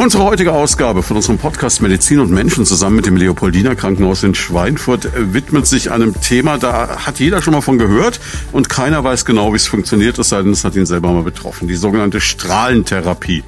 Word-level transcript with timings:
Unsere 0.00 0.24
heutige 0.24 0.54
Ausgabe 0.54 1.02
von 1.02 1.18
unserem 1.18 1.36
Podcast 1.36 1.82
Medizin 1.82 2.20
und 2.20 2.30
Menschen 2.30 2.64
zusammen 2.64 2.96
mit 2.96 3.04
dem 3.04 3.18
Leopoldiner 3.18 3.76
Krankenhaus 3.76 4.22
in 4.22 4.34
Schweinfurt 4.34 5.04
äh, 5.04 5.34
widmet 5.34 5.66
sich 5.66 5.90
einem 5.90 6.18
Thema, 6.22 6.56
da 6.56 7.04
hat 7.04 7.20
jeder 7.20 7.42
schon 7.42 7.52
mal 7.52 7.60
von 7.60 7.76
gehört 7.76 8.18
und 8.50 8.70
keiner 8.70 9.04
weiß 9.04 9.26
genau, 9.26 9.52
wie 9.52 9.56
es 9.56 9.66
funktioniert, 9.66 10.18
es 10.18 10.30
sei 10.30 10.40
denn, 10.40 10.52
es 10.52 10.64
hat 10.64 10.74
ihn 10.74 10.86
selber 10.86 11.12
mal 11.12 11.22
betroffen. 11.22 11.68
Die 11.68 11.74
sogenannte 11.74 12.22
Strahlentherapie. 12.22 13.44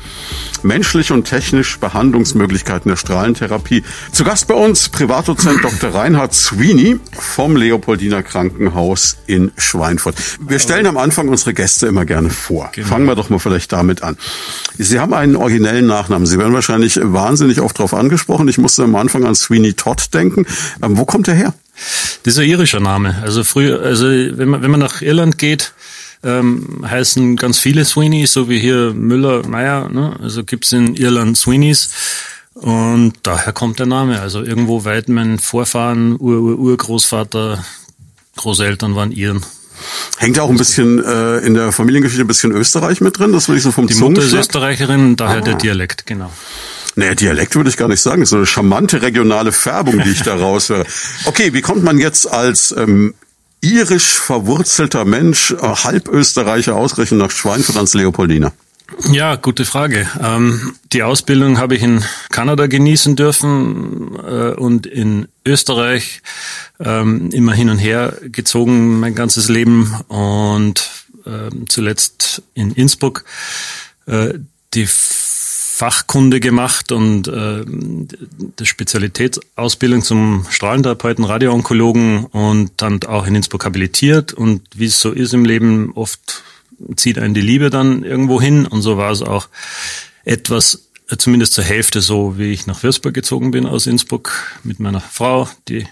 Menschliche 0.63 1.15
und 1.15 1.25
technische 1.25 1.79
Behandlungsmöglichkeiten 1.79 2.91
der 2.91 2.97
Strahlentherapie. 2.97 3.83
Zu 4.13 4.23
Gast 4.23 4.47
bei 4.47 4.55
uns 4.55 4.91
Privatdozent 4.91 5.61
Dr. 5.65 5.95
Reinhard 5.95 6.35
Sweeney 6.35 7.01
vom 7.19 7.57
Leopoldiner 7.57 8.23
Krankenhaus 8.23 9.17
in 9.27 9.53
Schweinfurt. 9.57 10.17
Wir 10.47 10.59
stellen 10.59 10.87
am 10.87 10.99
Anfang 10.99 11.29
unsere 11.29 11.55
Gäste 11.55 11.87
immer 11.87 12.05
gerne 12.05 12.29
vor. 12.29 12.69
Genau. 12.75 12.89
Fangen 12.89 13.07
wir 13.07 13.15
doch 13.15 13.31
mal 13.31 13.39
vielleicht 13.39 13.73
damit 13.73 14.03
an. 14.03 14.19
Sie 14.77 15.01
haben 15.01 15.15
einen 15.15 15.37
originellen 15.37 15.87
Nachnamen. 15.87 16.27
Sie 16.27 16.42
werden 16.43 16.55
wahrscheinlich 16.55 16.99
wahnsinnig 17.01 17.61
oft 17.61 17.79
darauf 17.79 17.95
angesprochen. 17.95 18.49
Ich 18.49 18.59
musste 18.59 18.83
am 18.83 18.97
Anfang 18.97 19.25
an 19.25 19.35
Sweeney 19.35 19.75
Todd 19.75 20.13
denken. 20.13 20.45
Ähm, 20.83 20.99
wo 20.99 21.05
kommt 21.05 21.29
er 21.29 21.35
her? 21.35 21.55
Ein 22.27 22.43
irischer 22.43 22.81
Name. 22.81 23.17
Also 23.23 23.45
früher, 23.45 23.81
also 23.81 24.07
wenn 24.07 24.49
man, 24.49 24.63
wenn 24.63 24.71
man 24.71 24.81
nach 24.81 25.03
Irland 25.03 25.39
geht, 25.39 25.73
ähm, 26.25 26.85
heißen 26.85 27.37
ganz 27.37 27.59
viele 27.59 27.85
Sweeneys, 27.85 28.33
so 28.33 28.49
wie 28.49 28.59
hier 28.59 28.93
Müller, 28.93 29.47
Meyer. 29.47 29.89
Ne? 29.89 30.17
Also 30.21 30.43
gibt's 30.45 30.73
in 30.73 30.95
Irland 30.97 31.37
Sweeneys. 31.37 31.91
Und 32.55 33.15
daher 33.23 33.53
kommt 33.53 33.79
der 33.79 33.87
Name. 33.87 34.21
Also 34.21 34.43
irgendwo 34.43 34.85
weit 34.85 35.09
mein 35.09 35.39
Vorfahren, 35.39 36.17
Ur, 36.19 36.41
Ur, 36.41 36.59
Urgroßvater, 36.59 37.65
Großeltern 38.37 38.97
waren 38.97 39.13
Iren. 39.13 39.45
Hängt 40.19 40.39
auch 40.39 40.51
ein 40.51 40.57
bisschen 40.57 41.03
äh, 41.05 41.39
in 41.39 41.55
der 41.55 41.73
Familiengeschichte 41.73 42.25
ein 42.25 42.29
bisschen 42.29 42.53
Österreich 42.53 43.01
mit 43.01 43.19
drin, 43.19 43.33
das 43.33 43.49
würde 43.49 43.59
ich 43.59 43.65
so 43.65 43.73
vom 43.73 43.87
Die 43.87 43.95
Mutter 43.95 44.23
ist 44.23 44.33
Österreicherin, 44.33 45.17
daher 45.17 45.39
ah. 45.39 45.41
der 45.41 45.55
Dialekt, 45.55 46.07
genau. 46.07 46.31
Naja, 46.95 47.15
Dialekt 47.15 47.57
würde 47.57 47.71
ich 47.71 47.77
gar 47.77 47.89
nicht 47.89 48.03
sagen. 48.03 48.25
so 48.27 48.37
eine 48.37 48.47
charmante 48.47 49.03
regionale 49.03 49.53
Färbung, 49.53 50.03
die 50.03 50.11
ich 50.11 50.23
daraus 50.23 50.69
höre. 50.69 50.85
Okay, 51.25 51.53
wie 51.55 51.63
kommt 51.63 51.83
man 51.83 51.99
jetzt 51.99 52.31
als 52.31 52.75
ähm, 52.77 53.15
irisch 53.61 54.19
verwurzelter 54.19 55.05
Mensch, 55.05 55.53
äh, 55.53 55.57
Halbösterreicher 55.57 56.77
ausgerechnet 56.77 57.21
nach 57.21 57.31
Schweinfurt 57.31 57.77
ans 57.77 57.95
Leopoldiner? 57.95 58.53
Ja, 59.11 59.37
gute 59.37 59.65
Frage. 59.65 60.09
Ähm, 60.21 60.75
die 60.93 61.03
Ausbildung 61.03 61.59
habe 61.59 61.75
ich 61.75 61.83
in 61.83 62.05
Kanada 62.31 62.67
genießen 62.67 63.17
dürfen 63.17 64.17
äh, 64.17 64.55
und 64.55 64.87
in 64.87 65.29
Österreich 65.45 66.23
ähm, 66.81 67.31
immer 67.31 67.53
hin 67.53 67.69
und 67.69 67.79
her 67.79 68.17
gezogen 68.23 69.01
mein 69.01 69.15
ganzes 69.15 69.49
Leben 69.49 69.95
und 70.09 70.91
äh, 71.25 71.51
zuletzt 71.69 72.43
in 72.55 72.73
Innsbruck 72.73 73.25
äh, 74.07 74.35
die 74.75 74.87
Fachkunde 74.87 76.39
gemacht 76.39 76.93
und 76.93 77.29
äh, 77.29 77.65
die 77.67 78.67
Spezialitätsausbildung 78.67 80.03
zum 80.03 80.47
Strahlentherapeuten, 80.49 81.25
Radioonkologen 81.25 82.27
und 82.27 82.71
dann 82.77 83.03
auch 83.05 83.27
in 83.27 83.35
Innsbruck 83.35 83.65
habilitiert 83.65 84.33
und 84.33 84.63
wie 84.75 84.87
es 84.87 85.01
so 85.01 85.11
ist 85.11 85.35
im 85.35 85.45
Leben 85.45 85.93
oft 85.95 86.45
zieht 86.97 87.19
einen 87.19 87.35
die 87.35 87.41
Liebe 87.41 87.71
dann 87.71 88.03
irgendwo 88.03 88.41
hin. 88.41 88.67
Und 88.67 88.83
so 88.83 88.97
war 88.97 89.11
es 89.11 89.23
auch 89.23 89.49
etwas, 90.25 90.89
äh, 91.09 91.17
zumindest 91.17 91.55
zur 91.55 91.65
Hälfte 91.65 92.01
so, 92.01 92.39
wie 92.39 92.53
ich 92.53 92.67
nach 92.67 92.83
Würzburg 92.83 93.15
gezogen 93.15 93.51
bin 93.51 93.67
aus 93.67 93.87
Innsbruck 93.87 94.33
mit 94.63 94.81
meiner 94.81 95.01
Frau, 95.01 95.49
die 95.69 95.87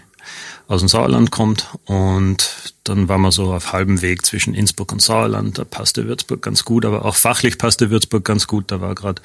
aus 0.69 0.81
dem 0.81 0.89
Sauerland 0.89 1.31
kommt. 1.33 1.67
Und 1.85 2.75
dann 2.85 3.09
waren 3.09 3.21
wir 3.23 3.33
so 3.33 3.53
auf 3.53 3.73
halbem 3.73 4.03
Weg 4.03 4.25
zwischen 4.25 4.55
Innsbruck 4.55 4.93
und 4.93 5.03
Sauerland. 5.03 5.59
Da 5.59 5.65
passte 5.65 6.07
Würzburg 6.07 6.43
ganz 6.43 6.65
gut, 6.65 6.85
aber 6.85 7.05
auch 7.05 7.17
fachlich 7.17 7.59
passte 7.59 7.91
Würzburg 7.91 8.25
ganz 8.25 8.47
gut. 8.47 8.71
Da 8.71 8.81
war 8.81 8.95
gerade 8.95 9.21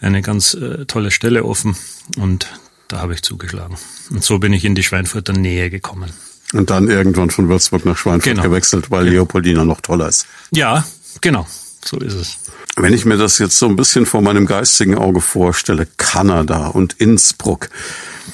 eine 0.00 0.22
ganz 0.22 0.54
äh, 0.54 0.86
tolle 0.86 1.10
Stelle 1.10 1.44
offen 1.44 1.76
und 2.16 2.46
da 2.88 3.00
habe 3.00 3.14
ich 3.14 3.22
zugeschlagen. 3.22 3.76
Und 4.10 4.24
so 4.24 4.38
bin 4.38 4.52
ich 4.52 4.64
in 4.64 4.74
die 4.74 4.82
Schweinfurter 4.82 5.34
Nähe 5.34 5.70
gekommen. 5.70 6.12
Und 6.52 6.70
dann 6.70 6.88
irgendwann 6.88 7.30
von 7.30 7.48
Würzburg 7.48 7.84
nach 7.84 7.96
Schweinfurt 7.96 8.34
genau. 8.34 8.42
gewechselt, 8.42 8.90
weil 8.90 9.04
genau. 9.04 9.16
Leopoldina 9.16 9.64
noch 9.64 9.80
toller 9.80 10.08
ist. 10.08 10.26
Ja, 10.50 10.84
genau. 11.20 11.46
So 11.84 11.98
ist 11.98 12.14
es. 12.14 12.38
Wenn 12.76 12.92
ich 12.92 13.04
mir 13.04 13.16
das 13.16 13.38
jetzt 13.38 13.58
so 13.58 13.66
ein 13.66 13.76
bisschen 13.76 14.06
vor 14.06 14.20
meinem 14.22 14.46
geistigen 14.46 14.96
Auge 14.96 15.20
vorstelle, 15.20 15.86
Kanada 15.96 16.68
und 16.68 16.94
Innsbruck, 16.94 17.68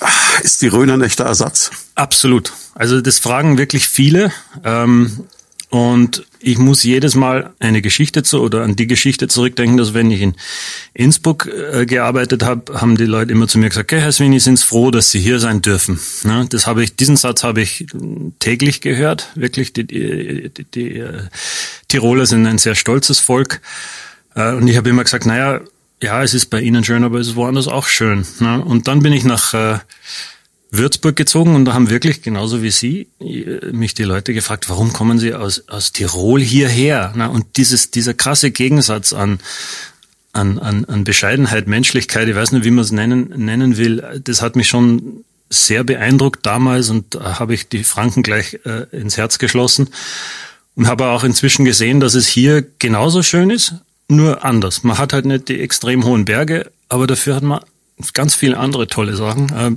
ah, 0.01 0.09
ist 0.43 0.63
die 0.63 0.69
Rhön 0.69 0.91
ein 0.91 1.03
echter 1.03 1.25
Ersatz? 1.25 1.71
Absolut. 1.95 2.53
Also 2.75 3.01
das 3.01 3.19
fragen 3.19 3.59
wirklich 3.59 3.89
viele. 3.89 4.33
Ähm, 4.65 5.25
und 5.71 6.27
ich 6.47 6.59
muss 6.59 6.85
jedes 6.85 7.17
Mal 7.17 7.53
eine 7.59 7.83
Geschichte 7.83 8.23
zu 8.23 8.41
oder 8.41 8.63
an 8.63 8.77
die 8.77 8.87
Geschichte 8.87 9.27
zurückdenken, 9.27 9.77
dass 9.77 9.95
wenn 9.95 10.13
ich 10.13 10.21
in 10.21 10.37
Innsbruck 10.95 11.47
äh, 11.47 11.87
gearbeitet 11.87 12.45
habe, 12.45 12.81
haben 12.81 12.97
die 12.97 13.05
Leute 13.05 13.33
immer 13.33 13.49
zu 13.49 13.59
mir 13.59 13.69
gesagt, 13.69 13.93
okay, 13.93 14.01
Herr 14.01 14.13
Sweeney, 14.13 14.39
sind 14.39 14.61
froh, 14.61 14.93
dass 14.93 15.11
Sie 15.11 15.19
hier 15.19 15.41
sein 15.41 15.61
dürfen. 15.61 15.99
Ne? 16.23 16.47
Das 16.49 16.69
habe 16.69 16.85
ich, 16.85 16.95
diesen 16.95 17.17
Satz 17.17 17.43
habe 17.43 17.63
ich 17.63 17.89
täglich 18.39 18.81
gehört. 18.81 19.29
Wirklich, 19.35 19.73
die, 19.73 19.89
die, 19.89 20.51
die, 20.51 20.65
die 20.65 20.99
äh, 20.99 21.23
Tiroler 21.89 22.27
sind 22.27 22.47
ein 22.47 22.59
sehr 22.59 22.77
stolzes 22.77 23.19
Volk. 23.19 23.61
Äh, 24.37 24.53
und 24.53 24.69
ich 24.69 24.77
habe 24.77 24.89
immer 24.89 25.03
gesagt, 25.03 25.27
naja, 25.27 25.63
ja, 26.01 26.23
es 26.23 26.33
ist 26.33 26.47
bei 26.47 26.61
Ihnen 26.61 26.85
schön, 26.85 27.03
aber 27.03 27.19
es 27.19 27.27
ist 27.27 27.37
woanders 27.37 27.67
auch 27.67 27.89
schön. 27.89 28.25
Ne? 28.39 28.63
Und 28.65 28.87
dann 28.87 29.01
bin 29.01 29.13
ich 29.13 29.25
nach 29.25 29.53
äh, 29.53 29.79
Würzburg 30.79 31.17
gezogen 31.17 31.55
und 31.55 31.65
da 31.65 31.75
haben 31.75 31.91
wirklich, 31.91 32.23
genauso 32.23 32.63
wie 32.63 32.71
Sie, 32.71 33.09
mich 33.73 33.95
die 33.95 34.05
Leute 34.05 34.35
gefragt, 34.35 34.69
warum 34.69 34.93
kommen 34.93 35.19
Sie 35.19 35.35
aus, 35.35 35.69
aus 35.69 35.93
Tirol 35.93 36.41
hierher? 36.41 37.13
Na, 37.17 37.27
und 37.27 37.57
dieses, 37.57 37.91
dieser 37.91 38.15
krasse 38.15 38.51
Gegensatz 38.51 39.13
an, 39.13 39.39
an, 40.33 40.59
an, 40.59 40.85
an 40.85 41.05
Bescheidenheit, 41.05 41.67
Menschlichkeit, 41.67 42.29
ich 42.29 42.37
weiß 42.37 42.53
nicht, 42.53 42.65
wie 42.65 42.71
man 42.71 42.85
es 42.85 42.93
nennen, 42.93 43.33
nennen 43.37 43.77
will, 43.77 44.21
das 44.23 44.43
hat 44.43 44.57
mich 44.57 44.69
schon 44.69 45.25
sehr 45.49 45.85
beeindruckt 45.85 46.45
damals 46.45 46.91
und 46.91 47.15
da 47.15 47.39
habe 47.39 47.55
ich 47.55 47.69
die 47.69 47.85
Franken 47.85 48.23
gleich 48.23 48.59
äh, 48.65 48.87
ins 48.91 49.17
Herz 49.17 49.39
geschlossen 49.39 49.89
und 50.75 50.87
habe 50.89 51.07
auch 51.07 51.25
inzwischen 51.25 51.65
gesehen, 51.65 52.01
dass 52.01 52.15
es 52.15 52.27
hier 52.27 52.65
genauso 52.79 53.23
schön 53.23 53.51
ist, 53.51 53.75
nur 54.09 54.45
anders. 54.45 54.83
Man 54.83 54.99
hat 54.99 55.13
halt 55.13 55.25
nicht 55.25 55.49
die 55.49 55.61
extrem 55.61 56.05
hohen 56.05 56.25
Berge, 56.25 56.71
aber 56.89 57.07
dafür 57.07 57.37
hat 57.37 57.43
man 57.43 57.61
ganz 58.13 58.35
viele 58.35 58.59
andere 58.59 58.87
tolle 58.87 59.17
Sachen. 59.17 59.49
Äh, 59.51 59.73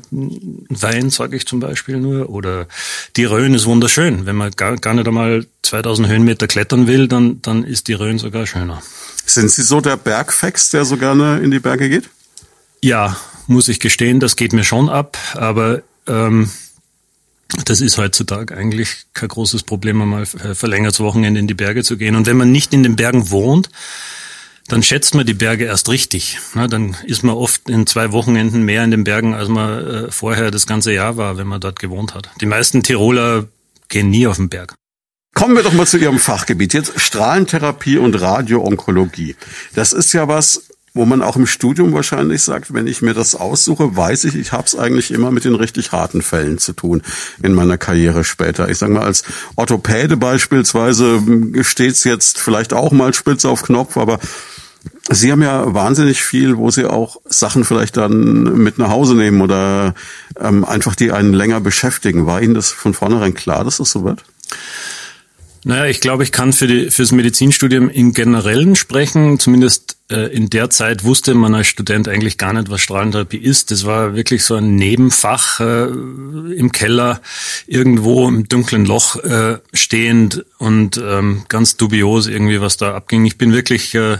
Wein 0.70 1.10
sage 1.10 1.38
ich 1.38 1.48
zum 1.48 1.60
Beispiel 1.60 1.98
nur. 1.98 2.30
Oder 2.30 2.68
die 3.16 3.26
Rhön 3.26 3.54
ist 3.54 3.66
wunderschön. 3.66 4.26
Wenn 4.26 4.36
man 4.36 4.52
gar, 4.52 4.78
gar 4.78 4.94
nicht 4.94 5.08
einmal 5.08 5.46
2000 5.64 6.08
Höhenmeter 6.08 6.48
klettern 6.48 6.88
will, 6.88 7.08
dann, 7.08 7.42
dann 7.42 7.64
ist 7.64 7.88
die 7.88 7.94
Rhön 7.94 8.20
sogar 8.20 8.46
schöner. 8.46 8.82
Sind 9.26 9.50
Sie 9.52 9.62
so 9.62 9.80
der 9.80 9.98
Bergfex, 9.98 10.70
der 10.70 10.86
so 10.86 10.98
gerne 10.98 11.40
in 11.40 11.52
die 11.52 11.60
Berge 11.60 11.90
geht? 11.90 12.10
Ja, 12.82 13.16
muss 13.48 13.68
ich 13.68 13.80
gestehen, 13.80 14.20
das 14.20 14.36
geht 14.36 14.54
mir 14.54 14.64
schon 14.64 14.90
ab. 14.90 15.18
Aber 15.36 15.82
ähm, 16.08 16.50
das 17.66 17.82
ist 17.82 17.98
heutzutage 17.98 18.56
eigentlich 18.56 19.06
kein 19.14 19.30
großes 19.30 19.64
Problem, 19.64 20.02
einmal 20.02 20.26
verlängertes 20.26 21.00
Wochenende 21.00 21.40
in 21.40 21.48
die 21.48 21.54
Berge 21.54 21.84
zu 21.84 21.98
gehen. 21.98 22.16
Und 22.16 22.28
wenn 22.28 22.38
man 22.38 22.52
nicht 22.52 22.74
in 22.74 22.84
den 22.84 22.96
Bergen 22.96 23.32
wohnt, 23.32 23.70
dann 24.70 24.84
schätzt 24.84 25.16
man 25.16 25.26
die 25.26 25.34
Berge 25.34 25.66
erst 25.66 25.90
richtig. 25.90 26.40
Na, 26.54 26.68
dann 26.68 26.96
ist 27.06 27.24
man 27.24 27.36
oft 27.36 27.70
in 27.70 27.86
zwei 27.88 28.12
Wochenenden 28.12 28.64
mehr 28.64 28.84
in 28.84 28.92
den 28.92 29.04
Bergen, 29.04 29.34
als 29.34 29.50
man 29.50 29.88
äh, 29.88 30.12
vorher 30.12 30.52
das 30.52 30.68
ganze 30.68 30.94
Jahr 30.94 31.18
war, 31.18 31.38
wenn 31.38 31.48
man 31.48 31.60
dort 31.60 31.80
gewohnt 31.80 32.14
hat. 32.14 32.30
Die 32.40 32.46
meisten 32.46 32.84
Tiroler 32.84 33.48
gehen 33.90 34.10
nie 34.10 34.28
auf 34.28 34.38
den 34.38 34.50
Berg. 34.50 34.76
Kommen 35.34 35.56
wir 35.56 35.64
doch 35.64 35.74
mal 35.74 35.88
zu 35.88 35.98
Ihrem 35.98 36.20
Fachgebiet. 36.20 36.74
Jetzt 36.74 37.00
Strahlentherapie 37.00 37.98
und 37.98 38.20
Radioonkologie. 38.20 39.36
Das 39.74 39.94
ist 39.94 40.14
ja 40.14 40.28
was, 40.28 40.70
wo 40.94 41.06
man 41.06 41.22
auch 41.22 41.36
im 41.36 41.48
Studium 41.48 41.94
wahrscheinlich 41.94 42.42
sagt, 42.42 42.74
wenn 42.74 42.88
ich 42.88 43.02
mir 43.02 43.14
das 43.14 43.36
aussuche, 43.36 43.96
weiß 43.96 44.26
ich, 44.26 44.36
ich 44.36 44.52
habe 44.52 44.66
es 44.66 44.76
eigentlich 44.76 45.12
immer 45.12 45.32
mit 45.32 45.46
den 45.46 45.56
richtig 45.56 45.92
harten 45.92 46.22
Fällen 46.22 46.58
zu 46.58 46.74
tun 46.74 47.02
in 47.42 47.54
meiner 47.54 47.78
Karriere 47.78 48.24
später. 48.24 48.70
Ich 48.70 48.80
sage 48.80 48.94
mal, 48.94 49.04
als 49.04 49.24
Orthopäde 49.56 50.18
beispielsweise 50.18 51.22
steht's 51.62 52.04
jetzt 52.04 52.40
vielleicht 52.40 52.74
auch 52.74 52.92
mal 52.92 53.14
spitz 53.14 53.46
auf 53.46 53.64
Knopf, 53.64 53.98
aber 53.98 54.20
Sie 55.10 55.32
haben 55.32 55.42
ja 55.42 55.74
wahnsinnig 55.74 56.24
viel, 56.24 56.58
wo 56.58 56.70
Sie 56.70 56.86
auch 56.86 57.18
Sachen 57.26 57.64
vielleicht 57.64 57.98
dann 57.98 58.44
mit 58.58 58.78
nach 58.78 58.90
Hause 58.90 59.16
nehmen 59.16 59.42
oder 59.42 59.96
ähm, 60.40 60.64
einfach 60.64 60.96
die 60.96 61.12
einen 61.12 61.34
länger 61.34 61.60
beschäftigen. 61.62 62.26
War 62.26 62.42
Ihnen 62.42 62.54
das 62.54 62.72
von 62.72 62.94
vornherein 62.94 63.34
klar, 63.34 63.64
dass 63.64 63.78
das 63.78 63.92
so 63.92 64.04
wird? 64.04 64.24
Naja, 65.66 65.86
ich 65.86 66.00
glaube, 66.00 66.24
ich 66.24 66.32
kann 66.32 66.54
für 66.54 66.68
die, 66.68 66.90
fürs 66.90 67.12
Medizinstudium 67.12 67.90
im 67.90 68.14
Generellen 68.14 68.78
sprechen. 68.78 69.40
Zumindest 69.40 69.98
äh, 70.10 70.34
in 70.34 70.50
der 70.50 70.70
Zeit 70.70 71.04
wusste 71.04 71.34
man 71.36 71.54
als 71.54 71.68
Student 71.68 72.08
eigentlich 72.08 72.38
gar 72.38 72.54
nicht, 72.54 72.70
was 72.70 72.80
Strahlentherapie 72.80 73.38
ist. 73.38 73.70
Das 73.70 73.86
war 73.86 74.16
wirklich 74.16 74.46
so 74.46 74.56
ein 74.56 74.76
Nebenfach 74.76 75.60
äh, 75.60 75.88
im 75.88 76.72
Keller, 76.72 77.22
irgendwo 77.68 78.28
im 78.28 78.48
dunklen 78.48 78.86
Loch 78.86 79.18
äh, 79.18 79.58
stehend 79.74 80.46
und 80.60 80.98
ähm, 80.98 81.44
ganz 81.50 81.76
dubios 81.76 82.28
irgendwie, 82.28 82.62
was 82.62 82.78
da 82.78 82.96
abging. 82.96 83.26
Ich 83.26 83.38
bin 83.38 83.52
wirklich 83.52 83.94
äh, 83.96 84.18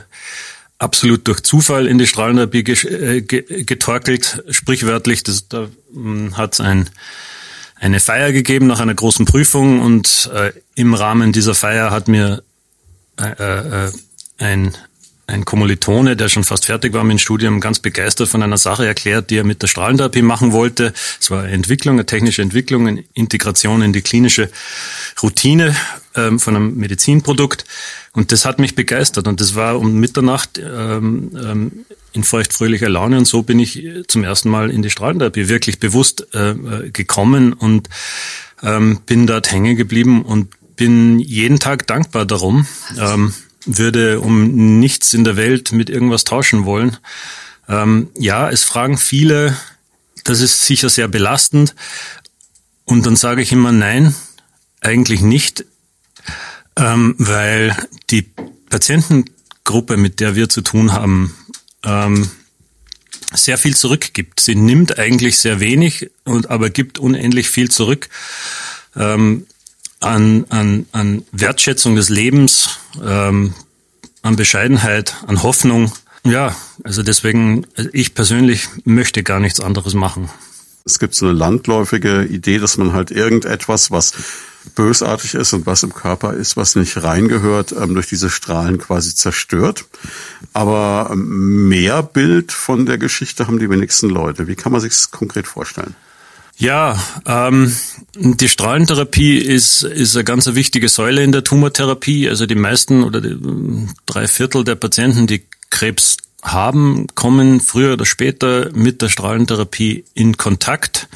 absolut 0.80 1.28
durch 1.28 1.42
Zufall 1.42 1.86
in 1.88 1.98
die 1.98 2.08
Strahlentherapie 2.08 2.64
äh, 2.88 3.22
getorkelt, 3.22 4.44
sprichwörtlich. 4.50 5.24
Das, 5.24 5.48
da 5.48 5.68
hm, 5.94 6.38
hat 6.38 6.60
ein 6.60 6.90
eine 7.82 8.00
Feier 8.00 8.32
gegeben 8.34 8.68
nach 8.68 8.80
einer 8.80 8.94
großen 8.94 9.26
Prüfung 9.26 9.80
und 9.80 10.30
äh, 10.34 10.52
im 10.76 10.94
Rahmen 10.94 11.32
dieser 11.32 11.56
Feier 11.56 11.92
hat 11.92 12.08
mir 12.08 12.44
äh, 13.18 13.86
äh, 13.88 13.92
ein 14.38 14.76
ein 15.30 15.46
Kommilitone, 15.46 16.16
der 16.16 16.28
schon 16.28 16.44
fast 16.44 16.66
fertig 16.66 16.94
war 16.94 17.04
mit 17.04 17.12
dem 17.12 17.20
Studium, 17.20 17.60
ganz 17.60 17.80
begeistert 17.80 18.28
von 18.30 18.44
einer 18.44 18.58
Sache 18.58 18.86
erklärt, 18.86 19.30
die 19.30 19.38
er 19.38 19.44
mit 19.44 19.62
der 19.62 19.68
Strahlentherapie 19.68 20.22
machen 20.22 20.52
wollte. 20.52 20.94
Es 21.20 21.30
war 21.32 21.44
eine 21.44 21.52
Entwicklung, 21.52 21.96
eine 21.96 22.06
technische 22.06 22.42
Entwicklung, 22.42 22.88
eine 22.88 23.04
Integration 23.14 23.82
in 23.82 23.94
die 23.94 24.02
klinische 24.02 24.50
Routine 25.22 25.76
ähm, 26.16 26.40
von 26.40 26.56
einem 26.56 26.76
Medizinprodukt. 26.76 27.66
Und 28.14 28.32
das 28.32 28.46
hat 28.46 28.60
mich 28.60 28.76
begeistert. 28.76 29.28
Und 29.28 29.40
das 29.40 29.56
war 29.56 29.80
um 29.80 29.94
Mitternacht 30.00 30.58
ähm, 30.58 31.32
ähm, 31.36 31.86
in 32.12 32.24
feuchtfröhlicher 32.24 32.90
Laune. 32.90 33.20
Und 33.20 33.26
so 33.26 33.44
bin 33.44 33.60
ich 33.60 33.88
zum 34.08 34.24
ersten 34.24 34.50
Mal 34.50 34.72
in 34.72 34.82
die 34.82 34.90
Strahlentherapie 34.90 35.48
wirklich 35.48 35.80
bewusst 35.80 36.28
äh, 36.34 36.52
äh 36.52 36.90
gekommen 36.92 37.54
und 37.54 37.88
ähm, 38.64 39.00
bin 39.06 39.28
dort 39.28 39.52
hängen 39.52 39.78
geblieben 39.78 40.24
und 40.24 40.48
bin 40.76 41.20
jeden 41.20 41.60
Tag 41.60 41.86
dankbar 41.88 42.26
darum. 42.26 42.66
Ähm, 42.98 43.34
würde 43.66 44.20
um 44.20 44.80
nichts 44.80 45.14
in 45.14 45.24
der 45.24 45.36
Welt 45.36 45.72
mit 45.72 45.90
irgendwas 45.90 46.24
tauschen 46.24 46.66
wollen. 46.66 46.98
Ähm, 47.68 48.10
ja, 48.18 48.50
es 48.50 48.64
fragen 48.64 48.98
viele, 48.98 49.56
das 50.24 50.42
ist 50.42 50.66
sicher 50.66 50.90
sehr 50.90 51.08
belastend. 51.08 51.76
Und 52.86 53.06
dann 53.06 53.16
sage 53.16 53.42
ich 53.42 53.52
immer 53.52 53.72
nein, 53.72 54.16
eigentlich 54.82 55.22
nicht, 55.22 55.66
ähm, 56.76 57.16
weil 57.18 57.76
die 58.10 58.24
Patientengruppe, 58.70 59.98
mit 59.98 60.20
der 60.20 60.36
wir 60.36 60.50
zu 60.50 60.62
tun 60.62 60.94
haben, 60.94 61.36
ähm, 61.84 62.30
sehr 63.34 63.58
viel 63.58 63.76
zurückgibt. 63.76 64.40
Sie 64.40 64.56
nimmt 64.56 64.98
eigentlich 64.98 65.38
sehr 65.38 65.60
wenig 65.60 66.10
und 66.24 66.50
aber 66.50 66.70
gibt 66.70 66.98
unendlich 66.98 67.50
viel 67.50 67.70
zurück. 67.70 68.10
Ähm, 68.96 69.46
an, 70.00 70.46
an, 70.50 70.86
an 70.92 71.24
Wertschätzung 71.32 71.96
des 71.96 72.10
Lebens, 72.10 72.80
ähm, 73.04 73.54
an 74.22 74.36
Bescheidenheit, 74.36 75.16
an 75.28 75.44
Hoffnung. 75.44 75.92
Ja, 76.24 76.56
also 76.84 77.04
deswegen, 77.04 77.66
ich 77.94 78.14
persönlich 78.14 78.68
möchte 78.84 79.24
gar 79.24 79.40
nichts 79.40 79.60
anderes 79.60 79.94
machen. 79.94 80.30
Es 80.86 81.00
gibt 81.00 81.16
so 81.16 81.28
eine 81.28 81.38
landläufige 81.38 82.24
Idee, 82.24 82.58
dass 82.58 82.78
man 82.78 82.94
halt 82.94 83.12
irgendetwas, 83.12 83.92
was 83.92 84.14
bösartig 84.76 85.36
ist 85.36 85.54
und 85.54 85.66
was 85.66 85.84
im 85.84 85.94
Körper 85.94 86.34
ist, 86.34 86.58
was 86.58 86.76
nicht 86.76 87.02
reingehört, 87.02 87.72
ähm, 87.72 87.94
durch 87.94 88.08
diese 88.08 88.30
Strahlen 88.30 88.78
quasi 88.78 89.16
zerstört. 89.16 89.86
Aber 90.54 91.12
mehr 91.16 92.04
Bild 92.04 92.52
von 92.52 92.86
der 92.86 92.98
Geschichte 92.98 93.48
haben 93.48 93.60
die 93.60 93.70
wenigsten 93.70 94.10
Leute. 94.10 94.48
Wie 94.48 94.56
kann 94.56 94.72
man 94.72 94.82
sich 94.82 95.12
konkret 95.12 95.48
vorstellen? 95.48 95.96
Ja, 96.60 97.02
ähm, 97.26 97.74
die 98.16 98.50
Strahlentherapie 98.50 99.38
ist, 99.38 99.82
ist 99.84 100.16
eine 100.16 100.26
ganz 100.26 100.46
wichtige 100.54 100.90
Säule 100.90 101.24
in 101.24 101.32
der 101.32 101.46
Tumortherapie. 101.46 102.28
Also 102.28 102.46
die 102.46 102.56
meisten 102.56 103.04
oder 103.04 103.22
die, 103.22 103.38
drei 104.06 104.28
Viertel 104.28 104.66
der 104.66 104.76
Patienten, 104.76 105.26
die 105.26 105.44
Krebs 105.70 106.18
haben, 106.42 107.08
kommen 107.16 107.62
früher 107.62 107.94
oder 107.94 108.06
später 108.06 108.72
mit 108.74 109.02
der 109.02 109.08
Strahlentherapie 109.08 110.04
in 110.14 110.36
Kontakt. 110.36 111.08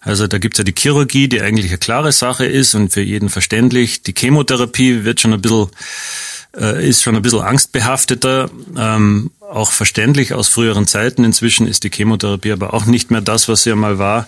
Also 0.00 0.26
da 0.26 0.38
gibt's 0.38 0.58
ja 0.58 0.64
die 0.64 0.74
Chirurgie, 0.76 1.28
die 1.28 1.40
eigentlich 1.40 1.68
eine 1.68 1.78
klare 1.78 2.10
Sache 2.10 2.46
ist 2.46 2.74
und 2.74 2.92
für 2.92 3.02
jeden 3.02 3.28
verständlich. 3.28 4.02
Die 4.02 4.14
Chemotherapie 4.16 5.04
wird 5.04 5.20
schon 5.20 5.32
ein 5.32 5.40
bisschen 5.40 5.68
äh, 6.56 6.88
ist 6.88 7.04
schon 7.04 7.14
ein 7.14 7.22
bisschen 7.22 7.42
angstbehafteter, 7.42 8.50
ähm, 8.76 9.30
auch 9.40 9.70
verständlich 9.70 10.34
aus 10.34 10.48
früheren 10.48 10.88
Zeiten. 10.88 11.22
Inzwischen 11.22 11.68
ist 11.68 11.84
die 11.84 11.90
Chemotherapie 11.90 12.50
aber 12.50 12.74
auch 12.74 12.86
nicht 12.86 13.12
mehr 13.12 13.20
das, 13.20 13.48
was 13.48 13.62
sie 13.62 13.70
einmal 13.70 13.98
war. 13.98 14.26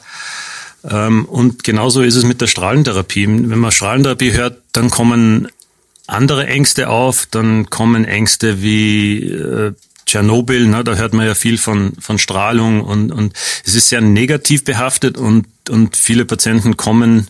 Ähm, 0.89 1.25
und 1.25 1.65
genauso 1.65 2.03
ist 2.03 2.17
es 2.17 2.25
mit 2.25 2.41
der 2.41 2.47
Strahlentherapie. 2.47 3.27
Wenn 3.27 3.59
man 3.59 3.73
Strahlentherapie 3.73 4.33
hört, 4.33 4.63
dann 4.73 4.91
kommen 4.91 5.49
andere 6.07 6.47
Ängste 6.47 6.89
auf, 6.89 7.27
dann 7.31 7.71
kommen 7.71 8.05
Ängste 8.05 8.63
wie 8.63 9.23
äh, 9.23 9.73
Tschernobyl, 10.07 10.67
ne, 10.67 10.85
da 10.85 10.95
hört 10.97 11.15
man 11.15 11.27
ja 11.27 11.35
viel 11.35 11.57
von, 11.59 11.93
von 11.99 12.19
Strahlung 12.19 12.83
und, 12.83 13.13
und 13.13 13.33
es 13.65 13.75
ist 13.75 13.89
sehr 13.89 14.01
negativ 14.01 14.65
behaftet 14.65 15.17
und, 15.17 15.47
und 15.71 15.97
viele 15.97 16.25
Patienten 16.25 16.77
kommen 16.77 17.29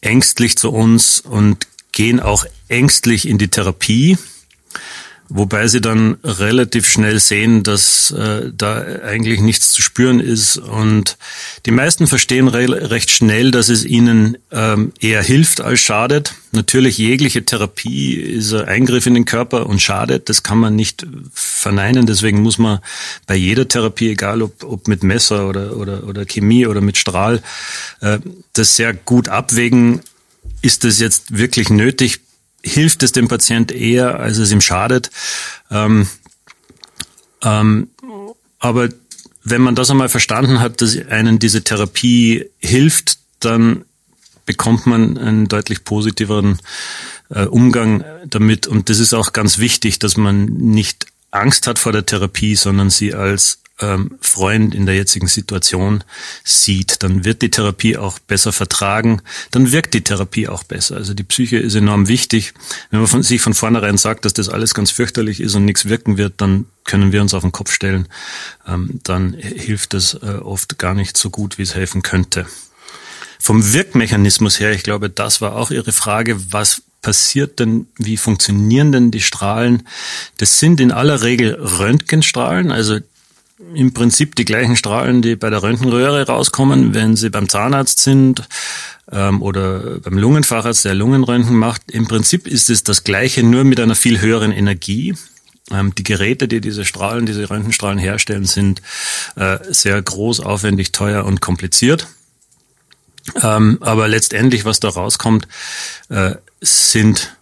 ängstlich 0.00 0.56
zu 0.56 0.70
uns 0.70 1.20
und 1.20 1.66
gehen 1.92 2.20
auch 2.20 2.46
ängstlich 2.68 3.28
in 3.28 3.38
die 3.38 3.48
Therapie. 3.48 4.16
Wobei 5.32 5.68
sie 5.68 5.80
dann 5.80 6.16
relativ 6.24 6.88
schnell 6.88 7.20
sehen, 7.20 7.62
dass 7.62 8.10
äh, 8.10 8.50
da 8.52 8.84
eigentlich 9.04 9.40
nichts 9.40 9.70
zu 9.70 9.80
spüren 9.80 10.18
ist. 10.18 10.56
Und 10.56 11.18
die 11.66 11.70
meisten 11.70 12.08
verstehen 12.08 12.48
re 12.48 12.90
recht 12.90 13.12
schnell, 13.12 13.52
dass 13.52 13.68
es 13.68 13.84
ihnen 13.84 14.38
ähm, 14.50 14.92
eher 14.98 15.22
hilft 15.22 15.60
als 15.60 15.78
schadet. 15.78 16.34
Natürlich 16.50 16.98
jegliche 16.98 17.44
Therapie 17.44 18.14
ist 18.14 18.52
ein 18.52 18.66
Eingriff 18.66 19.06
in 19.06 19.14
den 19.14 19.24
Körper 19.24 19.66
und 19.66 19.80
schadet. 19.80 20.28
Das 20.28 20.42
kann 20.42 20.58
man 20.58 20.74
nicht 20.74 21.06
verneinen. 21.32 22.06
Deswegen 22.06 22.42
muss 22.42 22.58
man 22.58 22.80
bei 23.28 23.36
jeder 23.36 23.68
Therapie, 23.68 24.10
egal 24.10 24.42
ob, 24.42 24.64
ob 24.64 24.88
mit 24.88 25.04
Messer 25.04 25.48
oder, 25.48 25.76
oder, 25.76 26.08
oder 26.08 26.26
Chemie 26.26 26.66
oder 26.66 26.80
mit 26.80 26.98
Strahl, 26.98 27.40
äh, 28.00 28.18
das 28.52 28.74
sehr 28.74 28.94
gut 28.94 29.28
abwägen. 29.28 30.00
Ist 30.60 30.82
das 30.82 30.98
jetzt 30.98 31.38
wirklich 31.38 31.70
nötig? 31.70 32.18
Hilft 32.62 33.02
es 33.02 33.12
dem 33.12 33.28
Patient 33.28 33.72
eher, 33.72 34.20
als 34.20 34.38
es 34.38 34.52
ihm 34.52 34.60
schadet. 34.60 35.10
Ähm, 35.70 36.08
ähm, 37.42 37.88
aber 38.58 38.88
wenn 39.42 39.62
man 39.62 39.74
das 39.74 39.90
einmal 39.90 40.08
verstanden 40.08 40.60
hat, 40.60 40.82
dass 40.82 40.96
einen 41.08 41.38
diese 41.38 41.64
Therapie 41.64 42.46
hilft, 42.58 43.18
dann 43.40 43.84
bekommt 44.44 44.86
man 44.86 45.16
einen 45.16 45.48
deutlich 45.48 45.84
positiveren 45.84 46.58
äh, 47.30 47.44
Umgang 47.44 48.04
damit. 48.26 48.66
Und 48.66 48.88
das 48.90 48.98
ist 48.98 49.14
auch 49.14 49.32
ganz 49.32 49.58
wichtig, 49.58 49.98
dass 49.98 50.16
man 50.16 50.44
nicht 50.44 51.06
Angst 51.30 51.66
hat 51.66 51.78
vor 51.78 51.92
der 51.92 52.04
Therapie, 52.06 52.56
sondern 52.56 52.90
sie 52.90 53.14
als 53.14 53.60
ähm, 53.80 54.18
Freund 54.20 54.74
in 54.74 54.86
der 54.86 54.94
jetzigen 54.94 55.26
Situation 55.26 56.04
sieht, 56.44 57.02
dann 57.02 57.24
wird 57.24 57.42
die 57.42 57.50
Therapie 57.50 57.96
auch 57.96 58.18
besser 58.18 58.52
vertragen, 58.52 59.22
dann 59.50 59.72
wirkt 59.72 59.94
die 59.94 60.02
Therapie 60.02 60.48
auch 60.48 60.64
besser. 60.64 60.96
Also 60.96 61.14
die 61.14 61.22
Psyche 61.22 61.58
ist 61.58 61.74
enorm 61.74 62.08
wichtig. 62.08 62.54
Wenn 62.90 63.00
man 63.00 63.08
von, 63.08 63.22
sich 63.22 63.40
von 63.40 63.54
vornherein 63.54 63.98
sagt, 63.98 64.24
dass 64.24 64.34
das 64.34 64.48
alles 64.48 64.74
ganz 64.74 64.90
fürchterlich 64.90 65.40
ist 65.40 65.54
und 65.54 65.64
nichts 65.64 65.86
wirken 65.86 66.16
wird, 66.16 66.34
dann 66.38 66.66
können 66.84 67.12
wir 67.12 67.22
uns 67.22 67.34
auf 67.34 67.42
den 67.42 67.52
Kopf 67.52 67.72
stellen. 67.72 68.08
Ähm, 68.66 69.00
dann 69.02 69.34
hilft 69.34 69.94
das 69.94 70.14
äh, 70.14 70.38
oft 70.42 70.78
gar 70.78 70.94
nicht 70.94 71.16
so 71.16 71.30
gut, 71.30 71.58
wie 71.58 71.62
es 71.62 71.74
helfen 71.74 72.02
könnte. 72.02 72.46
Vom 73.38 73.72
Wirkmechanismus 73.72 74.60
her, 74.60 74.72
ich 74.72 74.82
glaube, 74.82 75.08
das 75.08 75.40
war 75.40 75.56
auch 75.56 75.70
Ihre 75.70 75.92
Frage, 75.92 76.52
was 76.52 76.82
passiert 77.00 77.58
denn, 77.58 77.86
wie 77.96 78.18
funktionieren 78.18 78.92
denn 78.92 79.10
die 79.10 79.22
Strahlen? 79.22 79.84
Das 80.36 80.58
sind 80.58 80.80
in 80.80 80.92
aller 80.92 81.22
Regel 81.22 81.54
Röntgenstrahlen, 81.54 82.70
also 82.70 82.98
im 83.74 83.92
Prinzip 83.92 84.34
die 84.36 84.44
gleichen 84.44 84.76
Strahlen, 84.76 85.22
die 85.22 85.36
bei 85.36 85.50
der 85.50 85.62
Röntgenröhre 85.62 86.26
rauskommen, 86.26 86.94
wenn 86.94 87.16
sie 87.16 87.30
beim 87.30 87.48
Zahnarzt 87.48 88.00
sind 88.00 88.48
ähm, 89.12 89.42
oder 89.42 90.00
beim 90.00 90.18
Lungenfacharzt, 90.18 90.84
der 90.84 90.94
Lungenröntgen 90.94 91.56
macht. 91.56 91.90
Im 91.90 92.08
Prinzip 92.08 92.46
ist 92.46 92.70
es 92.70 92.84
das 92.84 93.04
Gleiche, 93.04 93.42
nur 93.42 93.64
mit 93.64 93.80
einer 93.80 93.94
viel 93.94 94.20
höheren 94.20 94.52
Energie. 94.52 95.14
Ähm, 95.70 95.94
die 95.94 96.02
Geräte, 96.02 96.48
die 96.48 96.60
diese 96.60 96.84
Strahlen, 96.84 97.26
diese 97.26 97.48
Röntgenstrahlen 97.48 97.98
herstellen, 97.98 98.44
sind 98.44 98.82
äh, 99.36 99.58
sehr 99.68 100.00
groß, 100.00 100.40
aufwendig, 100.40 100.92
teuer 100.92 101.24
und 101.24 101.40
kompliziert. 101.40 102.08
Ähm, 103.42 103.78
aber 103.80 104.08
letztendlich, 104.08 104.64
was 104.64 104.80
da 104.80 104.88
rauskommt, 104.88 105.46
äh, 106.08 106.34
sind 106.60 107.36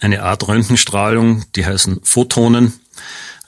eine 0.00 0.22
Art 0.22 0.48
Röntgenstrahlung, 0.48 1.44
die 1.54 1.66
heißen 1.66 2.00
Photonen. 2.02 2.72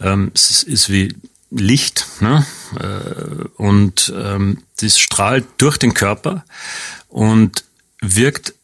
Ähm, 0.01 0.31
es 0.35 0.63
ist 0.63 0.91
wie 0.91 1.15
Licht 1.55 2.07
ne? 2.21 2.47
Äh, 2.79 3.45
und 3.57 4.13
ähm, 4.17 4.63
das 4.81 4.99
strahlt 4.99 5.45
durch 5.59 5.77
den 5.77 5.95
Körper 5.95 6.45
und 7.09 7.65
wirkt 8.01 8.55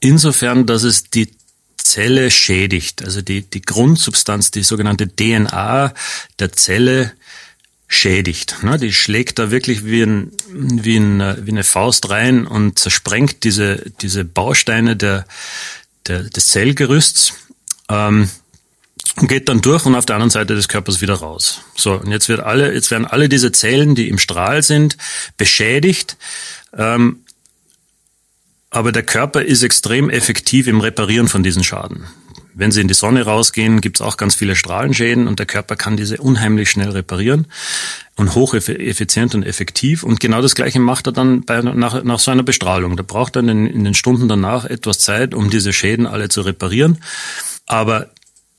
insofern, 0.00 0.66
dass 0.66 0.82
es 0.82 1.04
die 1.04 1.30
Zelle 1.76 2.30
schädigt, 2.30 3.04
also 3.04 3.22
die, 3.22 3.42
die 3.42 3.62
Grundsubstanz, 3.62 4.50
die 4.50 4.62
sogenannte 4.62 5.08
DNA 5.08 5.92
der 6.38 6.52
Zelle 6.52 7.12
schädigt. 7.86 8.62
Ne? 8.62 8.78
Die 8.78 8.92
schlägt 8.92 9.38
da 9.38 9.50
wirklich 9.50 9.84
wie, 9.84 10.02
ein, 10.02 10.32
wie, 10.48 10.96
ein, 10.96 11.46
wie 11.46 11.50
eine 11.50 11.64
Faust 11.64 12.10
rein 12.10 12.46
und 12.46 12.78
zersprengt 12.78 13.44
diese, 13.44 13.90
diese 14.00 14.24
Bausteine 14.24 14.96
der, 14.96 15.26
der, 16.06 16.24
des 16.24 16.48
Zellgerüsts. 16.48 17.34
Ähm, 17.88 18.30
und 19.16 19.28
geht 19.28 19.48
dann 19.48 19.60
durch 19.60 19.86
und 19.86 19.94
auf 19.94 20.06
der 20.06 20.16
anderen 20.16 20.30
Seite 20.30 20.54
des 20.54 20.68
Körpers 20.68 21.00
wieder 21.00 21.14
raus. 21.14 21.60
So, 21.76 21.94
und 21.94 22.10
jetzt 22.10 22.28
wird 22.28 22.40
alle, 22.40 22.72
jetzt 22.72 22.90
werden 22.90 23.06
alle 23.06 23.28
diese 23.28 23.52
Zellen, 23.52 23.94
die 23.94 24.08
im 24.08 24.18
Strahl 24.18 24.62
sind, 24.62 24.96
beschädigt. 25.36 26.16
Ähm, 26.76 27.20
aber 28.70 28.90
der 28.90 29.04
Körper 29.04 29.42
ist 29.42 29.62
extrem 29.62 30.10
effektiv 30.10 30.66
im 30.66 30.80
Reparieren 30.80 31.28
von 31.28 31.44
diesen 31.44 31.62
Schaden. 31.62 32.06
Wenn 32.54 32.70
sie 32.70 32.80
in 32.80 32.88
die 32.88 32.94
Sonne 32.94 33.22
rausgehen, 33.22 33.80
gibt 33.80 33.98
es 33.98 34.00
auch 34.00 34.16
ganz 34.16 34.36
viele 34.36 34.54
Strahlenschäden 34.54 35.26
und 35.26 35.40
der 35.40 35.46
Körper 35.46 35.74
kann 35.74 35.96
diese 35.96 36.18
unheimlich 36.18 36.70
schnell 36.70 36.90
reparieren 36.90 37.46
und 38.16 38.34
hocheffizient 38.36 39.34
und 39.34 39.42
effektiv. 39.44 40.04
Und 40.04 40.20
genau 40.20 40.40
das 40.40 40.54
Gleiche 40.54 40.78
macht 40.78 41.08
er 41.08 41.12
dann 41.12 41.44
bei, 41.44 41.60
nach, 41.62 42.04
nach 42.04 42.20
so 42.20 42.30
einer 42.30 42.44
Bestrahlung. 42.44 42.96
Da 42.96 43.02
braucht 43.02 43.34
er 43.34 43.40
in, 43.40 43.66
in 43.66 43.84
den 43.84 43.94
Stunden 43.94 44.28
danach 44.28 44.64
etwas 44.64 44.98
Zeit, 44.98 45.34
um 45.34 45.50
diese 45.50 45.72
Schäden 45.72 46.06
alle 46.06 46.28
zu 46.28 46.42
reparieren. 46.42 46.98
Aber 47.66 48.10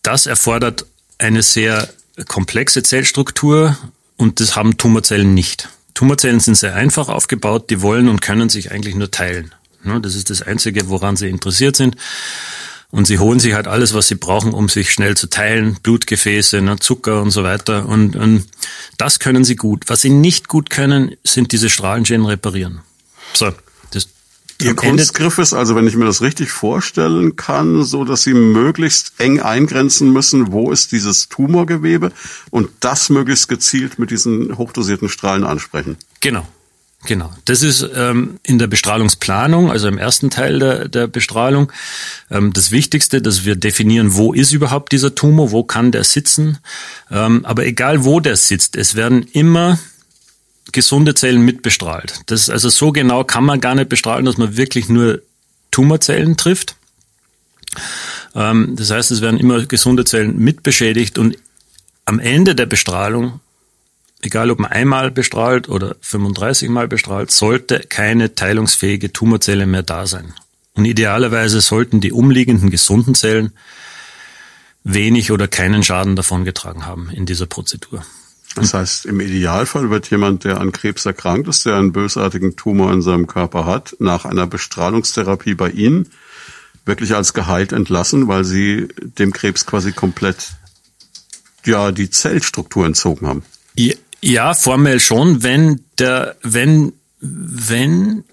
das 0.05 0.25
erfordert 0.25 0.85
eine 1.17 1.41
sehr 1.41 1.89
komplexe 2.27 2.83
Zellstruktur 2.83 3.77
und 4.17 4.39
das 4.39 4.55
haben 4.55 4.77
Tumorzellen 4.77 5.33
nicht. 5.33 5.69
Tumorzellen 5.93 6.39
sind 6.39 6.55
sehr 6.55 6.75
einfach 6.75 7.09
aufgebaut, 7.09 7.69
die 7.69 7.81
wollen 7.81 8.07
und 8.09 8.21
können 8.21 8.49
sich 8.49 8.71
eigentlich 8.71 8.95
nur 8.95 9.11
teilen. 9.11 9.53
Das 10.01 10.15
ist 10.15 10.29
das 10.29 10.41
Einzige, 10.41 10.89
woran 10.89 11.15
sie 11.15 11.29
interessiert 11.29 11.75
sind. 11.75 11.95
Und 12.91 13.05
sie 13.07 13.19
holen 13.19 13.39
sich 13.39 13.53
halt 13.53 13.67
alles, 13.67 13.93
was 13.93 14.07
sie 14.07 14.15
brauchen, 14.15 14.53
um 14.53 14.69
sich 14.69 14.91
schnell 14.91 15.17
zu 15.17 15.27
teilen, 15.27 15.77
Blutgefäße, 15.83 16.61
ne, 16.61 16.77
Zucker 16.79 17.21
und 17.21 17.31
so 17.31 17.43
weiter. 17.43 17.87
Und, 17.87 18.15
und 18.15 18.45
das 18.97 19.19
können 19.19 19.43
sie 19.43 19.55
gut. 19.55 19.83
Was 19.87 20.01
sie 20.01 20.09
nicht 20.09 20.47
gut 20.47 20.69
können, 20.69 21.15
sind 21.23 21.51
diese 21.51 21.69
Strahlenschäden 21.69 22.25
reparieren. 22.25 22.81
So, 23.33 23.51
Ihr 24.65 24.75
Kunstgriff 24.75 25.37
ist 25.37 25.53
also, 25.53 25.75
wenn 25.75 25.87
ich 25.87 25.95
mir 25.95 26.05
das 26.05 26.21
richtig 26.21 26.51
vorstellen 26.51 27.35
kann, 27.35 27.83
so 27.83 28.03
dass 28.03 28.23
Sie 28.23 28.33
möglichst 28.33 29.13
eng 29.19 29.39
eingrenzen 29.39 30.11
müssen, 30.11 30.51
wo 30.51 30.71
ist 30.71 30.91
dieses 30.91 31.29
Tumorgewebe 31.29 32.11
und 32.49 32.69
das 32.79 33.09
möglichst 33.09 33.47
gezielt 33.47 33.99
mit 33.99 34.11
diesen 34.11 34.57
hochdosierten 34.57 35.09
Strahlen 35.09 35.43
ansprechen. 35.43 35.97
Genau. 36.19 36.47
Genau. 37.05 37.31
Das 37.45 37.61
ist 37.61 37.87
ähm, 37.95 38.39
in 38.43 38.57
der 38.57 38.67
Bestrahlungsplanung, 38.67 39.69
also 39.69 39.87
im 39.87 39.97
ersten 39.97 40.29
Teil 40.29 40.59
der, 40.59 40.87
der 40.87 41.07
Bestrahlung, 41.07 41.71
ähm, 42.31 42.51
das 42.51 42.71
Wichtigste, 42.71 43.21
dass 43.21 43.45
wir 43.45 43.55
definieren, 43.55 44.15
wo 44.15 44.33
ist 44.33 44.51
überhaupt 44.51 44.91
dieser 44.91 45.13
Tumor, 45.13 45.51
wo 45.51 45.63
kann 45.63 45.91
der 45.91 46.03
sitzen. 46.03 46.57
Ähm, 47.11 47.45
aber 47.45 47.65
egal 47.65 48.05
wo 48.05 48.19
der 48.19 48.35
sitzt, 48.35 48.75
es 48.75 48.95
werden 48.95 49.21
immer 49.21 49.77
gesunde 50.71 51.13
Zellen 51.13 51.41
mitbestrahlt. 51.41 52.21
Das 52.27 52.49
also 52.49 52.69
so 52.69 52.91
genau 52.91 53.23
kann 53.23 53.45
man 53.45 53.61
gar 53.61 53.75
nicht 53.75 53.89
bestrahlen, 53.89 54.25
dass 54.25 54.37
man 54.37 54.57
wirklich 54.57 54.89
nur 54.89 55.21
Tumorzellen 55.71 56.37
trifft. 56.37 56.75
Ähm, 58.33 58.75
das 58.75 58.91
heißt, 58.91 59.11
es 59.11 59.21
werden 59.21 59.39
immer 59.39 59.65
gesunde 59.65 60.05
Zellen 60.05 60.37
mitbeschädigt 60.37 61.17
und 61.17 61.37
am 62.05 62.19
Ende 62.19 62.55
der 62.55 62.65
Bestrahlung 62.65 63.39
egal 64.25 64.51
ob 64.51 64.59
man 64.59 64.71
einmal 64.71 65.11
bestrahlt 65.11 65.69
oder 65.69 65.95
35 66.01 66.69
Mal 66.69 66.87
bestrahlt, 66.87 67.31
sollte 67.31 67.79
keine 67.79 68.35
teilungsfähige 68.35 69.13
Tumorzelle 69.13 69.65
mehr 69.65 69.83
da 69.83 70.07
sein. 70.07 70.33
Und 70.73 70.85
idealerweise 70.85 71.61
sollten 71.61 72.01
die 72.01 72.11
umliegenden 72.11 72.69
gesunden 72.69 73.15
Zellen 73.15 73.53
wenig 74.83 75.31
oder 75.31 75.47
keinen 75.47 75.83
Schaden 75.83 76.15
davongetragen 76.15 76.85
haben 76.85 77.09
in 77.09 77.25
dieser 77.25 77.45
Prozedur. 77.45 78.05
Das 78.55 78.73
heißt, 78.73 79.05
im 79.05 79.19
Idealfall 79.19 79.89
wird 79.89 80.09
jemand, 80.09 80.45
der 80.45 80.61
an 80.61 80.71
Krebs 80.71 81.05
erkrankt 81.05 81.47
ist, 81.47 81.65
der 81.65 81.75
einen 81.75 81.91
bösartigen 81.91 82.55
Tumor 82.55 82.91
in 82.93 83.01
seinem 83.01 83.27
Körper 83.27 83.65
hat, 83.65 83.95
nach 83.99 84.25
einer 84.25 84.47
Bestrahlungstherapie 84.47 85.55
bei 85.55 85.69
Ihnen 85.69 86.09
wirklich 86.85 87.15
als 87.15 87.33
geheilt 87.33 87.73
entlassen, 87.73 88.27
weil 88.27 88.45
Sie 88.45 88.87
dem 88.99 89.33
Krebs 89.33 89.65
quasi 89.65 89.91
komplett 89.91 90.53
ja 91.65 91.91
die 91.91 92.09
Zellstruktur 92.09 92.85
entzogen 92.85 93.27
haben. 93.27 93.43
Ja, 94.21 94.53
formell 94.53 94.99
schon, 94.99 95.43
wenn 95.43 95.81
der, 95.99 96.35
wenn, 96.41 96.93
wenn 97.19 98.23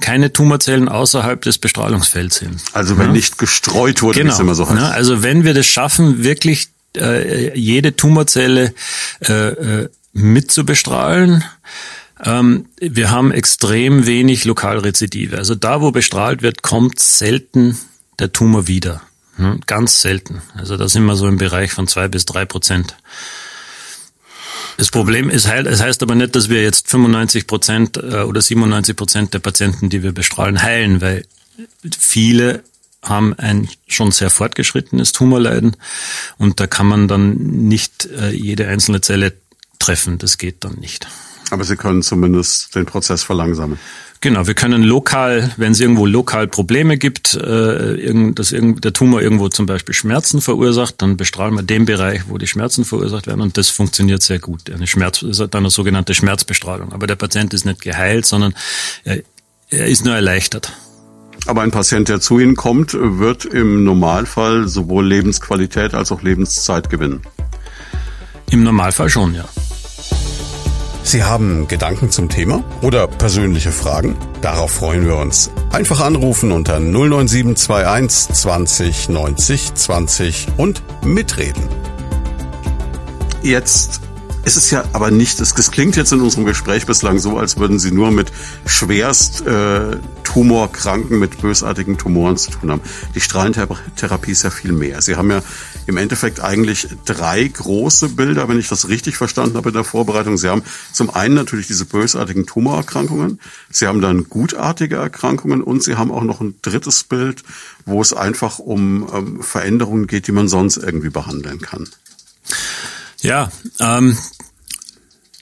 keine 0.00 0.32
Tumorzellen 0.32 0.88
außerhalb 0.88 1.42
des 1.42 1.58
Bestrahlungsfelds 1.58 2.36
sind. 2.36 2.62
Also 2.72 2.96
wenn 2.96 3.08
ja. 3.08 3.12
nicht 3.12 3.38
gestreut 3.38 4.02
wurde, 4.02 4.18
genau. 4.18 4.30
wie 4.30 4.34
es 4.34 4.40
immer 4.40 4.54
so 4.54 4.68
heißt. 4.68 4.80
Ja, 4.80 4.88
also 4.90 5.22
wenn 5.22 5.44
wir 5.44 5.54
das 5.54 5.66
schaffen, 5.66 6.24
wirklich 6.24 6.70
äh, 6.96 7.58
jede 7.58 7.96
Tumorzelle 7.96 8.74
äh, 9.20 9.32
äh, 9.32 9.88
mitzubestrahlen, 10.12 11.44
ähm, 12.22 12.66
wir 12.80 13.10
haben 13.10 13.32
extrem 13.32 14.06
wenig 14.06 14.44
Lokalrezidive. 14.44 15.38
Also 15.38 15.54
da, 15.54 15.80
wo 15.80 15.90
bestrahlt 15.90 16.42
wird, 16.42 16.62
kommt 16.62 16.98
selten 16.98 17.78
der 18.18 18.32
Tumor 18.32 18.68
wieder. 18.68 19.02
Hm? 19.36 19.60
Ganz 19.66 20.02
selten. 20.02 20.42
Also 20.54 20.76
da 20.76 20.88
sind 20.88 21.04
wir 21.04 21.16
so 21.16 21.26
im 21.26 21.38
Bereich 21.38 21.72
von 21.72 21.88
zwei 21.88 22.08
bis 22.08 22.26
drei 22.26 22.44
Prozent. 22.44 22.96
Das 24.76 24.90
Problem 24.90 25.28
ist 25.28 25.46
halt, 25.46 25.66
es 25.66 25.80
heißt 25.80 26.02
aber 26.02 26.14
nicht, 26.14 26.34
dass 26.34 26.48
wir 26.48 26.62
jetzt 26.62 26.88
95 26.88 27.46
Prozent 27.46 27.96
äh, 27.96 28.22
oder 28.22 28.40
97 28.40 28.96
Prozent 28.96 29.34
der 29.34 29.38
Patienten, 29.38 29.90
die 29.90 30.02
wir 30.02 30.12
bestrahlen, 30.12 30.62
heilen, 30.62 31.00
weil 31.00 31.24
viele 31.98 32.62
haben 33.02 33.34
ein 33.34 33.68
schon 33.86 34.12
sehr 34.12 34.30
fortgeschrittenes 34.30 35.12
Tumorleiden 35.12 35.76
und 36.38 36.60
da 36.60 36.66
kann 36.66 36.86
man 36.86 37.08
dann 37.08 37.34
nicht 37.34 38.06
äh, 38.06 38.30
jede 38.30 38.68
einzelne 38.68 39.00
Zelle 39.00 39.32
treffen. 39.78 40.18
Das 40.18 40.38
geht 40.38 40.64
dann 40.64 40.74
nicht. 40.74 41.06
Aber 41.50 41.64
Sie 41.64 41.76
können 41.76 42.02
zumindest 42.02 42.74
den 42.74 42.86
Prozess 42.86 43.22
verlangsamen. 43.22 43.78
Genau, 44.22 44.46
wir 44.46 44.52
können 44.52 44.82
lokal, 44.82 45.50
wenn 45.56 45.72
es 45.72 45.80
irgendwo 45.80 46.04
lokal 46.04 46.46
Probleme 46.46 46.98
gibt, 46.98 47.34
äh, 47.34 48.32
dass 48.34 48.50
der 48.54 48.92
Tumor 48.92 49.22
irgendwo 49.22 49.48
zum 49.48 49.64
Beispiel 49.64 49.94
Schmerzen 49.94 50.42
verursacht, 50.42 51.00
dann 51.00 51.16
bestrahlen 51.16 51.54
wir 51.54 51.62
den 51.62 51.86
Bereich, 51.86 52.28
wo 52.28 52.36
die 52.36 52.46
Schmerzen 52.46 52.84
verursacht 52.84 53.26
werden 53.26 53.40
und 53.40 53.56
das 53.56 53.70
funktioniert 53.70 54.22
sehr 54.22 54.38
gut. 54.38 54.70
Eine 54.70 54.86
Schmerz 54.86 55.22
ist 55.22 55.38
dann 55.38 55.50
eine 55.54 55.70
sogenannte 55.70 56.14
Schmerzbestrahlung. 56.14 56.92
Aber 56.92 57.06
der 57.06 57.16
Patient 57.16 57.54
ist 57.54 57.64
nicht 57.64 57.80
geheilt, 57.80 58.26
sondern 58.26 58.54
er, 59.04 59.22
er 59.70 59.86
ist 59.86 60.04
nur 60.04 60.14
erleichtert. 60.14 60.70
Aber 61.46 61.62
ein 61.62 61.70
Patient, 61.70 62.08
der 62.08 62.20
zu 62.20 62.38
Ihnen 62.38 62.54
kommt, 62.54 62.94
wird 62.94 63.44
im 63.44 63.84
Normalfall 63.84 64.68
sowohl 64.68 65.06
Lebensqualität 65.06 65.94
als 65.94 66.12
auch 66.12 66.22
Lebenszeit 66.22 66.90
gewinnen. 66.90 67.22
Im 68.50 68.62
Normalfall 68.62 69.08
schon, 69.08 69.34
ja. 69.34 69.44
Sie 71.02 71.24
haben 71.24 71.66
Gedanken 71.66 72.10
zum 72.10 72.28
Thema 72.28 72.62
oder 72.82 73.08
persönliche 73.08 73.72
Fragen? 73.72 74.16
Darauf 74.42 74.70
freuen 74.70 75.06
wir 75.06 75.16
uns. 75.16 75.50
Einfach 75.72 76.00
anrufen 76.00 76.52
unter 76.52 76.78
09721 76.78 78.32
20 78.32 79.08
90 79.08 79.74
20 79.74 80.46
und 80.56 80.82
mitreden. 81.04 81.68
Jetzt 83.42 84.02
ist 84.44 84.56
es 84.56 84.70
ja 84.70 84.84
aber 84.92 85.10
nicht, 85.10 85.40
es, 85.40 85.52
es 85.56 85.70
klingt 85.70 85.96
jetzt 85.96 86.12
in 86.12 86.20
unserem 86.20 86.44
Gespräch 86.44 86.86
bislang 86.86 87.18
so, 87.18 87.38
als 87.38 87.56
würden 87.58 87.78
Sie 87.78 87.90
nur 87.90 88.10
mit 88.10 88.30
schwerst 88.66 89.46
äh, 89.46 89.96
Tumorkranken, 90.32 91.18
mit 91.18 91.40
bösartigen 91.40 91.98
Tumoren 91.98 92.36
zu 92.36 92.52
tun 92.52 92.70
haben. 92.70 92.82
Die 93.16 93.20
Strahlentherapie 93.20 94.30
ist 94.30 94.44
ja 94.44 94.50
viel 94.50 94.70
mehr. 94.70 95.02
Sie 95.02 95.16
haben 95.16 95.28
ja 95.28 95.42
im 95.86 95.96
Endeffekt 95.96 96.38
eigentlich 96.38 96.86
drei 97.04 97.48
große 97.48 98.10
Bilder, 98.10 98.48
wenn 98.48 98.60
ich 98.60 98.68
das 98.68 98.88
richtig 98.88 99.16
verstanden 99.16 99.56
habe 99.56 99.70
in 99.70 99.74
der 99.74 99.82
Vorbereitung. 99.82 100.38
Sie 100.38 100.48
haben 100.48 100.62
zum 100.92 101.10
einen 101.10 101.34
natürlich 101.34 101.66
diese 101.66 101.84
bösartigen 101.84 102.46
Tumorerkrankungen, 102.46 103.40
Sie 103.70 103.88
haben 103.88 104.00
dann 104.00 104.28
gutartige 104.28 104.96
Erkrankungen 104.96 105.64
und 105.64 105.82
Sie 105.82 105.96
haben 105.96 106.12
auch 106.12 106.22
noch 106.22 106.40
ein 106.40 106.54
drittes 106.62 107.02
Bild, 107.02 107.42
wo 107.84 108.00
es 108.00 108.12
einfach 108.12 108.60
um 108.60 109.08
ähm, 109.12 109.42
Veränderungen 109.42 110.06
geht, 110.06 110.28
die 110.28 110.32
man 110.32 110.46
sonst 110.46 110.76
irgendwie 110.76 111.10
behandeln 111.10 111.60
kann. 111.60 111.88
Ja, 113.20 113.50
ähm, 113.80 114.16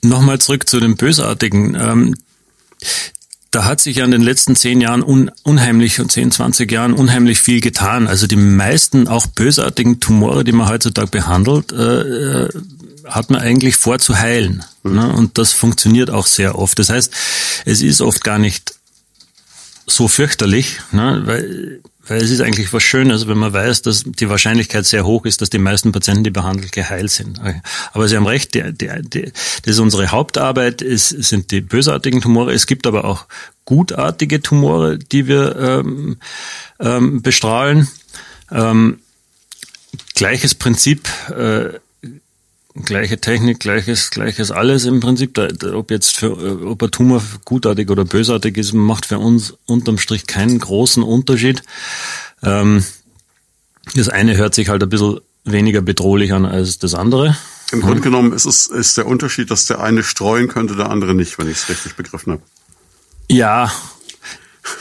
nochmal 0.00 0.38
zurück 0.38 0.66
zu 0.66 0.80
den 0.80 0.96
bösartigen. 0.96 1.74
Ähm, 1.74 2.14
da 3.50 3.64
hat 3.64 3.80
sich 3.80 3.96
ja 3.96 4.04
in 4.04 4.10
den 4.10 4.22
letzten 4.22 4.56
zehn 4.56 4.80
Jahren 4.80 5.02
un, 5.02 5.30
unheimlich 5.42 6.00
und 6.00 6.12
zehn, 6.12 6.30
zwanzig 6.30 6.70
Jahren 6.70 6.92
unheimlich 6.92 7.40
viel 7.40 7.60
getan. 7.60 8.06
Also 8.06 8.26
die 8.26 8.36
meisten 8.36 9.08
auch 9.08 9.26
bösartigen 9.26 10.00
Tumore, 10.00 10.44
die 10.44 10.52
man 10.52 10.68
heutzutage 10.68 11.08
behandelt, 11.08 11.72
äh, 11.72 12.00
äh 12.44 12.48
hat 13.08 13.30
man 13.30 13.40
eigentlich 13.40 13.76
vor 13.76 13.98
zu 13.98 14.18
heilen. 14.18 14.64
Mhm. 14.82 14.94
Ne? 14.94 15.12
Und 15.12 15.38
das 15.38 15.52
funktioniert 15.52 16.10
auch 16.10 16.26
sehr 16.26 16.58
oft. 16.58 16.78
Das 16.78 16.90
heißt, 16.90 17.10
es 17.64 17.80
ist 17.80 18.02
oft 18.02 18.22
gar 18.22 18.38
nicht 18.38 18.74
so 19.86 20.08
fürchterlich, 20.08 20.80
ne? 20.92 21.22
weil 21.24 21.80
weil 22.08 22.22
es 22.22 22.30
ist 22.30 22.40
eigentlich 22.40 22.72
was 22.72 22.82
Schönes, 22.82 23.28
wenn 23.28 23.38
man 23.38 23.52
weiß, 23.52 23.82
dass 23.82 24.04
die 24.04 24.28
Wahrscheinlichkeit 24.28 24.86
sehr 24.86 25.04
hoch 25.04 25.24
ist, 25.26 25.40
dass 25.40 25.50
die 25.50 25.58
meisten 25.58 25.92
Patienten, 25.92 26.24
die 26.24 26.30
behandelt, 26.30 26.72
geheilt 26.72 27.10
sind. 27.10 27.40
Aber 27.92 28.08
Sie 28.08 28.16
haben 28.16 28.26
recht, 28.26 28.54
die, 28.54 28.72
die, 28.72 28.88
die, 29.02 29.32
das 29.62 29.74
ist 29.74 29.78
unsere 29.78 30.10
Hauptarbeit, 30.10 30.82
es 30.82 31.08
sind 31.08 31.50
die 31.50 31.60
bösartigen 31.60 32.20
Tumore. 32.20 32.52
Es 32.52 32.66
gibt 32.66 32.86
aber 32.86 33.04
auch 33.04 33.26
gutartige 33.64 34.40
Tumore, 34.40 34.98
die 34.98 35.26
wir 35.26 35.56
ähm, 35.56 36.16
ähm, 36.80 37.22
bestrahlen. 37.22 37.88
Ähm, 38.50 39.00
gleiches 40.14 40.54
Prinzip, 40.54 41.08
äh, 41.30 41.78
gleiche 42.84 43.20
Technik, 43.20 43.60
gleiches, 43.60 44.10
gleiches 44.10 44.50
alles 44.50 44.84
im 44.84 45.00
Prinzip. 45.00 45.34
Da, 45.34 45.48
ob 45.74 45.90
jetzt 45.90 46.16
für, 46.16 46.66
ob 46.66 46.82
ein 46.82 46.90
Tumor 46.90 47.22
gutartig 47.44 47.90
oder 47.90 48.04
bösartig 48.04 48.56
ist, 48.56 48.72
macht 48.72 49.06
für 49.06 49.18
uns 49.18 49.54
unterm 49.66 49.98
Strich 49.98 50.26
keinen 50.26 50.58
großen 50.58 51.02
Unterschied. 51.02 51.62
Ähm, 52.42 52.84
das 53.94 54.08
eine 54.08 54.36
hört 54.36 54.54
sich 54.54 54.68
halt 54.68 54.82
ein 54.82 54.88
bisschen 54.88 55.20
weniger 55.44 55.80
bedrohlich 55.80 56.32
an 56.32 56.44
als 56.44 56.78
das 56.78 56.94
andere. 56.94 57.36
Im 57.72 57.80
Grunde 57.80 58.00
genommen 58.00 58.32
ist 58.32 58.46
es 58.46 58.66
ist 58.66 58.96
der 58.96 59.06
Unterschied, 59.06 59.50
dass 59.50 59.66
der 59.66 59.80
eine 59.80 60.02
streuen 60.02 60.48
könnte, 60.48 60.76
der 60.76 60.90
andere 60.90 61.14
nicht, 61.14 61.38
wenn 61.38 61.50
ich 61.50 61.58
es 61.58 61.68
richtig 61.68 61.96
begriffen 61.96 62.34
habe. 62.34 62.42
Ja, 63.30 63.70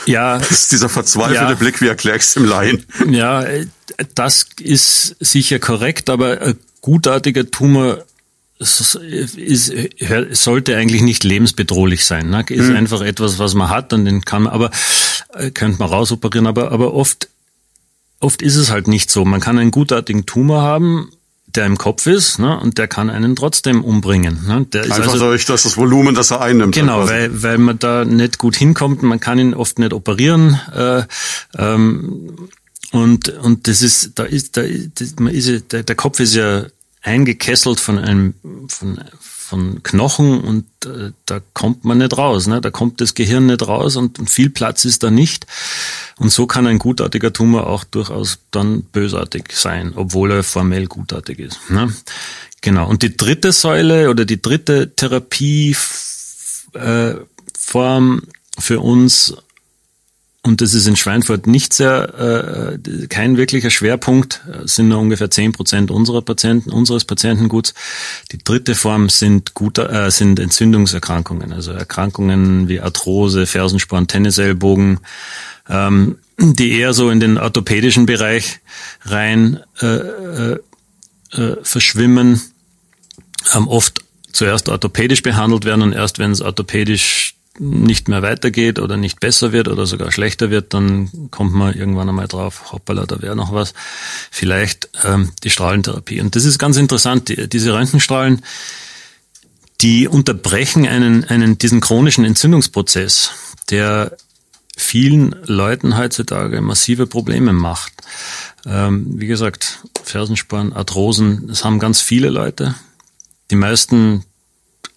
ja. 0.06 0.38
Das 0.38 0.50
ist 0.50 0.72
dieser 0.72 0.88
verzweifelte 0.88 1.42
ja, 1.42 1.54
Blick, 1.54 1.80
wie 1.80 1.88
es 1.88 2.34
dem 2.34 2.44
Laien? 2.44 2.84
Ja, 3.10 3.44
das 4.14 4.46
ist 4.60 5.16
sicher 5.20 5.58
korrekt, 5.58 6.10
aber 6.10 6.40
ein 6.40 6.58
gutartiger 6.80 7.50
Tumor 7.50 8.04
ist, 8.58 8.94
ist, 9.36 9.72
sollte 10.32 10.76
eigentlich 10.76 11.02
nicht 11.02 11.24
lebensbedrohlich 11.24 12.04
sein. 12.04 12.30
Ne? 12.30 12.44
Ist 12.48 12.68
mhm. 12.68 12.76
einfach 12.76 13.02
etwas, 13.02 13.38
was 13.38 13.54
man 13.54 13.70
hat 13.70 13.92
und 13.92 14.04
den 14.04 14.24
kann 14.24 14.44
man, 14.44 14.52
aber 14.52 14.70
äh, 15.34 15.50
könnte 15.50 15.78
man 15.78 15.88
rausoperieren, 15.88 16.46
aber, 16.46 16.72
aber 16.72 16.94
oft, 16.94 17.28
oft 18.20 18.42
ist 18.42 18.56
es 18.56 18.70
halt 18.70 18.88
nicht 18.88 19.10
so. 19.10 19.24
Man 19.24 19.40
kann 19.40 19.58
einen 19.58 19.70
gutartigen 19.70 20.26
Tumor 20.26 20.62
haben, 20.62 21.10
der 21.46 21.66
im 21.66 21.78
Kopf 21.78 22.06
ist, 22.06 22.38
ne, 22.38 22.58
und 22.60 22.78
der 22.78 22.88
kann 22.88 23.10
einen 23.10 23.34
trotzdem 23.34 23.82
umbringen. 23.82 24.46
Ne? 24.46 24.66
Der 24.72 24.82
Einfach 24.82 25.12
also, 25.12 25.28
durch 25.28 25.46
das, 25.46 25.62
das 25.62 25.76
Volumen, 25.76 26.14
das 26.14 26.30
er 26.30 26.42
einnimmt. 26.42 26.74
Genau, 26.74 27.08
weil, 27.08 27.42
weil 27.42 27.58
man 27.58 27.78
da 27.78 28.04
nicht 28.04 28.38
gut 28.38 28.56
hinkommt, 28.56 29.02
man 29.02 29.20
kann 29.20 29.38
ihn 29.38 29.54
oft 29.54 29.78
nicht 29.78 29.92
operieren. 29.92 30.60
Äh, 30.74 31.04
ähm, 31.56 32.48
und, 32.92 33.28
und 33.28 33.68
das 33.68 33.82
ist, 33.82 34.18
da 34.18 34.24
ist, 34.24 34.56
da 34.56 34.62
ist, 34.62 35.20
man 35.20 35.34
ist, 35.34 35.72
der, 35.72 35.82
der 35.82 35.96
Kopf 35.96 36.20
ist 36.20 36.34
ja 36.34 36.66
eingekesselt 37.02 37.80
von 37.80 37.98
einem, 37.98 38.34
von, 38.68 39.00
von 39.20 39.82
Knochen 39.82 40.40
und 40.40 40.64
äh, 40.84 41.12
da 41.26 41.40
kommt 41.54 41.84
man 41.84 41.98
nicht 41.98 42.16
raus. 42.16 42.46
Ne? 42.46 42.60
Da 42.60 42.70
kommt 42.70 43.00
das 43.00 43.14
Gehirn 43.14 43.46
nicht 43.46 43.66
raus 43.66 43.96
und, 43.96 44.18
und 44.18 44.28
viel 44.30 44.50
Platz 44.50 44.84
ist 44.84 45.02
da 45.02 45.10
nicht. 45.10 45.46
Und 46.16 46.30
so 46.32 46.46
kann 46.46 46.66
ein 46.66 46.78
gutartiger 46.78 47.32
Tumor 47.32 47.66
auch 47.66 47.84
durchaus 47.84 48.38
dann 48.50 48.82
bösartig 48.82 49.52
sein, 49.52 49.92
obwohl 49.94 50.32
er 50.32 50.42
formell 50.42 50.86
gutartig 50.86 51.38
ist. 51.38 51.70
Ne? 51.70 51.92
Genau. 52.60 52.88
Und 52.88 53.02
die 53.02 53.16
dritte 53.16 53.52
Säule 53.52 54.10
oder 54.10 54.24
die 54.24 54.42
dritte 54.42 54.94
Therapieform 54.94 55.76
äh, 56.74 58.60
für 58.60 58.80
uns 58.80 59.34
und 60.42 60.60
das 60.60 60.72
ist 60.72 60.86
in 60.86 60.96
Schweinfurt 60.96 61.46
nicht 61.46 61.74
sehr, 61.74 62.78
äh, 62.84 63.06
kein 63.08 63.36
wirklicher 63.36 63.70
Schwerpunkt, 63.70 64.40
sind 64.64 64.88
nur 64.88 64.98
ungefähr 64.98 65.30
zehn 65.30 65.52
Prozent 65.52 65.90
unserer 65.90 66.22
Patienten, 66.22 66.70
unseres 66.70 67.04
Patientenguts. 67.04 67.74
Die 68.30 68.38
dritte 68.38 68.74
Form 68.76 69.08
sind, 69.08 69.54
gute, 69.54 69.88
äh, 69.88 70.10
sind 70.10 70.38
Entzündungserkrankungen, 70.38 71.52
also 71.52 71.72
Erkrankungen 71.72 72.68
wie 72.68 72.80
Arthrose, 72.80 73.46
Fersensporn, 73.46 74.06
Tennisellbogen, 74.06 75.00
ähm, 75.68 76.18
die 76.38 76.70
eher 76.78 76.94
so 76.94 77.10
in 77.10 77.18
den 77.18 77.36
orthopädischen 77.36 78.06
Bereich 78.06 78.60
rein 79.02 79.60
äh, 79.82 79.86
äh, 79.86 80.58
äh, 81.32 81.56
verschwimmen, 81.62 82.40
ähm, 83.54 83.66
oft 83.66 84.04
zuerst 84.32 84.68
orthopädisch 84.68 85.22
behandelt 85.22 85.64
werden 85.64 85.82
und 85.82 85.92
erst 85.92 86.20
wenn 86.20 86.30
es 86.30 86.40
orthopädisch 86.40 87.34
nicht 87.60 88.08
mehr 88.08 88.22
weitergeht 88.22 88.78
oder 88.78 88.96
nicht 88.96 89.20
besser 89.20 89.52
wird 89.52 89.68
oder 89.68 89.86
sogar 89.86 90.12
schlechter 90.12 90.50
wird, 90.50 90.74
dann 90.74 91.30
kommt 91.30 91.52
man 91.52 91.74
irgendwann 91.74 92.08
einmal 92.08 92.28
drauf, 92.28 92.72
hoppala, 92.72 93.06
da 93.06 93.20
wäre 93.22 93.36
noch 93.36 93.52
was. 93.52 93.74
Vielleicht 94.30 94.90
ähm, 95.04 95.32
die 95.44 95.50
Strahlentherapie. 95.50 96.20
Und 96.20 96.36
das 96.36 96.44
ist 96.44 96.58
ganz 96.58 96.76
interessant. 96.76 97.28
Die, 97.28 97.48
diese 97.48 97.74
Röntgenstrahlen, 97.74 98.42
die 99.80 100.08
unterbrechen 100.08 100.86
einen, 100.86 101.24
einen, 101.24 101.58
diesen 101.58 101.80
chronischen 101.80 102.24
Entzündungsprozess, 102.24 103.30
der 103.70 104.16
vielen 104.76 105.34
Leuten 105.44 105.96
heutzutage 105.96 106.60
massive 106.60 107.06
Probleme 107.06 107.52
macht. 107.52 107.92
Ähm, 108.64 109.06
wie 109.18 109.26
gesagt, 109.26 109.80
Fersensporn, 110.02 110.72
Arthrosen, 110.72 111.48
das 111.48 111.64
haben 111.64 111.78
ganz 111.78 112.00
viele 112.00 112.30
Leute. 112.30 112.74
Die 113.50 113.56
meisten 113.56 114.24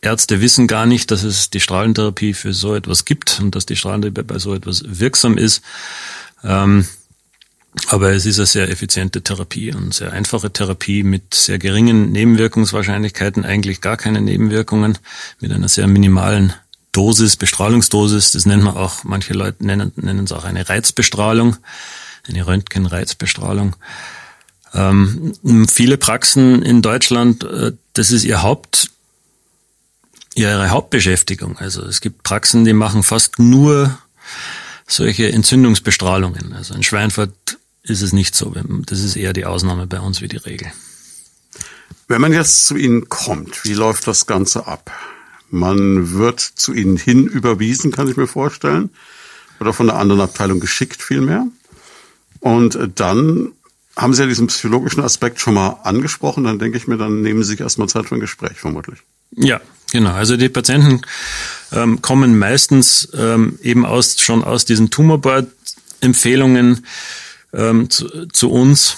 Ärzte 0.01 0.41
wissen 0.41 0.67
gar 0.67 0.87
nicht, 0.87 1.11
dass 1.11 1.23
es 1.23 1.51
die 1.51 1.59
Strahlentherapie 1.59 2.33
für 2.33 2.53
so 2.53 2.73
etwas 2.73 3.05
gibt 3.05 3.39
und 3.39 3.55
dass 3.55 3.67
die 3.67 3.75
Strahlentherapie 3.75 4.23
bei 4.23 4.39
so 4.39 4.55
etwas 4.55 4.83
wirksam 4.85 5.37
ist. 5.37 5.61
Ähm, 6.43 6.87
aber 7.87 8.11
es 8.11 8.25
ist 8.25 8.37
eine 8.37 8.47
sehr 8.47 8.69
effiziente 8.69 9.21
Therapie 9.21 9.73
und 9.73 9.93
sehr 9.93 10.11
einfache 10.11 10.51
Therapie 10.51 11.03
mit 11.03 11.33
sehr 11.33 11.57
geringen 11.57 12.11
Nebenwirkungswahrscheinlichkeiten, 12.11 13.45
eigentlich 13.45 13.79
gar 13.79 13.95
keine 13.95 14.19
Nebenwirkungen, 14.21 14.97
mit 15.39 15.51
einer 15.51 15.69
sehr 15.69 15.87
minimalen 15.87 16.53
Dosis, 16.91 17.37
Bestrahlungsdosis. 17.37 18.31
Das 18.31 18.45
nennt 18.45 18.63
man 18.63 18.75
auch, 18.75 19.03
manche 19.03 19.33
Leute 19.33 19.65
nennen, 19.65 19.93
nennen 19.95 20.25
es 20.25 20.33
auch 20.33 20.43
eine 20.43 20.67
Reizbestrahlung, 20.67 21.55
eine 22.27 22.45
Röntgenreizbestrahlung. 22.45 23.75
Ähm, 24.73 25.67
viele 25.69 25.97
Praxen 25.97 26.63
in 26.63 26.81
Deutschland, 26.81 27.43
äh, 27.43 27.71
das 27.93 28.11
ist 28.11 28.25
ihr 28.25 28.41
Haupt 28.41 28.91
ihre 30.35 30.69
Hauptbeschäftigung. 30.69 31.57
Also 31.57 31.83
es 31.83 32.01
gibt 32.01 32.23
Praxen, 32.23 32.65
die 32.65 32.73
machen 32.73 33.03
fast 33.03 33.39
nur 33.39 33.97
solche 34.87 35.31
Entzündungsbestrahlungen. 35.31 36.53
Also 36.53 36.73
in 36.73 36.83
Schweinfurt 36.83 37.57
ist 37.83 38.01
es 38.01 38.13
nicht 38.13 38.35
so. 38.35 38.53
Das 38.85 38.99
ist 38.99 39.15
eher 39.15 39.33
die 39.33 39.45
Ausnahme 39.45 39.87
bei 39.87 39.99
uns 39.99 40.21
wie 40.21 40.27
die 40.27 40.37
Regel. 40.37 40.71
Wenn 42.07 42.21
man 42.21 42.33
jetzt 42.33 42.67
zu 42.67 42.75
Ihnen 42.75 43.09
kommt, 43.09 43.63
wie 43.63 43.73
läuft 43.73 44.05
das 44.07 44.27
Ganze 44.27 44.67
ab? 44.67 44.91
Man 45.49 46.13
wird 46.13 46.39
zu 46.39 46.73
Ihnen 46.73 46.97
hin 46.97 47.25
überwiesen, 47.25 47.91
kann 47.91 48.07
ich 48.07 48.17
mir 48.17 48.27
vorstellen, 48.27 48.89
oder 49.59 49.73
von 49.73 49.89
einer 49.89 49.99
anderen 49.99 50.21
Abteilung 50.21 50.59
geschickt 50.59 51.01
vielmehr. 51.01 51.47
Und 52.39 52.77
dann 52.95 53.51
haben 53.95 54.13
Sie 54.13 54.21
ja 54.21 54.27
diesen 54.27 54.47
psychologischen 54.47 55.03
Aspekt 55.03 55.39
schon 55.39 55.53
mal 55.53 55.79
angesprochen. 55.83 56.43
Dann 56.43 56.59
denke 56.59 56.77
ich 56.77 56.87
mir, 56.87 56.97
dann 56.97 57.21
nehmen 57.21 57.43
Sie 57.43 57.51
sich 57.51 57.59
erstmal 57.61 57.89
Zeit 57.89 58.07
für 58.07 58.15
ein 58.15 58.21
Gespräch, 58.21 58.59
vermutlich. 58.59 58.99
Ja, 59.31 59.61
genau. 59.91 60.11
Also 60.11 60.37
die 60.37 60.49
Patienten 60.49 61.01
ähm, 61.71 62.01
kommen 62.01 62.37
meistens 62.37 63.09
ähm, 63.13 63.59
eben 63.61 63.85
aus, 63.85 64.19
schon 64.19 64.43
aus 64.43 64.65
diesen 64.65 64.89
Tumorboard-Empfehlungen 64.89 66.85
ähm, 67.53 67.89
zu, 67.89 68.27
zu, 68.27 68.49
uns, 68.49 68.97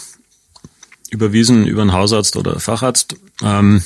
überwiesen 1.10 1.68
über 1.68 1.82
einen 1.82 1.94
Hausarzt 1.94 2.38
oder 2.38 2.60
Facharzt. 2.60 3.16
Ähm, 3.42 3.84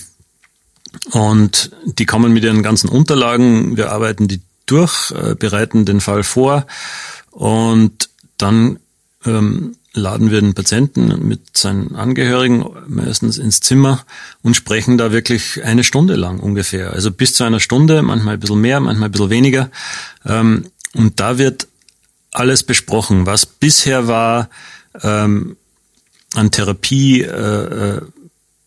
und 1.11 1.71
die 1.85 2.05
kommen 2.05 2.33
mit 2.33 2.43
ihren 2.43 2.63
ganzen 2.63 2.89
Unterlagen. 2.89 3.77
Wir 3.77 3.91
arbeiten 3.91 4.27
die 4.27 4.41
durch, 4.65 5.11
äh, 5.11 5.35
bereiten 5.35 5.85
den 5.85 6.01
Fall 6.01 6.23
vor 6.23 6.67
und 7.31 8.09
dann 8.37 8.79
ähm, 9.25 9.75
laden 9.97 10.31
wir 10.31 10.41
den 10.41 10.53
Patienten 10.53 11.27
mit 11.27 11.57
seinen 11.57 11.95
Angehörigen 11.95 12.65
meistens 12.87 13.37
ins 13.37 13.59
Zimmer 13.59 14.05
und 14.43 14.55
sprechen 14.55 14.97
da 14.97 15.11
wirklich 15.11 15.63
eine 15.63 15.83
Stunde 15.83 16.15
lang 16.15 16.39
ungefähr. 16.39 16.93
Also 16.93 17.11
bis 17.11 17.33
zu 17.33 17.43
einer 17.43 17.59
Stunde, 17.59 18.01
manchmal 18.01 18.35
ein 18.35 18.39
bisschen 18.39 18.61
mehr, 18.61 18.79
manchmal 18.79 19.09
ein 19.09 19.11
bisschen 19.11 19.29
weniger. 19.29 19.69
Ähm, 20.25 20.65
und 20.93 21.19
da 21.19 21.37
wird 21.37 21.67
alles 22.31 22.63
besprochen, 22.63 23.25
was 23.25 23.45
bisher 23.45 24.07
war 24.07 24.49
ähm, 25.01 25.57
an 26.35 26.51
Therapie, 26.51 27.21
äh, 27.21 27.27
äh 27.27 28.01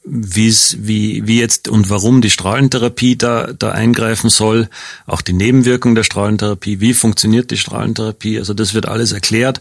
wie's, 0.02 0.76
wie, 0.80 1.26
wie 1.26 1.38
jetzt 1.38 1.68
und 1.68 1.90
warum 1.90 2.20
die 2.20 2.30
Strahlentherapie 2.30 3.16
da, 3.16 3.52
da 3.52 3.72
eingreifen 3.72 4.30
soll, 4.30 4.68
auch 5.06 5.20
die 5.20 5.32
Nebenwirkung 5.32 5.94
der 5.94 6.04
Strahlentherapie, 6.04 6.80
wie 6.80 6.94
funktioniert 6.94 7.50
die 7.50 7.58
Strahlentherapie, 7.58 8.38
also 8.38 8.54
das 8.54 8.74
wird 8.74 8.86
alles 8.86 9.12
erklärt. 9.12 9.60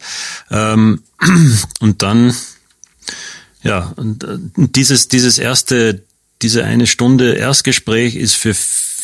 Ähm, 0.50 1.02
und 1.80 2.02
dann, 2.02 2.34
ja, 3.64 3.94
und 3.98 4.24
äh, 4.24 4.38
dieses, 4.56 5.10
dieses 5.10 5.38
erste, 5.38 6.04
diese 6.42 6.64
eine 6.64 6.88
Stunde 6.88 7.34
Erstgespräch 7.34 8.16
ist 8.16 8.36
für 8.36 8.56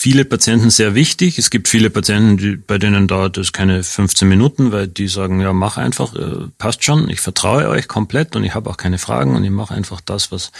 viele 0.05 0.23
Patienten 0.23 0.69
sehr 0.69 0.93
wichtig. 0.93 1.39
Es 1.39 1.49
gibt 1.49 1.67
viele 1.67 1.89
Patienten, 1.89 2.37
die, 2.37 2.57
bei 2.57 2.77
denen 2.77 3.07
dauert 3.07 3.39
es 3.39 3.53
keine 3.53 3.81
15 3.81 4.29
Minuten, 4.29 4.71
weil 4.71 4.87
die 4.87 5.07
sagen, 5.07 5.41
ja, 5.41 5.51
mach 5.51 5.77
einfach, 5.77 6.13
äh, 6.13 6.47
passt 6.59 6.83
schon, 6.83 7.09
ich 7.09 7.21
vertraue 7.21 7.67
euch 7.69 7.87
komplett 7.87 8.35
und 8.35 8.43
ich 8.43 8.53
habe 8.53 8.69
auch 8.69 8.77
keine 8.77 8.99
Fragen 8.99 9.35
und 9.35 9.43
ich 9.43 9.49
mache 9.49 9.73
einfach 9.73 10.01
das, 10.01 10.31
was 10.31 10.51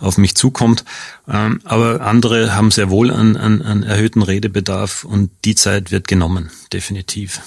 auf 0.00 0.18
mich 0.18 0.34
zukommt. 0.34 0.84
Ähm, 1.28 1.60
aber 1.62 2.00
andere 2.00 2.56
haben 2.56 2.72
sehr 2.72 2.90
wohl 2.90 3.12
einen, 3.12 3.36
einen, 3.36 3.62
einen 3.62 3.84
erhöhten 3.84 4.22
Redebedarf 4.22 5.04
und 5.04 5.30
die 5.44 5.54
Zeit 5.54 5.92
wird 5.92 6.08
genommen, 6.08 6.50
definitiv. 6.72 7.42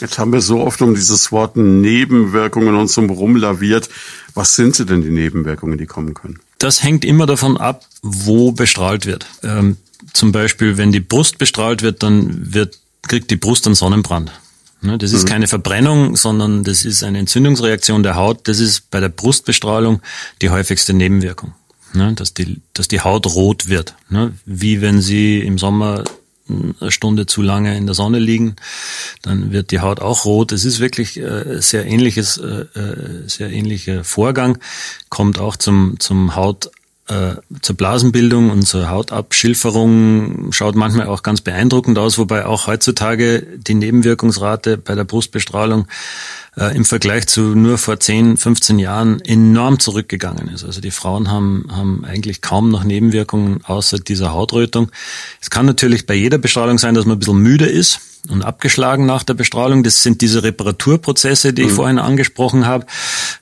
Jetzt 0.00 0.18
haben 0.18 0.32
wir 0.32 0.40
so 0.40 0.62
oft 0.62 0.82
um 0.82 0.96
dieses 0.96 1.30
Wort 1.30 1.56
Nebenwirkungen 1.56 2.74
uns 2.74 2.94
so 2.94 3.02
rumlaviert. 3.02 3.88
Was 4.34 4.56
sind 4.56 4.74
sie 4.74 4.84
denn, 4.84 5.02
die 5.02 5.10
Nebenwirkungen, 5.10 5.78
die 5.78 5.86
kommen 5.86 6.14
können? 6.14 6.40
Das 6.58 6.82
hängt 6.82 7.04
immer 7.04 7.26
davon 7.26 7.56
ab, 7.56 7.84
wo 8.02 8.50
bestrahlt 8.50 9.06
wird. 9.06 9.26
Ähm, 9.44 9.76
zum 10.12 10.32
Beispiel, 10.32 10.76
wenn 10.76 10.92
die 10.92 11.00
Brust 11.00 11.38
bestrahlt 11.38 11.82
wird, 11.82 12.02
dann 12.02 12.54
wird, 12.54 12.78
kriegt 13.02 13.30
die 13.30 13.36
Brust 13.36 13.66
einen 13.66 13.74
Sonnenbrand. 13.74 14.32
Ne, 14.80 14.96
das 14.96 15.12
ist 15.12 15.24
mhm. 15.24 15.28
keine 15.28 15.48
Verbrennung, 15.48 16.16
sondern 16.16 16.62
das 16.62 16.84
ist 16.84 17.02
eine 17.02 17.18
Entzündungsreaktion 17.18 18.04
der 18.04 18.14
Haut. 18.14 18.46
Das 18.46 18.60
ist 18.60 18.90
bei 18.90 19.00
der 19.00 19.08
Brustbestrahlung 19.08 20.00
die 20.40 20.50
häufigste 20.50 20.94
Nebenwirkung. 20.94 21.52
Ne, 21.94 22.12
dass, 22.14 22.34
die, 22.34 22.60
dass 22.74 22.86
die 22.86 23.00
Haut 23.00 23.26
rot 23.26 23.68
wird. 23.68 23.94
Ne, 24.08 24.34
wie 24.44 24.80
wenn 24.80 25.00
Sie 25.00 25.40
im 25.40 25.58
Sommer 25.58 26.04
eine 26.48 26.90
Stunde 26.90 27.26
zu 27.26 27.42
lange 27.42 27.76
in 27.76 27.86
der 27.86 27.94
Sonne 27.94 28.18
liegen, 28.18 28.56
dann 29.22 29.52
wird 29.52 29.70
die 29.70 29.80
Haut 29.80 30.00
auch 30.00 30.24
rot. 30.24 30.52
Es 30.52 30.64
ist 30.64 30.80
wirklich 30.80 31.18
äh, 31.18 31.60
sehr 31.60 31.86
ähnliches, 31.86 32.38
äh, 32.38 32.66
äh 32.78 33.28
sehr 33.28 33.50
ähnlicher 33.50 34.04
Vorgang, 34.04 34.58
kommt 35.08 35.38
auch 35.38 35.56
zum, 35.56 35.96
zum 35.98 36.36
Haut 36.36 36.70
äh, 37.08 37.36
zur 37.62 37.76
Blasenbildung 37.76 38.50
und 38.50 38.62
zur 38.62 38.90
Hautabschilferung 38.90 40.52
schaut 40.52 40.76
manchmal 40.76 41.06
auch 41.06 41.22
ganz 41.22 41.40
beeindruckend 41.40 41.98
aus, 41.98 42.18
wobei 42.18 42.46
auch 42.46 42.66
heutzutage 42.66 43.46
die 43.56 43.74
Nebenwirkungsrate 43.74 44.78
bei 44.78 44.94
der 44.94 45.04
Brustbestrahlung 45.04 45.86
äh, 46.56 46.76
im 46.76 46.84
Vergleich 46.84 47.26
zu 47.26 47.40
nur 47.54 47.78
vor 47.78 47.98
10, 47.98 48.36
15 48.36 48.78
Jahren 48.78 49.20
enorm 49.20 49.78
zurückgegangen 49.78 50.48
ist. 50.48 50.64
Also 50.64 50.80
die 50.80 50.90
Frauen 50.90 51.30
haben, 51.30 51.66
haben 51.70 52.04
eigentlich 52.04 52.42
kaum 52.42 52.70
noch 52.70 52.84
Nebenwirkungen 52.84 53.64
außer 53.64 53.98
dieser 53.98 54.32
Hautrötung. 54.32 54.90
Es 55.40 55.50
kann 55.50 55.66
natürlich 55.66 56.06
bei 56.06 56.14
jeder 56.14 56.38
Bestrahlung 56.38 56.78
sein, 56.78 56.94
dass 56.94 57.06
man 57.06 57.16
ein 57.16 57.20
bisschen 57.20 57.38
müde 57.38 57.66
ist 57.66 58.00
und 58.28 58.42
abgeschlagen 58.42 59.06
nach 59.06 59.22
der 59.22 59.34
Bestrahlung. 59.34 59.82
Das 59.82 60.02
sind 60.02 60.20
diese 60.20 60.42
Reparaturprozesse, 60.42 61.52
die 61.52 61.62
ich 61.62 61.70
mhm. 61.70 61.76
vorhin 61.76 61.98
angesprochen 61.98 62.66
habe. 62.66 62.86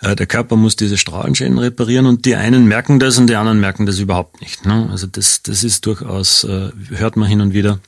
Äh, 0.03 0.17
der 0.17 0.27
Körper 0.27 0.57
muss 0.57 0.77
diese 0.77 0.99
Strahlenschäden 0.99 1.59
reparieren 1.59 2.07
und 2.07 2.25
die 2.25 2.37
einen 2.37 2.67
merken 2.67 2.99
das 2.99 3.19
und 3.19 3.29
die 3.29 3.37
anderen 3.37 3.61
merken 3.61 3.87
das 3.87 3.99
überhaupt 3.99 4.41
nicht. 4.41 4.67
Ne? 4.67 4.89
Also 4.91 5.07
das, 5.07 5.43
das 5.43 5.65
ist 5.65 5.87
durchaus, 5.87 6.45
äh, 6.45 6.71
hört 6.91 7.17
man 7.17 7.29
hin 7.29 7.41
und 7.41 7.53
wieder. 7.53 7.79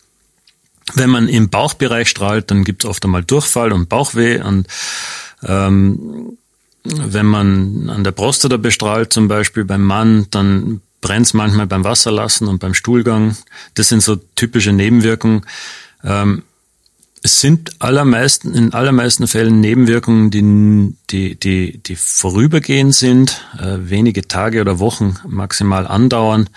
Wenn 0.95 1.11
man 1.11 1.29
im 1.29 1.51
Bauchbereich 1.51 2.09
strahlt, 2.09 2.51
dann 2.51 2.65
gibt 2.65 2.85
es 2.85 2.91
oft 2.91 3.05
einmal 3.05 3.23
Durchfall 3.23 3.73
und 3.73 3.89
Bauchweh 3.89 4.41
und 4.41 4.67
ähm, 5.43 6.39
wenn 6.85 7.27
man 7.27 7.91
an 7.91 8.05
der 8.05 8.13
Prostata 8.13 8.57
bestrahlt, 8.57 9.13
zum 9.13 9.29
Beispiel 9.29 9.65
beim 9.65 9.83
Mann, 9.83 10.27
dann 10.31 10.81
brennt 11.01 11.27
es 11.27 11.35
manchmal 11.35 11.67
beim 11.67 11.85
Wasserlassen 11.85 12.49
und 12.49 12.59
beim 12.59 12.75
Stuhlgang. 12.75 13.37
Das 13.75 13.89
sind 13.89 14.03
so 14.03 14.17
typische 14.17 14.73
Nebenwirkungen. 14.73 15.43
Ähm, 16.03 16.43
es 17.23 17.41
sind 17.41 17.81
allermeisten, 17.81 18.55
in 18.55 18.73
allermeisten 18.73 19.27
Fällen 19.27 19.61
Nebenwirkungen, 19.61 20.31
die, 20.31 20.95
die, 21.11 21.39
die, 21.39 21.79
die 21.79 21.97
vorübergehend 21.97 22.95
sind, 22.95 23.43
äh, 23.59 23.77
wenige 23.81 24.27
Tage 24.29 24.61
oder 24.61 24.79
Wochen 24.79 25.17
maximal 25.27 25.87
andauern. 25.87 26.49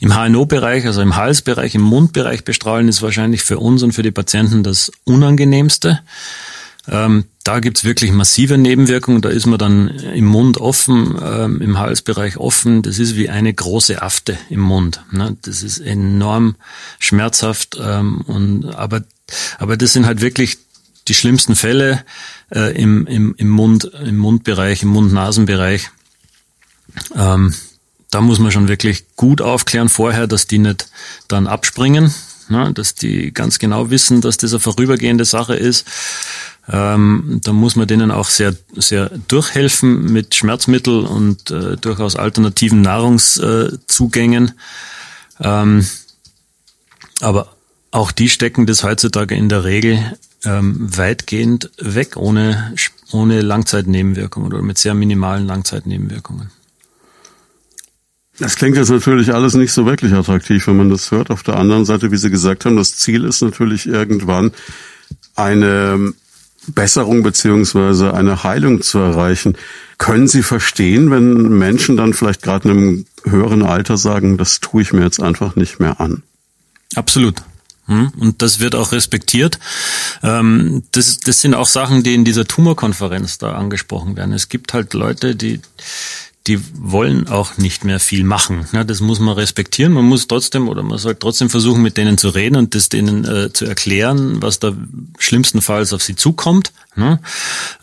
Im 0.00 0.14
HNO-Bereich, 0.14 0.86
also 0.86 1.02
im 1.02 1.16
Halsbereich, 1.16 1.74
im 1.74 1.82
Mundbereich 1.82 2.44
bestrahlen 2.44 2.88
ist 2.88 3.02
wahrscheinlich 3.02 3.42
für 3.42 3.58
uns 3.58 3.82
und 3.82 3.92
für 3.92 4.02
die 4.02 4.10
Patienten 4.10 4.62
das 4.62 4.90
Unangenehmste. 5.04 6.00
Ähm, 6.90 7.24
da 7.44 7.60
gibt's 7.60 7.84
wirklich 7.84 8.12
massive 8.12 8.58
Nebenwirkungen. 8.58 9.20
Da 9.20 9.28
ist 9.28 9.46
man 9.46 9.58
dann 9.58 9.88
im 9.88 10.24
Mund 10.26 10.58
offen, 10.58 11.18
ähm, 11.22 11.60
im 11.60 11.78
Halsbereich 11.78 12.36
offen. 12.38 12.82
Das 12.82 12.98
ist 12.98 13.16
wie 13.16 13.28
eine 13.28 13.52
große 13.52 14.00
Afte 14.02 14.38
im 14.50 14.60
Mund. 14.60 15.02
Ne? 15.10 15.36
Das 15.42 15.62
ist 15.62 15.78
enorm 15.78 16.56
schmerzhaft. 16.98 17.78
Ähm, 17.80 18.22
und 18.26 18.74
aber 18.74 19.02
aber 19.58 19.76
das 19.76 19.92
sind 19.92 20.06
halt 20.06 20.20
wirklich 20.20 20.58
die 21.08 21.14
schlimmsten 21.14 21.56
Fälle 21.56 22.04
äh, 22.54 22.76
im, 22.80 23.06
im, 23.06 23.34
im 23.36 23.48
Mund, 23.48 23.84
im 23.84 24.18
Mundbereich, 24.18 24.82
im 24.82 24.90
Mund-Nasen-Bereich. 24.90 25.90
Ähm, 27.14 27.54
da 28.10 28.20
muss 28.20 28.38
man 28.38 28.52
schon 28.52 28.68
wirklich 28.68 29.04
gut 29.16 29.40
aufklären 29.40 29.88
vorher, 29.88 30.26
dass 30.26 30.46
die 30.46 30.58
nicht 30.58 30.88
dann 31.28 31.46
abspringen, 31.46 32.14
ne, 32.48 32.72
dass 32.72 32.94
die 32.94 33.32
ganz 33.32 33.58
genau 33.58 33.90
wissen, 33.90 34.20
dass 34.20 34.38
das 34.38 34.52
eine 34.52 34.60
vorübergehende 34.60 35.24
Sache 35.24 35.54
ist. 35.54 35.86
Ähm, 36.70 37.40
da 37.44 37.52
muss 37.52 37.76
man 37.76 37.88
denen 37.88 38.10
auch 38.10 38.28
sehr, 38.28 38.54
sehr 38.76 39.10
durchhelfen 39.28 40.12
mit 40.12 40.34
Schmerzmittel 40.34 41.00
und 41.00 41.50
äh, 41.50 41.76
durchaus 41.76 42.16
alternativen 42.16 42.82
Nahrungszugängen. 42.82 44.52
Ähm, 45.40 45.86
aber 47.20 47.56
auch 47.90 48.12
die 48.12 48.28
stecken 48.28 48.66
das 48.66 48.84
heutzutage 48.84 49.34
in 49.34 49.48
der 49.48 49.64
Regel 49.64 50.16
ähm, 50.44 50.76
weitgehend 50.96 51.70
weg, 51.78 52.16
ohne, 52.16 52.74
ohne 53.12 53.40
Langzeitnebenwirkungen 53.40 54.52
oder 54.52 54.62
mit 54.62 54.78
sehr 54.78 54.94
minimalen 54.94 55.46
Langzeitnebenwirkungen. 55.46 56.50
Das 58.38 58.54
klingt 58.54 58.76
jetzt 58.76 58.90
natürlich 58.90 59.34
alles 59.34 59.54
nicht 59.54 59.72
so 59.72 59.84
wirklich 59.84 60.12
attraktiv, 60.12 60.66
wenn 60.68 60.76
man 60.76 60.90
das 60.90 61.10
hört. 61.10 61.30
Auf 61.30 61.42
der 61.42 61.56
anderen 61.56 61.84
Seite, 61.84 62.12
wie 62.12 62.16
Sie 62.16 62.30
gesagt 62.30 62.64
haben, 62.64 62.76
das 62.76 62.94
Ziel 62.94 63.24
ist 63.24 63.42
natürlich 63.42 63.86
irgendwann 63.86 64.52
eine 65.34 66.12
Besserung 66.68 67.22
beziehungsweise 67.22 68.14
eine 68.14 68.44
Heilung 68.44 68.82
zu 68.82 68.98
erreichen. 68.98 69.56
Können 69.96 70.28
Sie 70.28 70.42
verstehen, 70.42 71.10
wenn 71.10 71.58
Menschen 71.58 71.96
dann 71.96 72.14
vielleicht 72.14 72.42
gerade 72.42 72.68
in 72.68 72.76
einem 72.76 73.06
höheren 73.24 73.64
Alter 73.64 73.96
sagen, 73.96 74.36
das 74.36 74.60
tue 74.60 74.82
ich 74.82 74.92
mir 74.92 75.02
jetzt 75.02 75.20
einfach 75.20 75.56
nicht 75.56 75.80
mehr 75.80 76.00
an? 76.00 76.22
Absolut. 76.94 77.42
Hm? 77.88 78.12
Und 78.18 78.42
das 78.42 78.60
wird 78.60 78.74
auch 78.74 78.92
respektiert. 78.92 79.58
Ähm, 80.22 80.84
das, 80.92 81.18
das 81.18 81.40
sind 81.40 81.54
auch 81.54 81.66
Sachen, 81.66 82.02
die 82.02 82.14
in 82.14 82.24
dieser 82.24 82.46
Tumorkonferenz 82.46 83.38
da 83.38 83.52
angesprochen 83.52 84.16
werden. 84.16 84.32
Es 84.32 84.48
gibt 84.48 84.72
halt 84.72 84.94
Leute, 84.94 85.34
die 85.34 85.60
die 86.48 86.58
wollen 86.72 87.28
auch 87.28 87.58
nicht 87.58 87.84
mehr 87.84 88.00
viel 88.00 88.24
machen. 88.24 88.66
das 88.72 89.00
muss 89.00 89.20
man 89.20 89.34
respektieren. 89.34 89.92
Man 89.92 90.06
muss 90.06 90.28
trotzdem 90.28 90.68
oder 90.68 90.82
man 90.82 90.96
sollte 90.96 91.18
trotzdem 91.18 91.50
versuchen, 91.50 91.82
mit 91.82 91.98
denen 91.98 92.16
zu 92.16 92.30
reden 92.30 92.56
und 92.56 92.74
das 92.74 92.88
denen 92.88 93.26
äh, 93.26 93.52
zu 93.52 93.66
erklären, 93.66 94.40
was 94.40 94.58
da 94.58 94.72
schlimmstenfalls 95.18 95.92
auf 95.92 96.02
sie 96.02 96.16
zukommt. 96.16 96.72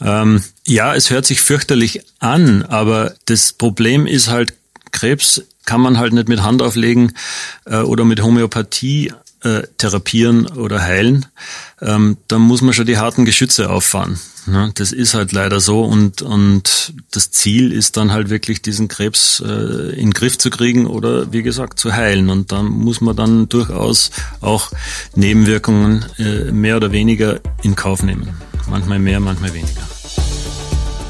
Ähm, 0.02 0.44
ja, 0.66 0.96
es 0.96 1.12
hört 1.12 1.28
sich 1.28 1.42
fürchterlich 1.42 2.02
an, 2.20 2.64
aber 2.64 3.14
das 3.26 3.54
Problem 3.54 4.08
ist 4.08 4.30
halt, 4.30 4.56
Krebs 4.92 5.44
kann 5.66 5.82
man 5.82 6.00
halt 6.00 6.14
nicht 6.14 6.28
mit 6.28 6.42
Hand 6.42 6.62
auflegen 6.62 7.14
äh, 7.66 7.78
oder 7.78 8.04
mit 8.04 8.22
Homöopathie 8.22 9.14
äh, 9.46 9.68
therapieren 9.78 10.48
oder 10.48 10.82
heilen, 10.82 11.28
ähm, 11.82 12.18
dann 12.28 12.42
muss 12.42 12.62
man 12.62 12.74
schon 12.74 12.86
die 12.86 12.98
harten 12.98 13.26
Geschütze 13.26 13.70
auffahren. 13.70 14.20
Ne? 14.48 14.72
Das 14.76 14.92
ist 14.92 15.14
halt 15.14 15.32
leider 15.32 15.60
so 15.60 15.84
und, 15.84 16.22
und 16.22 16.94
das 17.12 17.32
Ziel 17.32 17.72
ist 17.72 17.98
dann 17.98 18.12
halt 18.12 18.30
wirklich 18.30 18.62
diesen 18.62 18.88
Krebs 18.88 19.42
äh, 19.46 19.92
in 19.94 20.08
den 20.08 20.14
Griff 20.14 20.38
zu 20.38 20.50
kriegen 20.50 20.86
oder 20.86 21.32
wie 21.32 21.44
gesagt 21.44 21.80
zu 21.80 21.94
heilen. 21.94 22.30
Und 22.30 22.52
dann 22.52 22.66
muss 22.66 23.02
man 23.02 23.16
dann 23.16 23.50
durchaus 23.50 24.12
auch 24.42 24.72
Nebenwirkungen 25.16 26.06
äh, 26.18 26.52
mehr 26.52 26.78
oder 26.78 26.92
weniger 26.92 27.40
in 27.64 27.76
Kauf 27.76 28.04
nehmen. 28.04 28.30
Manchmal 28.68 29.00
mehr, 29.00 29.20
manchmal 29.20 29.54
weniger. 29.54 29.95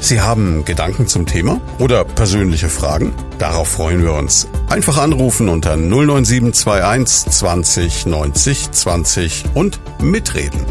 Sie 0.06 0.20
haben 0.20 0.64
Gedanken 0.64 1.08
zum 1.08 1.26
Thema 1.26 1.60
oder 1.80 2.04
persönliche 2.04 2.68
Fragen? 2.68 3.12
Darauf 3.40 3.66
freuen 3.66 4.04
wir 4.04 4.12
uns. 4.12 4.46
Einfach 4.68 4.98
anrufen 4.98 5.48
unter 5.48 5.76
09721 5.76 7.32
20 7.32 8.06
90 8.06 8.70
20 8.70 9.44
und 9.54 9.80
mitreden. 10.00 10.64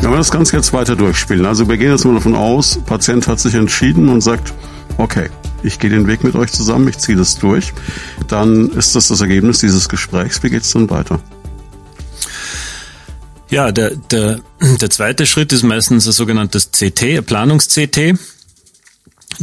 Wenn 0.00 0.10
wir 0.10 0.16
das 0.16 0.32
Ganze 0.32 0.56
jetzt 0.56 0.72
weiter 0.72 0.96
durchspielen, 0.96 1.46
also 1.46 1.68
wir 1.68 1.76
gehen 1.76 1.92
jetzt 1.92 2.04
mal 2.04 2.14
davon 2.14 2.34
aus, 2.34 2.80
Patient 2.84 3.28
hat 3.28 3.38
sich 3.38 3.54
entschieden 3.54 4.08
und 4.08 4.22
sagt, 4.22 4.52
okay, 4.98 5.30
ich 5.62 5.78
gehe 5.78 5.90
den 5.90 6.08
Weg 6.08 6.24
mit 6.24 6.34
euch 6.34 6.50
zusammen, 6.50 6.88
ich 6.88 6.98
ziehe 6.98 7.16
das 7.16 7.36
durch, 7.36 7.72
dann 8.26 8.70
ist 8.70 8.96
das 8.96 9.06
das 9.06 9.20
Ergebnis 9.20 9.60
dieses 9.60 9.88
Gesprächs. 9.88 10.42
Wie 10.42 10.50
geht's 10.50 10.72
dann 10.72 10.90
weiter? 10.90 11.20
Ja, 13.50 13.70
der, 13.70 13.90
der, 13.90 14.40
der 14.80 14.88
zweite 14.90 15.26
Schritt 15.26 15.52
ist 15.52 15.62
meistens 15.62 16.06
ein 16.06 16.12
sogenanntes 16.12 16.70
CT, 16.72 17.24
Planungs-CT. 17.24 18.18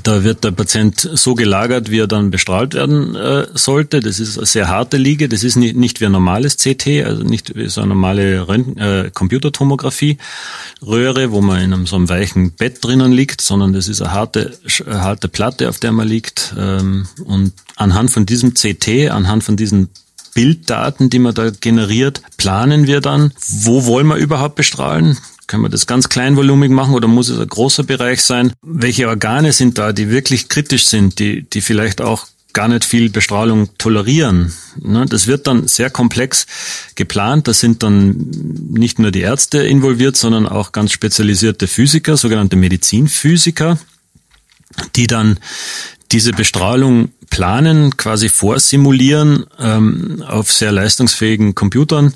Da 0.04 0.24
wird 0.24 0.44
der 0.44 0.52
Patient 0.52 1.00
so 1.00 1.34
gelagert, 1.36 1.92
wie 1.92 2.00
er 2.00 2.08
dann 2.08 2.32
bestrahlt 2.32 2.74
werden 2.74 3.16
äh, 3.16 3.46
sollte. 3.54 4.00
Das 4.00 4.20
ist 4.20 4.38
eine 4.38 4.46
sehr 4.46 4.68
harte 4.68 4.98
Liege. 4.98 5.30
Das 5.30 5.44
ist 5.44 5.56
nicht, 5.56 5.76
nicht 5.76 6.02
wie 6.02 6.06
ein 6.06 6.12
normales 6.12 6.58
CT, 6.58 7.06
also 7.06 7.24
nicht 7.24 7.56
wie 7.56 7.70
so 7.70 7.82
eine 7.82 7.90
normale 7.90 8.48
Röntgen, 8.48 8.78
äh, 8.78 9.10
Computertomographie-Röhre, 9.14 11.32
wo 11.32 11.42
man 11.42 11.62
in 11.62 11.74
einem 11.74 11.88
so 11.88 11.96
einem 11.96 12.10
weichen 12.10 12.52
Bett 12.52 12.84
drinnen 12.84 13.12
liegt, 13.12 13.42
sondern 13.42 13.74
das 13.74 13.88
ist 13.88 14.02
eine 14.02 14.14
harte, 14.14 14.58
harte 14.88 15.28
Platte, 15.28 15.70
auf 15.70 15.80
der 15.80 15.92
man 15.92 16.08
liegt. 16.08 16.54
Ähm, 16.58 17.08
und 17.26 17.54
anhand 17.76 18.12
von 18.12 18.26
diesem 18.26 18.54
CT, 18.54 19.10
anhand 19.10 19.44
von 19.44 19.58
diesen 19.58 19.90
Bilddaten, 20.34 21.10
die 21.10 21.20
man 21.20 21.34
da 21.34 21.50
generiert, 21.50 22.22
planen 22.38 22.88
wir 22.88 23.02
dann, 23.02 23.34
wo 23.48 23.86
wollen 23.86 24.08
wir 24.08 24.16
überhaupt 24.16 24.56
bestrahlen? 24.56 25.18
Können 25.50 25.64
wir 25.64 25.70
das 25.70 25.88
ganz 25.88 26.10
kleinvolumig 26.10 26.70
machen 26.70 26.94
oder 26.94 27.08
muss 27.08 27.28
es 27.28 27.40
ein 27.40 27.48
großer 27.48 27.82
Bereich 27.82 28.22
sein? 28.22 28.54
Welche 28.62 29.08
Organe 29.08 29.52
sind 29.52 29.80
da, 29.80 29.94
die 29.94 30.12
wirklich 30.12 30.48
kritisch 30.48 30.86
sind, 30.86 31.18
die, 31.18 31.42
die 31.42 31.62
vielleicht 31.62 32.02
auch 32.02 32.28
gar 32.54 32.68
nicht 32.68 32.86
viel 32.86 33.10
Bestrahlung 33.10 33.76
tolerieren. 33.80 34.54
Ne, 34.80 35.08
das 35.10 35.26
wird 35.26 35.48
dann 35.48 35.68
sehr 35.68 35.90
komplex 35.90 36.46
geplant. 36.94 37.48
Da 37.48 37.56
sind 37.56 37.82
dann 37.82 38.30
nicht 38.70 39.00
nur 39.00 39.10
die 39.10 39.22
Ärzte 39.22 39.64
involviert, 39.64 40.18
sondern 40.18 40.48
auch 40.48 40.72
ganz 40.72 40.92
spezialisierte 40.92 41.66
Physiker, 41.66 42.16
sogenannte 42.16 42.56
Medizinphysiker, 42.56 43.80
die 44.96 45.08
dann 45.08 45.40
diese 46.12 46.32
Bestrahlung 46.32 47.10
planen, 47.32 47.98
quasi 47.98 48.30
vorsimulieren 48.30 49.48
ähm, 49.58 50.24
auf 50.28 50.54
sehr 50.54 50.72
leistungsfähigen 50.72 51.56
Computern 51.56 52.14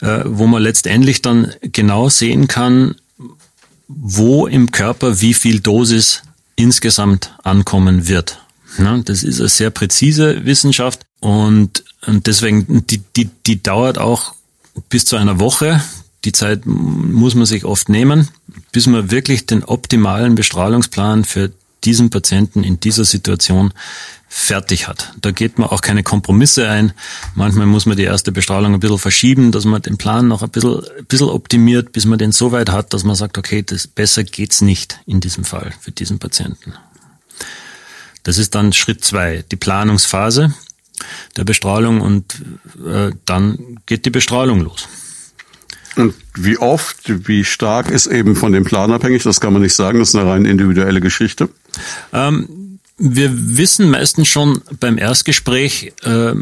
wo 0.00 0.46
man 0.46 0.62
letztendlich 0.62 1.22
dann 1.22 1.52
genau 1.60 2.08
sehen 2.08 2.48
kann, 2.48 2.94
wo 3.88 4.46
im 4.46 4.70
Körper 4.70 5.20
wie 5.20 5.34
viel 5.34 5.60
Dosis 5.60 6.22
insgesamt 6.56 7.34
ankommen 7.42 8.08
wird. 8.08 8.38
Das 9.04 9.22
ist 9.22 9.40
eine 9.40 9.48
sehr 9.48 9.70
präzise 9.70 10.44
Wissenschaft 10.44 11.00
und, 11.20 11.84
und 12.06 12.26
deswegen, 12.26 12.86
die, 12.86 13.02
die, 13.16 13.28
die 13.46 13.62
dauert 13.62 13.98
auch 13.98 14.34
bis 14.88 15.04
zu 15.04 15.16
einer 15.16 15.40
Woche. 15.40 15.82
Die 16.24 16.32
Zeit 16.32 16.66
muss 16.66 17.34
man 17.34 17.46
sich 17.46 17.64
oft 17.64 17.88
nehmen, 17.88 18.28
bis 18.72 18.86
man 18.86 19.10
wirklich 19.10 19.46
den 19.46 19.64
optimalen 19.64 20.34
Bestrahlungsplan 20.34 21.24
für 21.24 21.50
diesen 21.84 22.10
Patienten 22.10 22.64
in 22.64 22.80
dieser 22.80 23.04
Situation 23.04 23.72
fertig 24.28 24.86
hat. 24.86 25.12
Da 25.20 25.32
geht 25.32 25.58
man 25.58 25.68
auch 25.68 25.80
keine 25.80 26.04
Kompromisse 26.04 26.68
ein. 26.68 26.92
Manchmal 27.34 27.66
muss 27.66 27.84
man 27.84 27.96
die 27.96 28.04
erste 28.04 28.30
Bestrahlung 28.30 28.74
ein 28.74 28.80
bisschen 28.80 28.98
verschieben, 28.98 29.50
dass 29.50 29.64
man 29.64 29.82
den 29.82 29.98
Plan 29.98 30.28
noch 30.28 30.42
ein 30.42 30.50
bisschen, 30.50 30.84
ein 30.98 31.04
bisschen 31.06 31.28
optimiert, 31.28 31.92
bis 31.92 32.04
man 32.04 32.18
den 32.18 32.30
so 32.30 32.52
weit 32.52 32.70
hat, 32.70 32.94
dass 32.94 33.02
man 33.02 33.16
sagt, 33.16 33.38
okay, 33.38 33.62
das 33.62 33.88
besser 33.88 34.22
geht's 34.22 34.60
nicht 34.60 35.00
in 35.06 35.20
diesem 35.20 35.44
Fall 35.44 35.72
für 35.80 35.90
diesen 35.90 36.20
Patienten. 36.20 36.74
Das 38.22 38.38
ist 38.38 38.54
dann 38.54 38.72
Schritt 38.72 39.04
zwei, 39.04 39.44
die 39.50 39.56
Planungsphase 39.56 40.54
der 41.36 41.44
Bestrahlung 41.44 42.00
und 42.00 42.42
äh, 42.86 43.10
dann 43.24 43.80
geht 43.86 44.04
die 44.04 44.10
Bestrahlung 44.10 44.60
los. 44.60 44.86
Und 45.96 46.14
wie 46.34 46.56
oft, 46.56 47.28
wie 47.28 47.44
stark 47.44 47.90
ist 47.90 48.06
eben 48.06 48.36
von 48.36 48.52
dem 48.52 48.64
Plan 48.64 48.92
abhängig? 48.92 49.24
Das 49.24 49.40
kann 49.40 49.52
man 49.52 49.62
nicht 49.62 49.74
sagen, 49.74 49.98
das 49.98 50.10
ist 50.10 50.14
eine 50.14 50.30
rein 50.30 50.44
individuelle 50.44 51.00
Geschichte. 51.00 51.48
Ähm, 52.12 52.78
wir 52.98 53.56
wissen 53.56 53.90
meistens 53.90 54.28
schon 54.28 54.60
beim 54.78 54.98
Erstgespräch, 54.98 55.92
äh, 56.02 56.32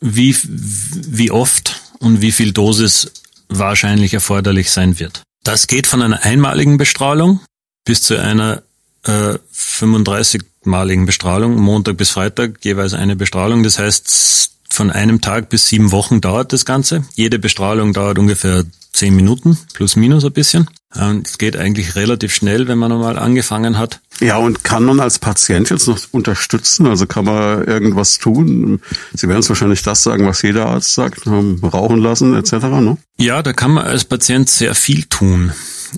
wie, 0.00 0.36
wie 0.42 1.30
oft 1.30 1.80
und 1.98 2.20
wie 2.20 2.32
viel 2.32 2.52
Dosis 2.52 3.10
wahrscheinlich 3.48 4.12
erforderlich 4.12 4.70
sein 4.70 4.98
wird. 4.98 5.22
Das 5.42 5.66
geht 5.66 5.86
von 5.86 6.02
einer 6.02 6.24
einmaligen 6.24 6.76
Bestrahlung 6.76 7.40
bis 7.84 8.02
zu 8.02 8.20
einer 8.20 8.62
äh, 9.04 9.38
35-maligen 9.54 11.06
Bestrahlung, 11.06 11.56
Montag 11.56 11.96
bis 11.96 12.10
Freitag 12.10 12.64
jeweils 12.64 12.92
eine 12.92 13.16
Bestrahlung. 13.16 13.62
Das 13.62 13.78
heißt, 13.78 14.50
von 14.68 14.90
einem 14.90 15.20
Tag 15.20 15.48
bis 15.48 15.68
sieben 15.68 15.92
Wochen 15.92 16.20
dauert 16.20 16.52
das 16.52 16.64
Ganze. 16.64 17.04
Jede 17.14 17.38
Bestrahlung 17.38 17.92
dauert 17.92 18.18
ungefähr 18.18 18.64
zehn 18.92 19.14
Minuten, 19.14 19.56
plus 19.72 19.96
minus 19.96 20.24
ein 20.24 20.32
bisschen. 20.32 20.68
Es 20.96 21.38
geht 21.38 21.56
eigentlich 21.56 21.94
relativ 21.94 22.34
schnell, 22.34 22.68
wenn 22.68 22.78
man 22.78 22.92
einmal 22.92 23.18
angefangen 23.18 23.78
hat. 23.78 24.00
Ja, 24.20 24.38
und 24.38 24.64
kann 24.64 24.84
man 24.84 25.00
als 25.00 25.18
Patient 25.18 25.68
jetzt 25.68 25.88
noch 25.88 25.98
unterstützen? 26.10 26.86
Also 26.86 27.06
kann 27.06 27.26
man 27.26 27.64
irgendwas 27.64 28.18
tun? 28.18 28.80
Sie 29.12 29.28
werden 29.28 29.40
es 29.40 29.48
wahrscheinlich 29.48 29.82
das 29.82 30.02
sagen, 30.02 30.26
was 30.26 30.42
jeder 30.42 30.66
Arzt 30.66 30.94
sagt, 30.94 31.26
ähm, 31.26 31.60
rauchen 31.62 31.98
lassen 31.98 32.34
etc. 32.34 32.52
Ne? 32.52 32.96
Ja, 33.18 33.42
da 33.42 33.52
kann 33.52 33.72
man 33.72 33.84
als 33.84 34.04
Patient 34.04 34.48
sehr 34.48 34.74
viel 34.74 35.04
tun. 35.04 35.52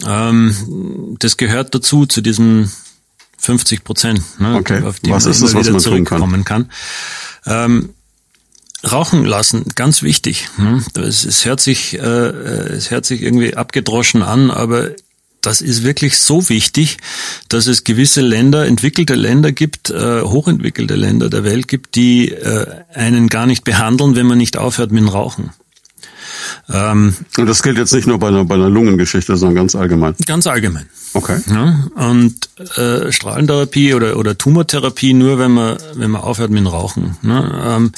Ähm, 0.06 1.16
das 1.18 1.37
gehört 1.37 1.74
dazu, 1.74 2.06
zu 2.06 2.20
diesen 2.20 2.70
50 3.38 3.84
Prozent, 3.84 4.20
ne, 4.40 4.56
okay. 4.56 4.82
auf 4.82 5.00
die 5.00 5.11
was 5.11 5.24
man 5.24 5.32
ist 5.32 5.42
das, 5.42 5.54
was 5.54 5.70
man 5.70 5.80
zurückkommen 5.80 6.44
kann. 6.44 6.68
kann. 7.44 7.72
Ähm, 7.72 7.94
Rauchen 8.85 9.25
lassen, 9.25 9.64
ganz 9.75 10.03
wichtig. 10.03 10.49
Es, 10.95 11.25
es, 11.25 11.45
hört 11.45 11.61
sich, 11.61 11.99
äh, 11.99 12.01
es 12.01 12.91
hört 12.91 13.07
sich 13.07 13.23
irgendwie 13.23 13.57
abgedroschen 13.57 14.23
an, 14.23 14.51
aber 14.51 14.91
das 15.41 15.61
ist 15.61 15.83
wirklich 15.83 16.19
so 16.19 16.49
wichtig, 16.49 16.99
dass 17.49 17.67
es 17.67 17.85
gewisse 17.85 18.21
Länder, 18.21 18.67
entwickelte 18.67 19.14
Länder 19.14 19.53
gibt, 19.53 19.91
äh, 19.91 20.23
hochentwickelte 20.23 20.95
Länder 20.95 21.29
der 21.29 21.45
Welt 21.45 21.69
gibt, 21.69 21.95
die 21.95 22.31
äh, 22.31 22.67
einen 22.95 23.29
gar 23.29 23.47
nicht 23.47 23.64
behandeln, 23.64 24.14
wenn 24.14 24.27
man 24.27 24.38
nicht 24.38 24.57
aufhört 24.57 24.93
mit 24.93 25.03
dem 25.03 25.09
Rauchen. 25.09 25.51
Ähm, 26.69 27.14
und 27.37 27.47
das 27.47 27.62
gilt 27.62 27.79
jetzt 27.79 27.93
nicht 27.93 28.07
nur 28.07 28.19
bei 28.19 28.29
einer, 28.29 28.45
bei 28.45 28.55
einer 28.55 28.69
Lungengeschichte, 28.69 29.37
sondern 29.37 29.57
ganz 29.57 29.75
allgemein. 29.75 30.14
Ganz 30.27 30.47
allgemein. 30.47 30.87
Okay. 31.14 31.41
Ja, 31.49 31.88
und 31.95 32.35
äh, 32.77 33.11
Strahlentherapie 33.11 33.95
oder, 33.95 34.17
oder 34.17 34.37
Tumortherapie 34.37 35.14
nur, 35.14 35.38
wenn 35.38 35.53
man, 35.53 35.79
wenn 35.95 36.11
man 36.11 36.21
aufhört 36.21 36.51
mit 36.51 36.61
dem 36.61 36.67
Rauchen. 36.67 37.17
Ne? 37.23 37.62
Ähm, 37.64 37.93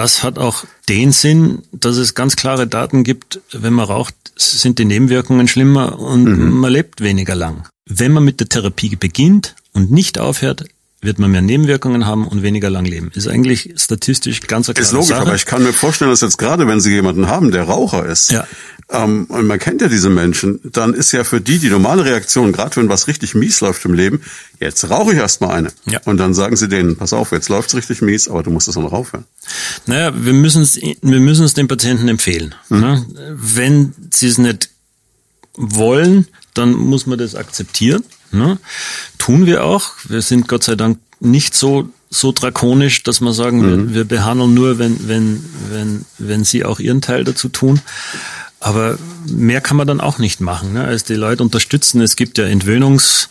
das 0.00 0.22
hat 0.22 0.38
auch 0.38 0.64
den 0.88 1.12
Sinn, 1.12 1.62
dass 1.72 1.98
es 1.98 2.14
ganz 2.14 2.34
klare 2.34 2.66
Daten 2.66 3.04
gibt, 3.04 3.40
wenn 3.52 3.74
man 3.74 3.84
raucht, 3.84 4.14
sind 4.34 4.78
die 4.78 4.86
Nebenwirkungen 4.86 5.46
schlimmer 5.46 5.98
und 5.98 6.24
mhm. 6.24 6.58
man 6.58 6.72
lebt 6.72 7.02
weniger 7.02 7.34
lang. 7.34 7.68
Wenn 7.86 8.12
man 8.12 8.24
mit 8.24 8.40
der 8.40 8.48
Therapie 8.48 8.96
beginnt 8.96 9.56
und 9.74 9.90
nicht 9.90 10.18
aufhört, 10.18 10.64
wird 11.02 11.18
man 11.18 11.30
mehr 11.30 11.40
Nebenwirkungen 11.40 12.06
haben 12.06 12.26
und 12.28 12.42
weniger 12.42 12.68
lang 12.68 12.84
leben. 12.84 13.10
Ist 13.14 13.26
eigentlich 13.26 13.72
statistisch 13.76 14.42
ganz 14.42 14.68
eine 14.68 14.78
Ist 14.78 14.92
logisch, 14.92 15.08
Sache. 15.08 15.22
aber 15.22 15.34
ich 15.34 15.46
kann 15.46 15.62
mir 15.62 15.72
vorstellen, 15.72 16.10
dass 16.10 16.20
jetzt 16.20 16.36
gerade, 16.36 16.66
wenn 16.66 16.80
Sie 16.80 16.92
jemanden 16.92 17.26
haben, 17.26 17.50
der 17.50 17.64
Raucher 17.64 18.04
ist, 18.04 18.30
ja. 18.30 18.46
ähm, 18.90 19.24
und 19.28 19.46
man 19.46 19.58
kennt 19.58 19.80
ja 19.80 19.88
diese 19.88 20.10
Menschen, 20.10 20.60
dann 20.62 20.92
ist 20.92 21.12
ja 21.12 21.24
für 21.24 21.40
die 21.40 21.58
die 21.58 21.70
normale 21.70 22.04
Reaktion, 22.04 22.52
gerade 22.52 22.76
wenn 22.76 22.90
was 22.90 23.08
richtig 23.08 23.34
mies 23.34 23.62
läuft 23.62 23.84
im 23.86 23.94
Leben, 23.94 24.20
jetzt 24.60 24.90
rauche 24.90 25.12
ich 25.12 25.18
erstmal 25.18 25.56
eine. 25.56 25.72
Ja. 25.86 26.00
Und 26.04 26.18
dann 26.18 26.34
sagen 26.34 26.56
Sie 26.56 26.68
denen, 26.68 26.96
pass 26.96 27.14
auf, 27.14 27.32
jetzt 27.32 27.48
läuft's 27.48 27.74
richtig 27.74 28.02
mies, 28.02 28.28
aber 28.28 28.42
du 28.42 28.50
musst 28.50 28.68
es 28.68 28.76
auch 28.76 28.82
noch 28.82 28.92
aufhören. 28.92 29.24
Naja, 29.86 30.12
wir 30.14 30.34
müssen 30.34 30.62
es 30.62 30.76
wir 30.76 31.20
müssen 31.20 31.44
es 31.44 31.54
den 31.54 31.66
Patienten 31.66 32.08
empfehlen. 32.08 32.54
Mhm. 32.68 32.80
Ne? 32.80 33.06
Wenn 33.36 33.94
sie 34.10 34.28
es 34.28 34.36
nicht 34.36 34.68
wollen, 35.54 36.26
dann 36.52 36.72
muss 36.72 37.06
man 37.06 37.18
das 37.18 37.34
akzeptieren. 37.34 38.04
Ne? 38.32 38.58
Tun 39.18 39.46
wir 39.46 39.64
auch. 39.64 39.92
Wir 40.08 40.22
sind 40.22 40.48
Gott 40.48 40.64
sei 40.64 40.76
Dank 40.76 40.98
nicht 41.20 41.54
so 41.54 41.90
so 42.12 42.32
drakonisch, 42.32 43.04
dass 43.04 43.20
wir 43.20 43.32
sagen, 43.32 43.58
mhm. 43.60 43.88
wir, 43.88 43.94
wir 43.94 44.04
behandeln 44.04 44.52
nur, 44.52 44.78
wenn 44.78 45.08
wenn 45.08 45.44
wenn 45.70 46.04
wenn 46.18 46.44
sie 46.44 46.64
auch 46.64 46.80
ihren 46.80 47.00
Teil 47.00 47.24
dazu 47.24 47.48
tun. 47.48 47.80
Aber 48.62 48.98
mehr 49.26 49.62
kann 49.62 49.78
man 49.78 49.86
dann 49.86 50.02
auch 50.02 50.18
nicht 50.18 50.42
machen, 50.42 50.74
ne? 50.74 50.84
als 50.84 51.04
die 51.04 51.14
Leute 51.14 51.42
unterstützen. 51.42 52.02
Es 52.02 52.14
gibt 52.14 52.36
ja 52.36 52.44
Entwöhnungs, 52.44 53.30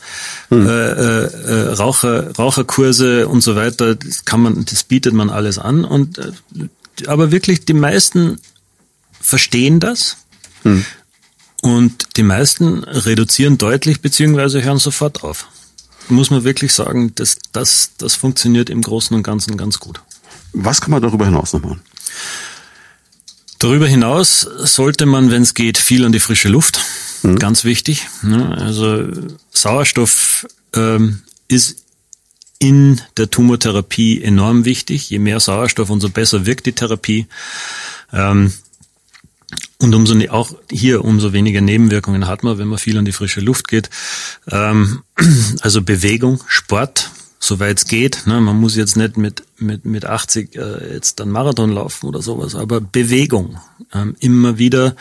hm. 0.50 0.68
äh, 0.68 0.72
äh, 0.72 1.26
äh, 1.26 1.74
Raucher, 1.74 2.32
Raucherkurse 2.36 3.28
und 3.28 3.42
so 3.42 3.56
weiter. 3.56 3.94
Das 3.94 4.26
kann 4.26 4.42
man, 4.42 4.66
das 4.66 4.84
bietet 4.84 5.14
man 5.14 5.30
alles 5.30 5.60
an. 5.60 5.86
Und 5.86 6.18
äh, 6.18 6.32
aber 7.06 7.32
wirklich 7.32 7.64
die 7.64 7.74
meisten 7.74 8.40
verstehen 9.22 9.80
das. 9.80 10.18
Hm. 10.64 10.84
Und 11.62 12.18
die 12.18 12.24
meisten 12.24 12.84
reduzieren 12.84 13.58
deutlich 13.58 14.02
beziehungsweise 14.02 14.64
hören 14.64 14.80
sofort 14.80 15.24
auf. 15.24 15.48
Muss 16.08 16.32
man 16.32 16.44
wirklich 16.44 16.74
sagen, 16.74 17.14
das, 17.16 17.38
das, 17.52 17.92
das 17.98 18.16
funktioniert 18.16 18.70
im 18.70 18.82
Großen 18.82 19.16
und 19.16 19.24
Ganzen 19.24 19.58
ganz 19.58 19.80
gut. 19.80 20.02
Was 20.54 20.82
kann 20.82 20.92
man 20.92 21.02
darüber 21.02 21.26
hinaus 21.26 21.54
noch 21.54 21.62
machen? 21.62 21.82
Darüber 23.60 23.88
hinaus 23.88 24.40
sollte 24.42 25.06
man, 25.06 25.32
wenn 25.32 25.44
es 25.44 25.54
geht, 25.54 25.78
viel 25.78 26.06
an 26.06 26.14
die 26.14 26.22
frische 26.22 26.48
Luft. 26.48 26.80
Mhm. 27.24 27.38
Ganz 27.38 27.66
wichtig. 27.66 28.08
Ne? 28.22 28.58
Also 28.58 29.06
Sauerstoff 29.52 30.48
ähm, 30.74 31.22
ist 31.50 31.84
in 32.58 33.02
der 33.18 33.30
Tumortherapie 33.30 34.22
enorm 34.22 34.66
wichtig. 34.66 35.10
Je 35.10 35.20
mehr 35.20 35.40
Sauerstoff, 35.40 35.90
umso 35.90 36.10
besser 36.10 36.46
wirkt 36.46 36.66
die 36.66 36.74
Therapie. 36.74 37.28
Ähm, 38.14 38.54
und 39.82 39.96
umso 39.96 40.14
ne, 40.14 40.30
auch 40.30 40.52
hier 40.70 41.06
umso 41.06 41.34
weniger 41.34 41.62
Nebenwirkungen 41.62 42.28
hat 42.28 42.44
man, 42.44 42.58
wenn 42.58 42.68
man 42.68 42.80
viel 42.80 42.98
an 42.98 43.06
die 43.06 43.12
frische 43.12 43.42
Luft 43.42 43.68
geht. 43.68 43.90
Ähm, 44.50 45.04
also 45.62 45.82
Bewegung, 45.82 46.42
Sport, 46.48 47.12
soweit 47.40 47.78
es 47.78 47.86
geht. 47.86 48.28
Ne? 48.28 48.42
Man 48.42 48.60
muss 48.60 48.76
jetzt 48.76 48.98
nicht 48.98 49.18
mit 49.18 49.44
mit 49.58 49.86
mit 49.86 50.06
80 50.06 50.56
äh, 50.56 50.94
jetzt 50.94 51.20
dann 51.20 51.30
Marathon 51.30 51.72
laufen 51.72 52.08
oder 52.08 52.22
sowas, 52.22 52.56
aber 52.56 52.82
Bewegung. 52.82 53.58
Ähm, 53.94 54.16
immer 54.20 54.58
wieder 54.58 54.96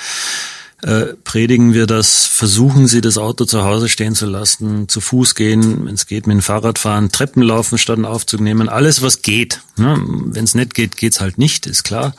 äh, 0.82 1.14
predigen 1.24 1.74
wir 1.74 1.86
das, 1.86 2.26
versuchen 2.26 2.86
Sie 2.86 3.00
das 3.00 3.18
Auto 3.18 3.46
zu 3.46 3.64
Hause 3.64 3.88
stehen 3.88 4.14
zu 4.14 4.26
lassen, 4.26 4.88
zu 4.88 5.00
Fuß 5.00 5.34
gehen, 5.34 5.86
wenn 5.86 5.94
es 5.94 6.06
geht, 6.06 6.28
mit 6.28 6.36
dem 6.36 6.42
Fahrrad 6.42 6.78
fahren, 6.78 7.10
Treppen 7.10 7.42
laufen 7.42 7.78
statt 7.78 7.96
einen 7.96 8.04
Aufzug 8.04 8.40
nehmen, 8.40 8.68
alles 8.68 9.02
was 9.02 9.22
geht. 9.22 9.60
Ne? 9.76 10.00
Wenn 10.06 10.44
es 10.44 10.54
nicht 10.54 10.74
geht, 10.74 10.96
geht's 10.96 11.20
halt 11.20 11.36
nicht, 11.36 11.66
ist 11.66 11.82
klar. 11.82 12.14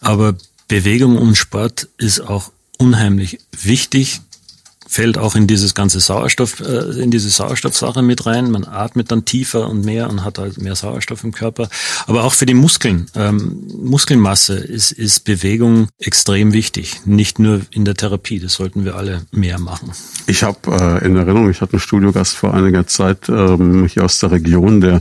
Aber 0.00 0.34
Bewegung 0.72 1.18
und 1.18 1.36
Sport 1.36 1.90
ist 1.98 2.20
auch 2.20 2.50
unheimlich 2.78 3.40
wichtig 3.52 4.22
fällt 4.92 5.16
auch 5.16 5.34
in 5.34 5.46
dieses 5.46 5.74
ganze 5.74 6.00
Sauerstoff, 6.00 6.60
äh, 6.60 7.02
in 7.02 7.10
diese 7.10 7.30
Sauerstoffsache 7.30 8.02
mit 8.02 8.26
rein. 8.26 8.50
Man 8.50 8.64
atmet 8.64 9.10
dann 9.10 9.24
tiefer 9.24 9.68
und 9.70 9.86
mehr 9.86 10.10
und 10.10 10.22
hat 10.22 10.38
halt 10.38 10.60
mehr 10.60 10.76
Sauerstoff 10.76 11.24
im 11.24 11.32
Körper. 11.32 11.70
Aber 12.06 12.24
auch 12.24 12.34
für 12.34 12.44
die 12.44 12.52
Muskeln, 12.52 13.06
ähm, 13.14 13.66
Muskelmasse 13.82 14.54
ist, 14.58 14.92
ist 14.92 15.24
Bewegung 15.24 15.88
extrem 15.98 16.52
wichtig. 16.52 17.00
Nicht 17.06 17.38
nur 17.38 17.62
in 17.70 17.86
der 17.86 17.94
Therapie, 17.94 18.38
das 18.38 18.52
sollten 18.52 18.84
wir 18.84 18.96
alle 18.96 19.22
mehr 19.30 19.58
machen. 19.58 19.92
Ich 20.26 20.42
habe 20.42 20.58
äh, 20.66 21.06
in 21.06 21.16
Erinnerung, 21.16 21.48
ich 21.48 21.62
hatte 21.62 21.72
einen 21.72 21.80
Studiogast 21.80 22.36
vor 22.36 22.52
einiger 22.52 22.86
Zeit 22.86 23.30
ähm, 23.30 23.86
hier 23.86 24.04
aus 24.04 24.18
der 24.18 24.30
Region, 24.30 24.82
der 24.82 25.00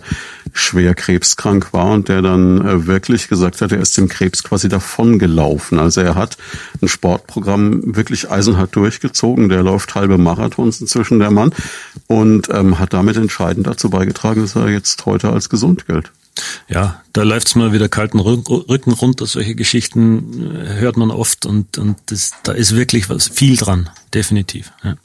schwer 0.54 0.96
krebskrank 0.96 1.74
war 1.74 1.88
und 1.88 2.08
der 2.08 2.22
dann 2.22 2.66
äh, 2.66 2.88
wirklich 2.88 3.28
gesagt 3.28 3.62
hat, 3.62 3.74
er 3.74 3.82
ist 3.82 3.98
dem 3.98 4.08
Krebs 4.08 4.44
quasi 4.44 4.70
davongelaufen. 4.70 5.80
Also 5.80 6.00
er 6.00 6.16
hat 6.16 6.38
ein 6.82 6.88
Sportprogramm 6.88 7.96
wirklich 7.96 8.32
eisenhart 8.32 8.76
durchgezogen. 8.76 9.50
Der 9.50 9.64
läuft 9.64 9.81
läuft 9.82 9.96
halbe 9.96 10.18
Marathons 10.18 10.80
inzwischen 10.82 11.20
der 11.20 11.32
Mann 11.32 11.54
und 12.08 12.50
ähm, 12.52 12.78
hat 12.78 12.94
damit 12.94 13.18
entscheidend 13.18 13.68
dazu 13.68 13.90
beigetragen, 13.90 14.42
dass 14.42 14.56
er 14.56 14.70
jetzt 14.70 15.06
heute 15.06 15.32
als 15.32 15.50
gesund 15.50 15.88
gilt. 15.88 16.12
Ja, 16.70 17.02
da 17.14 17.24
läuft's 17.24 17.56
mal 17.56 17.74
wieder 17.74 17.90
kalten 17.90 18.20
Rücken 18.20 18.94
runter. 18.94 19.26
Solche 19.26 19.56
Geschichten 19.56 20.56
äh, 20.56 20.80
hört 20.80 20.98
man 20.98 21.12
oft 21.12 21.46
und, 21.46 21.78
und 21.78 21.98
das, 22.06 22.32
da 22.44 22.54
ist 22.54 22.76
wirklich 22.76 23.10
was 23.10 23.28
viel 23.28 23.58
dran, 23.58 23.90
definitiv. 24.14 24.72
Ja. 24.84 24.96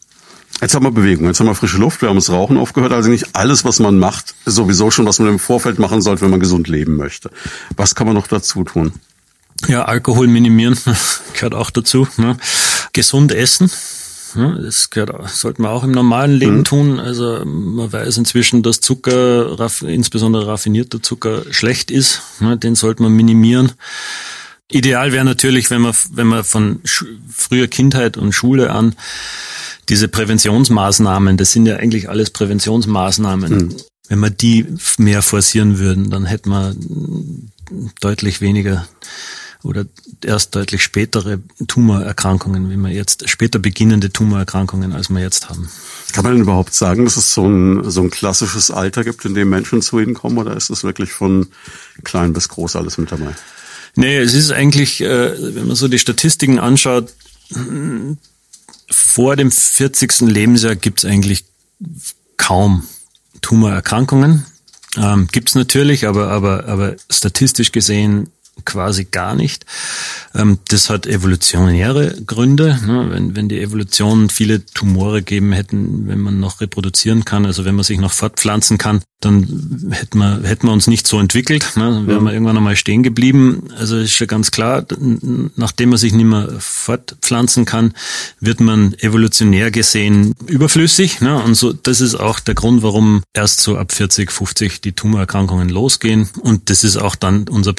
Jetzt 0.61 0.75
haben 0.75 0.85
wir 0.85 0.91
Bewegung, 0.91 1.27
jetzt 1.27 1.41
haben 1.41 1.49
wir 1.49 1.55
frische 1.55 1.77
Luft, 1.79 2.01
wir 2.01 2.09
haben 2.09 2.17
das 2.17 2.31
Rauchen 2.31 2.57
aufgehört. 2.57 2.93
Also 2.93 3.11
nicht 3.11 3.35
alles, 3.35 3.65
was 3.65 3.79
man 3.79 3.99
macht, 3.99 4.35
ist 4.47 4.55
sowieso 4.55 4.91
schon, 4.91 5.05
was 5.05 5.19
man 5.19 5.29
im 5.29 5.39
Vorfeld 5.39 5.79
machen 5.79 6.01
sollte, 6.01 6.23
wenn 6.23 6.31
man 6.31 6.41
gesund 6.41 6.69
leben 6.69 6.97
möchte. 6.97 7.31
Was 7.77 7.95
kann 7.95 8.07
man 8.07 8.15
noch 8.15 8.27
dazu 8.27 8.65
tun? 8.65 8.93
Ja, 9.69 9.85
Alkohol 9.85 10.29
minimieren 10.29 10.79
gehört 11.35 11.55
auch 11.55 11.71
dazu. 11.71 12.07
Ne? 12.17 12.37
Gesund 12.93 13.33
essen, 13.33 13.71
Das 14.63 14.91
gehört, 14.91 15.31
sollte 15.31 15.63
man 15.63 15.71
auch 15.71 15.85
im 15.85 15.93
normalen 15.93 16.33
Leben 16.33 16.59
mhm. 16.59 16.65
tun. 16.65 17.01
Also 17.01 17.45
man 17.45 17.93
weiß 17.93 18.17
inzwischen, 18.19 18.63
dass 18.63 18.81
Zucker, 18.81 19.57
insbesondere 19.83 20.47
raffinierter 20.47 21.03
Zucker, 21.03 21.43
schlecht 21.51 21.91
ist. 21.91 22.23
Den 22.41 22.75
sollte 22.75 23.03
man 23.03 23.13
minimieren. 23.13 23.73
Ideal 24.71 25.13
wäre 25.13 25.25
natürlich, 25.25 25.71
wenn 25.71 25.81
man, 25.81 25.95
wenn 26.11 26.27
man 26.27 26.43
von 26.45 26.81
früher 27.29 27.69
Kindheit 27.69 28.17
und 28.17 28.33
Schule 28.33 28.71
an 28.71 28.97
diese 29.89 30.09
Präventionsmaßnahmen, 30.09 31.37
das 31.37 31.53
sind 31.53 31.67
ja 31.67 31.77
eigentlich 31.77 32.09
alles 32.09 32.31
Präventionsmaßnahmen, 32.31 33.53
mhm. 33.53 33.77
wenn 34.09 34.19
man 34.19 34.37
die 34.37 34.67
mehr 34.99 35.23
forcieren 35.23 35.79
würden, 35.79 36.11
dann 36.11 36.27
hätte 36.27 36.49
man 36.49 36.77
deutlich 38.01 38.41
weniger 38.41 38.89
oder 39.67 39.85
erst 40.25 40.55
deutlich 40.55 40.83
spätere 40.83 41.39
Tumorerkrankungen, 41.67 42.71
wie 42.71 42.77
wir 42.77 42.91
jetzt, 42.91 43.29
später 43.29 43.59
beginnende 43.59 44.11
Tumorerkrankungen, 44.11 44.93
als 44.93 45.11
wir 45.11 45.21
jetzt 45.21 45.49
haben. 45.49 45.69
Kann 46.13 46.25
man 46.25 46.35
denn 46.35 46.43
überhaupt 46.43 46.75
sagen, 46.75 47.05
dass 47.05 47.17
es 47.17 47.35
so 47.35 47.47
ein, 47.47 47.91
so 47.91 48.03
ein 48.03 48.11
klassisches 48.11 48.71
Alter 48.71 49.05
gibt, 49.05 49.25
in 49.25 49.35
dem 49.35 49.51
Menschen 49.51 49.83
zu 49.83 49.99
Ihnen 49.99 50.15
kommen, 50.15 50.39
oder 50.39 50.57
ist 50.57 50.71
es 50.71 50.85
wirklich 50.85 51.13
von 51.13 51.49
klein 52.05 52.33
bis 52.33 52.49
groß 52.49 52.77
alles 52.77 52.97
mit 52.99 53.13
dabei? 53.13 53.35
Nee, 53.97 54.19
es 54.19 54.35
ist 54.35 54.53
eigentlich, 54.53 55.01
äh, 55.01 55.55
wenn 55.55 55.67
man 55.67 55.77
so 55.77 55.89
die 55.89 55.99
Statistiken 55.99 56.59
anschaut, 56.59 57.13
vor 58.91 59.37
dem 59.37 59.51
40. 59.51 60.21
Lebensjahr 60.21 60.77
gibt 60.77 61.01
es 61.01 61.05
eigentlich 61.11 61.45
kaum 62.37 62.85
Tumorerkrankungen. 63.41 64.47
Ähm, 64.97 65.29
gibt 65.31 65.51
es 65.51 65.55
natürlich, 65.55 66.07
aber, 66.07 66.29
aber, 66.31 66.67
aber 66.67 66.97
statistisch 67.11 67.73
gesehen 67.73 68.31
quasi 68.65 69.05
gar 69.05 69.35
nicht. 69.35 69.67
Ähm, 70.35 70.59
das 70.69 70.91
hat 70.91 71.07
evolutionäre 71.07 72.17
Gründe. 72.27 72.79
Ne? 72.87 73.07
Wenn, 73.11 73.37
wenn 73.37 73.49
die 73.49 73.61
Evolution 73.61 74.31
viele 74.31 74.65
Tumore 74.65 75.23
geben 75.23 75.53
hätten, 75.53 76.09
wenn 76.09 76.21
man 76.21 76.41
noch 76.41 76.61
reproduzieren 76.61 77.25
kann, 77.25 77.47
also 77.47 77.65
wenn 77.65 77.75
man 77.75 77.85
sich 77.85 77.99
noch 77.99 78.13
fortpflanzen 78.13 78.79
kann, 78.79 79.03
dann 79.21 79.89
hätten 79.93 80.19
wir, 80.19 80.43
hätten 80.43 80.67
wir 80.67 80.73
uns 80.73 80.87
nicht 80.87 81.07
so 81.07 81.19
entwickelt. 81.19 81.73
Ne? 81.77 81.85
Dann 81.85 82.07
wären 82.07 82.25
wir 82.25 82.33
irgendwann 82.33 82.57
einmal 82.57 82.77
stehen 82.77 83.03
geblieben. 83.03 83.69
Also 83.79 83.97
ist 83.97 84.19
ja 84.19 84.27
ganz 84.27 84.51
klar, 84.51 84.85
nachdem 85.57 85.91
man 85.91 85.99
sich 85.99 86.13
nicht 86.13 86.27
mehr 86.27 86.49
fortpflanzen 86.59 87.65
kann, 87.65 87.95
wird 88.41 88.61
man 88.61 88.95
evolutionär 88.99 89.71
gesehen 89.71 90.35
überflüssig. 90.47 91.21
Ne? 91.21 91.43
Und 91.43 91.55
so, 91.55 91.73
das 91.73 92.01
ist 92.01 92.15
auch 92.15 92.41
der 92.41 92.55
Grund, 92.55 92.83
warum 92.83 93.23
erst 93.33 93.61
so 93.61 93.79
ab 93.79 93.93
40, 93.93 94.31
50 94.31 94.81
die 94.83 94.93
Tumorerkrankungen 94.93 95.71
losgehen. 95.71 96.29
Und 96.41 96.69
das 96.69 96.85
ist 96.85 96.99
auch 96.99 97.17
dann 97.17 97.49
unser 97.49 97.73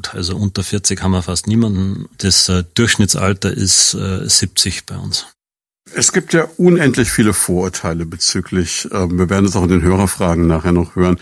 Patientengut. 0.00 0.14
Also 0.14 0.36
unter 0.36 0.62
40 0.62 1.02
haben 1.02 1.12
wir 1.12 1.22
fast 1.22 1.46
niemanden. 1.46 2.08
Das 2.18 2.48
äh, 2.48 2.64
Durchschnittsalter 2.74 3.52
ist 3.52 3.94
äh, 3.94 4.28
70 4.28 4.86
bei 4.86 4.96
uns. 4.96 5.26
Es 5.92 6.12
gibt 6.12 6.32
ja 6.32 6.46
unendlich 6.56 7.10
viele 7.10 7.32
Vorurteile 7.32 8.06
bezüglich, 8.06 8.86
äh, 8.92 9.08
wir 9.10 9.28
werden 9.28 9.46
es 9.46 9.56
auch 9.56 9.64
in 9.64 9.70
den 9.70 9.82
Hörerfragen 9.82 10.46
nachher 10.46 10.72
noch 10.72 10.94
hören, 10.94 11.18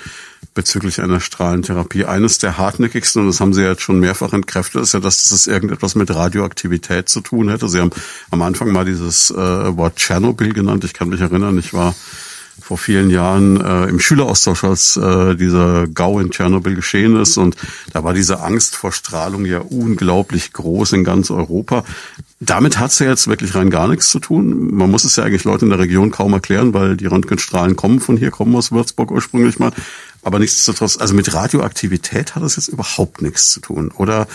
bezüglich 0.53 1.01
einer 1.01 1.21
Strahlentherapie. 1.21 2.05
Eines 2.05 2.39
der 2.39 2.59
hartnäckigsten, 2.59 3.23
und 3.23 3.29
das 3.29 3.41
haben 3.41 3.55
Sie 3.55 3.63
jetzt 3.63 3.81
schon 3.81 3.99
mehrfach 3.99 4.33
entkräftet, 4.33 4.83
ist 4.83 4.93
ja, 4.93 5.01
dass 5.01 5.31
das 5.31 5.47
irgendetwas 5.47 5.95
mit 5.95 6.11
Radioaktivität 6.11 7.09
zu 7.09 7.21
tun 7.21 7.49
hätte. 7.49 7.69
Sie 7.69 7.81
haben 7.81 7.93
am 8.31 8.43
Anfang 8.43 8.71
mal 8.73 8.85
dieses 8.85 9.31
äh, 9.31 9.37
Wort 9.77 9.97
Tschernobyl 9.97 10.53
genannt. 10.53 10.85
Ich 10.85 10.93
kann 10.93 11.09
mich 11.09 11.21
erinnern, 11.21 11.59
ich 11.59 11.73
war 11.73 11.95
vor 12.69 12.77
vielen 12.77 13.09
Jahren 13.09 13.59
äh, 13.59 13.87
im 13.87 13.99
Schüleraustausch, 13.99 14.63
als 14.63 14.99
äh, 14.99 15.37
dieser 15.37 15.87
GAU 15.87 16.21
in 16.21 16.31
Tschernobyl 16.31 16.75
geschehen 16.75 17.17
ist. 17.17 17.39
Und 17.39 17.57
da 17.95 18.05
war 18.05 18.13
diese 18.13 18.41
Angst 18.41 18.77
vor 18.77 18.93
Strahlung 18.93 19.47
ja 19.47 19.61
unglaublich 19.61 20.53
groß 20.53 20.93
in 20.93 21.03
ganz 21.03 21.31
Europa. 21.31 21.83
Damit 22.41 22.79
hat's 22.79 22.99
ja 22.99 23.07
jetzt 23.07 23.27
wirklich 23.27 23.55
rein 23.55 23.71
gar 23.71 23.89
nichts 23.89 24.11
zu 24.11 24.19
tun. 24.19 24.75
Man 24.75 24.91
muss 24.91 25.05
es 25.05 25.17
ja 25.17 25.25
eigentlich 25.25 25.45
Leuten 25.45 25.65
in 25.65 25.71
der 25.71 25.79
Region 25.79 26.11
kaum 26.11 26.35
erklären, 26.35 26.75
weil 26.75 26.99
die 26.99 27.07
Röntgenstrahlen 27.07 27.75
kommen 27.75 28.01
von 28.01 28.19
hier, 28.19 28.31
kommen 28.31 28.55
aus 28.55 28.71
Würzburg 28.71 29.13
ursprünglich 29.13 29.59
mal. 29.59 29.73
Aber 30.23 30.39
nichtsdestotrotz, 30.39 30.99
also 30.99 31.15
mit 31.15 31.33
Radioaktivität 31.33 32.35
hat 32.35 32.43
das 32.43 32.57
jetzt 32.57 32.69
überhaupt 32.69 33.23
nichts 33.23 33.51
zu 33.51 33.61
tun. 33.61 33.91
Oder 33.97 34.27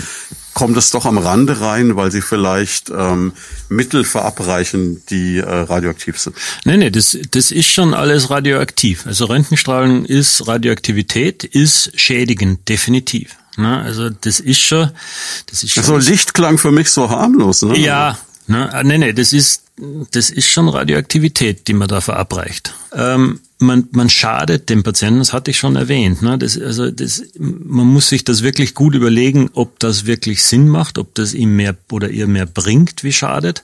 kommt 0.53 0.77
es 0.77 0.91
doch 0.91 1.05
am 1.05 1.17
Rande 1.17 1.61
rein, 1.61 1.95
weil 1.95 2.11
sie 2.11 2.21
vielleicht 2.21 2.89
ähm, 2.89 3.33
Mittel 3.69 4.03
verabreichen, 4.03 5.01
die 5.09 5.37
äh, 5.37 5.43
radioaktiv 5.43 6.19
sind? 6.19 6.35
Nee, 6.65 6.77
nee, 6.77 6.89
das, 6.89 7.17
das 7.31 7.51
ist 7.51 7.67
schon 7.67 7.93
alles 7.93 8.29
radioaktiv. 8.29 9.05
Also 9.05 9.25
Röntgenstrahlen 9.25 10.05
ist 10.05 10.47
Radioaktivität, 10.47 11.43
ist 11.43 11.91
schädigend, 11.99 12.67
definitiv. 12.69 13.35
Ne? 13.57 13.81
Also 13.81 14.09
das 14.09 14.39
ist 14.39 14.59
schon, 14.59 14.91
das 15.47 15.63
ist 15.63 15.73
schon. 15.73 15.83
Also 15.83 15.97
Licht 15.97 16.33
klang 16.33 16.57
für 16.57 16.71
mich 16.71 16.89
so 16.89 17.09
harmlos. 17.09 17.61
Ne? 17.61 17.77
Ja, 17.77 18.17
ne, 18.47 18.73
ah, 18.73 18.83
nee, 18.83 18.97
nee, 18.97 19.13
das 19.13 19.33
ist, 19.33 19.62
das 20.11 20.29
ist 20.29 20.47
schon 20.47 20.69
Radioaktivität, 20.69 21.67
die 21.67 21.73
man 21.73 21.87
da 21.87 21.99
verabreicht. 21.99 22.73
Ähm, 22.93 23.39
man, 23.57 23.87
man 23.91 24.09
schadet 24.09 24.69
dem 24.69 24.83
Patienten, 24.83 25.19
das 25.19 25.33
hatte 25.33 25.51
ich 25.51 25.57
schon 25.57 25.75
erwähnt. 25.75 26.21
Ne? 26.21 26.37
Das, 26.37 26.59
also 26.59 26.91
das, 26.91 27.23
man 27.39 27.87
muss 27.87 28.09
sich 28.09 28.23
das 28.23 28.43
wirklich 28.43 28.75
gut 28.75 28.93
überlegen, 28.93 29.49
ob 29.53 29.79
das 29.79 30.05
wirklich 30.05 30.43
Sinn 30.43 30.67
macht, 30.67 30.97
ob 30.97 31.15
das 31.15 31.33
ihm 31.33 31.55
mehr 31.55 31.75
oder 31.91 32.09
ihr 32.09 32.27
mehr 32.27 32.45
bringt, 32.45 33.03
wie 33.03 33.13
schadet. 33.13 33.63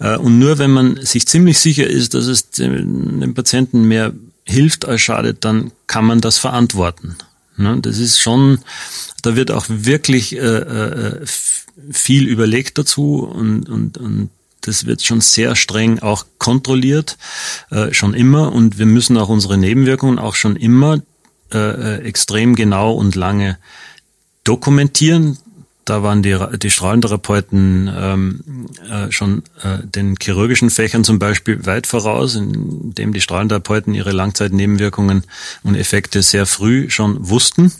Äh, 0.00 0.16
und 0.18 0.38
nur 0.38 0.58
wenn 0.58 0.70
man 0.70 0.96
sich 1.04 1.26
ziemlich 1.26 1.58
sicher 1.58 1.86
ist, 1.86 2.14
dass 2.14 2.26
es 2.26 2.50
dem, 2.50 3.20
dem 3.20 3.34
Patienten 3.34 3.84
mehr 3.84 4.12
hilft 4.44 4.84
als 4.86 5.00
schadet, 5.00 5.44
dann 5.44 5.72
kann 5.86 6.04
man 6.04 6.20
das 6.20 6.38
verantworten. 6.38 7.16
Ne? 7.56 7.78
Das 7.80 7.98
ist 7.98 8.18
schon, 8.18 8.58
da 9.22 9.34
wird 9.34 9.50
auch 9.50 9.66
wirklich 9.68 10.36
äh, 10.36 10.40
äh, 10.40 11.26
viel 11.90 12.26
überlegt 12.26 12.76
dazu 12.76 13.24
und, 13.24 13.68
und, 13.68 13.98
und 13.98 14.30
das 14.62 14.86
wird 14.86 15.02
schon 15.02 15.20
sehr 15.20 15.56
streng 15.56 15.98
auch 16.00 16.26
kontrolliert, 16.38 17.18
äh, 17.70 17.92
schon 17.92 18.14
immer. 18.14 18.52
Und 18.52 18.78
wir 18.78 18.86
müssen 18.86 19.16
auch 19.16 19.28
unsere 19.28 19.58
Nebenwirkungen 19.58 20.18
auch 20.18 20.34
schon 20.34 20.56
immer 20.56 21.00
äh, 21.52 21.58
äh 21.58 22.02
extrem 22.02 22.54
genau 22.54 22.92
und 22.92 23.14
lange 23.14 23.58
dokumentieren. 24.44 25.38
Da 25.84 26.02
waren 26.02 26.22
die, 26.22 26.36
die 26.58 26.70
Strahlentherapeuten 26.70 27.90
ähm, 27.96 28.68
äh, 28.90 29.10
schon 29.10 29.42
äh, 29.62 29.78
den 29.86 30.16
chirurgischen 30.20 30.68
Fächern 30.68 31.02
zum 31.02 31.18
Beispiel 31.18 31.64
weit 31.64 31.86
voraus, 31.86 32.34
indem 32.34 33.14
die 33.14 33.22
Strahlentherapeuten 33.22 33.94
ihre 33.94 34.12
Langzeitnebenwirkungen 34.12 35.24
und 35.62 35.76
Effekte 35.76 36.22
sehr 36.22 36.44
früh 36.44 36.90
schon 36.90 37.30
wussten. 37.30 37.72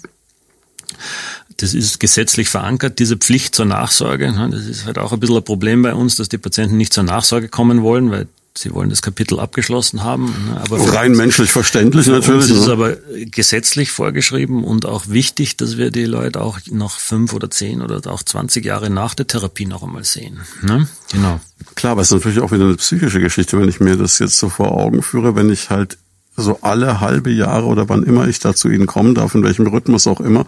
Das 1.58 1.74
ist 1.74 1.98
gesetzlich 1.98 2.48
verankert, 2.48 2.98
diese 2.98 3.16
Pflicht 3.16 3.54
zur 3.54 3.66
Nachsorge. 3.66 4.32
Das 4.50 4.66
ist 4.66 4.86
halt 4.86 4.96
auch 4.96 5.12
ein 5.12 5.20
bisschen 5.20 5.36
ein 5.36 5.44
Problem 5.44 5.82
bei 5.82 5.92
uns, 5.92 6.16
dass 6.16 6.28
die 6.28 6.38
Patienten 6.38 6.76
nicht 6.76 6.92
zur 6.92 7.02
Nachsorge 7.02 7.48
kommen 7.48 7.82
wollen, 7.82 8.10
weil 8.10 8.28
Sie 8.58 8.72
wollen 8.74 8.90
das 8.90 9.02
Kapitel 9.02 9.38
abgeschlossen 9.38 10.02
haben. 10.02 10.26
Ne, 10.46 10.60
aber 10.60 10.78
Rein 10.92 11.12
menschlich 11.12 11.52
verständlich 11.52 12.08
natürlich. 12.08 12.46
Es 12.46 12.50
ist 12.50 12.66
ne? 12.66 12.72
aber 12.72 12.96
gesetzlich 13.26 13.92
vorgeschrieben 13.92 14.64
und 14.64 14.84
auch 14.84 15.08
wichtig, 15.08 15.56
dass 15.56 15.76
wir 15.76 15.92
die 15.92 16.06
Leute 16.06 16.40
auch 16.40 16.58
noch 16.70 16.98
fünf 16.98 17.32
oder 17.32 17.50
zehn 17.50 17.82
oder 17.82 18.00
auch 18.10 18.22
zwanzig 18.22 18.64
Jahre 18.64 18.90
nach 18.90 19.14
der 19.14 19.28
Therapie 19.28 19.66
noch 19.66 19.84
einmal 19.84 20.04
sehen. 20.04 20.40
Ne? 20.62 20.88
Genau. 21.12 21.40
Klar, 21.76 21.92
aber 21.92 22.02
es 22.02 22.08
ist 22.08 22.14
natürlich 22.14 22.40
auch 22.40 22.50
wieder 22.50 22.64
eine 22.64 22.76
psychische 22.76 23.20
Geschichte, 23.20 23.60
wenn 23.60 23.68
ich 23.68 23.78
mir 23.78 23.96
das 23.96 24.18
jetzt 24.18 24.38
so 24.38 24.48
vor 24.48 24.72
Augen 24.72 25.02
führe, 25.02 25.36
wenn 25.36 25.50
ich 25.50 25.70
halt 25.70 25.98
so 26.42 26.58
alle 26.62 27.00
halbe 27.00 27.30
Jahre 27.30 27.66
oder 27.66 27.88
wann 27.88 28.02
immer 28.02 28.28
ich 28.28 28.38
da 28.38 28.54
zu 28.54 28.68
Ihnen 28.68 28.86
kommen 28.86 29.14
darf, 29.14 29.34
in 29.34 29.42
welchem 29.42 29.66
Rhythmus 29.66 30.06
auch 30.06 30.20
immer, 30.20 30.46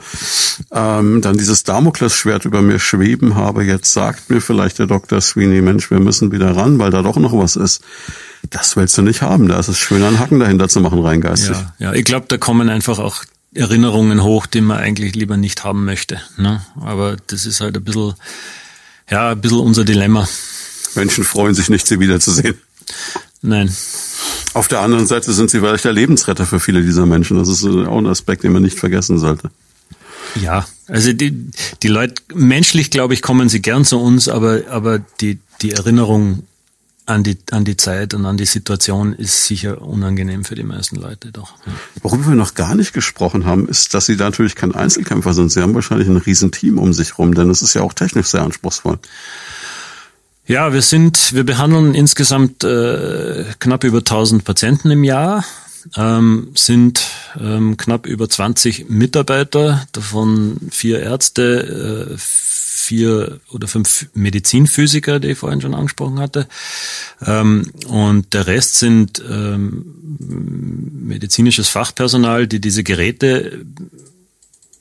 ähm, 0.72 1.20
dann 1.20 1.36
dieses 1.36 1.64
Damoklesschwert 1.64 2.44
über 2.44 2.62
mir 2.62 2.78
schweben 2.78 3.34
habe. 3.34 3.64
Jetzt 3.64 3.92
sagt 3.92 4.30
mir 4.30 4.40
vielleicht 4.40 4.78
der 4.78 4.86
Dr. 4.86 5.20
Sweeney, 5.20 5.60
Mensch, 5.60 5.90
wir 5.90 6.00
müssen 6.00 6.32
wieder 6.32 6.56
ran, 6.56 6.78
weil 6.78 6.90
da 6.90 7.02
doch 7.02 7.16
noch 7.16 7.36
was 7.36 7.56
ist. 7.56 7.82
Das 8.48 8.76
willst 8.76 8.96
du 8.96 9.02
nicht 9.02 9.22
haben. 9.22 9.48
Da 9.48 9.58
ist 9.58 9.68
es 9.68 9.78
schön, 9.78 10.02
einen 10.02 10.18
Haken 10.18 10.40
dahinter 10.40 10.68
zu 10.68 10.80
machen, 10.80 11.00
rein 11.00 11.20
geistig. 11.20 11.56
Ja, 11.56 11.74
ja 11.78 11.92
ich 11.92 12.04
glaube, 12.04 12.26
da 12.28 12.38
kommen 12.38 12.68
einfach 12.68 12.98
auch 12.98 13.24
Erinnerungen 13.54 14.22
hoch, 14.22 14.46
die 14.46 14.60
man 14.60 14.78
eigentlich 14.78 15.14
lieber 15.14 15.36
nicht 15.36 15.64
haben 15.64 15.84
möchte. 15.84 16.20
Ne? 16.36 16.64
Aber 16.80 17.16
das 17.26 17.46
ist 17.46 17.60
halt 17.60 17.76
ein 17.76 17.84
bisschen, 17.84 18.14
ja, 19.10 19.30
ein 19.30 19.40
bisschen 19.40 19.58
unser 19.58 19.84
Dilemma. 19.84 20.28
Menschen 20.94 21.24
freuen 21.24 21.54
sich 21.54 21.68
nicht, 21.68 21.86
sie 21.86 22.00
wiederzusehen. 22.00 22.56
Nein. 23.42 23.74
Auf 24.52 24.68
der 24.68 24.80
anderen 24.80 25.06
Seite 25.06 25.32
sind 25.32 25.50
sie 25.50 25.60
vielleicht 25.60 25.84
der 25.84 25.92
Lebensretter 25.92 26.46
für 26.46 26.60
viele 26.60 26.82
dieser 26.82 27.06
Menschen. 27.06 27.38
Das 27.38 27.48
ist 27.48 27.64
auch 27.64 27.98
ein 27.98 28.06
Aspekt, 28.06 28.42
den 28.42 28.52
man 28.52 28.62
nicht 28.62 28.78
vergessen 28.78 29.18
sollte. 29.18 29.50
Ja, 30.40 30.66
also 30.86 31.12
die, 31.12 31.50
die 31.82 31.88
Leute, 31.88 32.14
menschlich 32.34 32.90
glaube 32.90 33.14
ich, 33.14 33.22
kommen 33.22 33.48
sie 33.48 33.62
gern 33.62 33.84
zu 33.84 33.98
uns, 33.98 34.28
aber, 34.28 34.62
aber 34.70 34.98
die, 35.20 35.38
die 35.62 35.72
Erinnerung 35.72 36.44
an 37.06 37.24
die, 37.24 37.38
an 37.50 37.64
die 37.64 37.76
Zeit 37.76 38.14
und 38.14 38.24
an 38.24 38.36
die 38.36 38.46
Situation 38.46 39.12
ist 39.12 39.46
sicher 39.46 39.82
unangenehm 39.82 40.44
für 40.44 40.54
die 40.54 40.62
meisten 40.62 40.96
Leute 40.96 41.32
doch. 41.32 41.54
Worüber 42.02 42.28
wir 42.28 42.34
noch 42.36 42.54
gar 42.54 42.74
nicht 42.74 42.92
gesprochen 42.92 43.46
haben, 43.46 43.68
ist, 43.68 43.94
dass 43.94 44.06
sie 44.06 44.16
da 44.16 44.24
natürlich 44.24 44.54
kein 44.54 44.74
Einzelkämpfer 44.74 45.34
sind. 45.34 45.50
Sie 45.50 45.60
haben 45.60 45.74
wahrscheinlich 45.74 46.08
ein 46.08 46.16
Riesenteam 46.16 46.78
um 46.78 46.92
sich 46.92 47.18
rum, 47.18 47.34
denn 47.34 47.50
es 47.50 47.62
ist 47.62 47.74
ja 47.74 47.82
auch 47.82 47.92
technisch 47.92 48.28
sehr 48.28 48.42
anspruchsvoll. 48.42 48.98
Ja, 50.46 50.72
wir 50.72 50.82
sind, 50.82 51.32
wir 51.32 51.44
behandeln 51.44 51.94
insgesamt 51.94 52.64
äh, 52.64 53.44
knapp 53.58 53.84
über 53.84 53.98
1000 53.98 54.44
Patienten 54.44 54.90
im 54.90 55.04
Jahr, 55.04 55.44
ähm, 55.96 56.52
sind 56.54 57.08
ähm, 57.38 57.76
knapp 57.76 58.06
über 58.06 58.28
20 58.28 58.88
Mitarbeiter, 58.88 59.86
davon 59.92 60.56
vier 60.70 61.00
Ärzte, 61.00 62.10
äh, 62.10 62.16
vier 62.18 63.38
oder 63.52 63.68
fünf 63.68 64.08
Medizinphysiker, 64.14 65.20
die 65.20 65.28
ich 65.28 65.38
vorhin 65.38 65.60
schon 65.60 65.74
angesprochen 65.74 66.18
hatte. 66.18 66.48
Ähm, 67.24 67.70
und 67.86 68.34
der 68.34 68.48
Rest 68.48 68.78
sind 68.78 69.22
ähm, 69.30 69.84
medizinisches 70.18 71.68
Fachpersonal, 71.68 72.48
die 72.48 72.60
diese 72.60 72.82
Geräte 72.82 73.64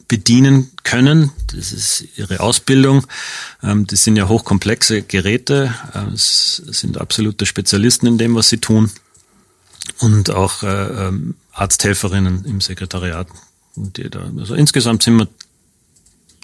bedienen 0.10 0.72
können. 0.84 1.32
Das 1.55 1.72
ist 1.72 2.03
ihre 2.18 2.41
Ausbildung. 2.41 3.05
Ähm, 3.64 3.88
das 3.88 4.03
sind 4.03 4.18
ja 4.18 4.28
hochkomplexe 4.28 5.03
Geräte. 5.03 5.74
Äh, 5.93 6.14
es 6.14 6.57
sind 6.57 6.99
absolute 6.99 7.45
Spezialisten 7.45 8.07
in 8.07 8.18
dem, 8.18 8.36
was 8.36 8.49
sie 8.49 8.57
tun. 8.57 8.91
Und 9.99 10.32
auch 10.32 10.64
äh, 10.64 10.68
ähm, 11.07 11.36
Arzthelferinnen 11.53 12.43
im 12.43 12.60
Sekretariat. 12.60 13.28
Also 14.38 14.55
insgesamt 14.55 15.03
sind 15.03 15.18
wir 15.18 15.28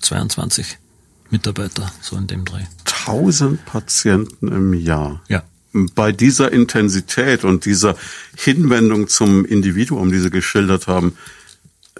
22 0.02 0.78
Mitarbeiter, 1.32 1.92
so 2.02 2.16
in 2.16 2.28
dem 2.28 2.46
Dreh. 2.46 2.64
1000 2.86 3.66
Patienten 3.66 4.48
im 4.48 4.74
Jahr. 4.74 5.22
Ja. 5.28 5.44
Bei 5.94 6.14
dieser 6.14 6.54
Intensität 6.54 7.44
und 7.44 7.66
dieser 7.66 7.98
Hinwendung 8.38 9.10
zum 9.10 9.44
Individuum, 9.44 10.12
die 10.12 10.20
Sie 10.20 10.30
geschildert 10.30 10.88
haben, 10.88 11.18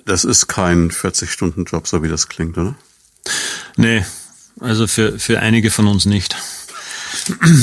das 0.06 0.24
ist 0.24 0.48
kein 0.48 0.92
40-Stunden-Job, 0.92 1.88
so 1.88 2.04
wie 2.04 2.10
das 2.10 2.30
klingt, 2.30 2.58
oder? 2.58 2.76
Nee, 3.76 4.06
also 4.60 4.88
für, 4.88 5.20
für 5.20 5.40
einige 5.40 5.72
von 5.72 5.88
uns 5.88 6.06
nicht. 6.06 6.36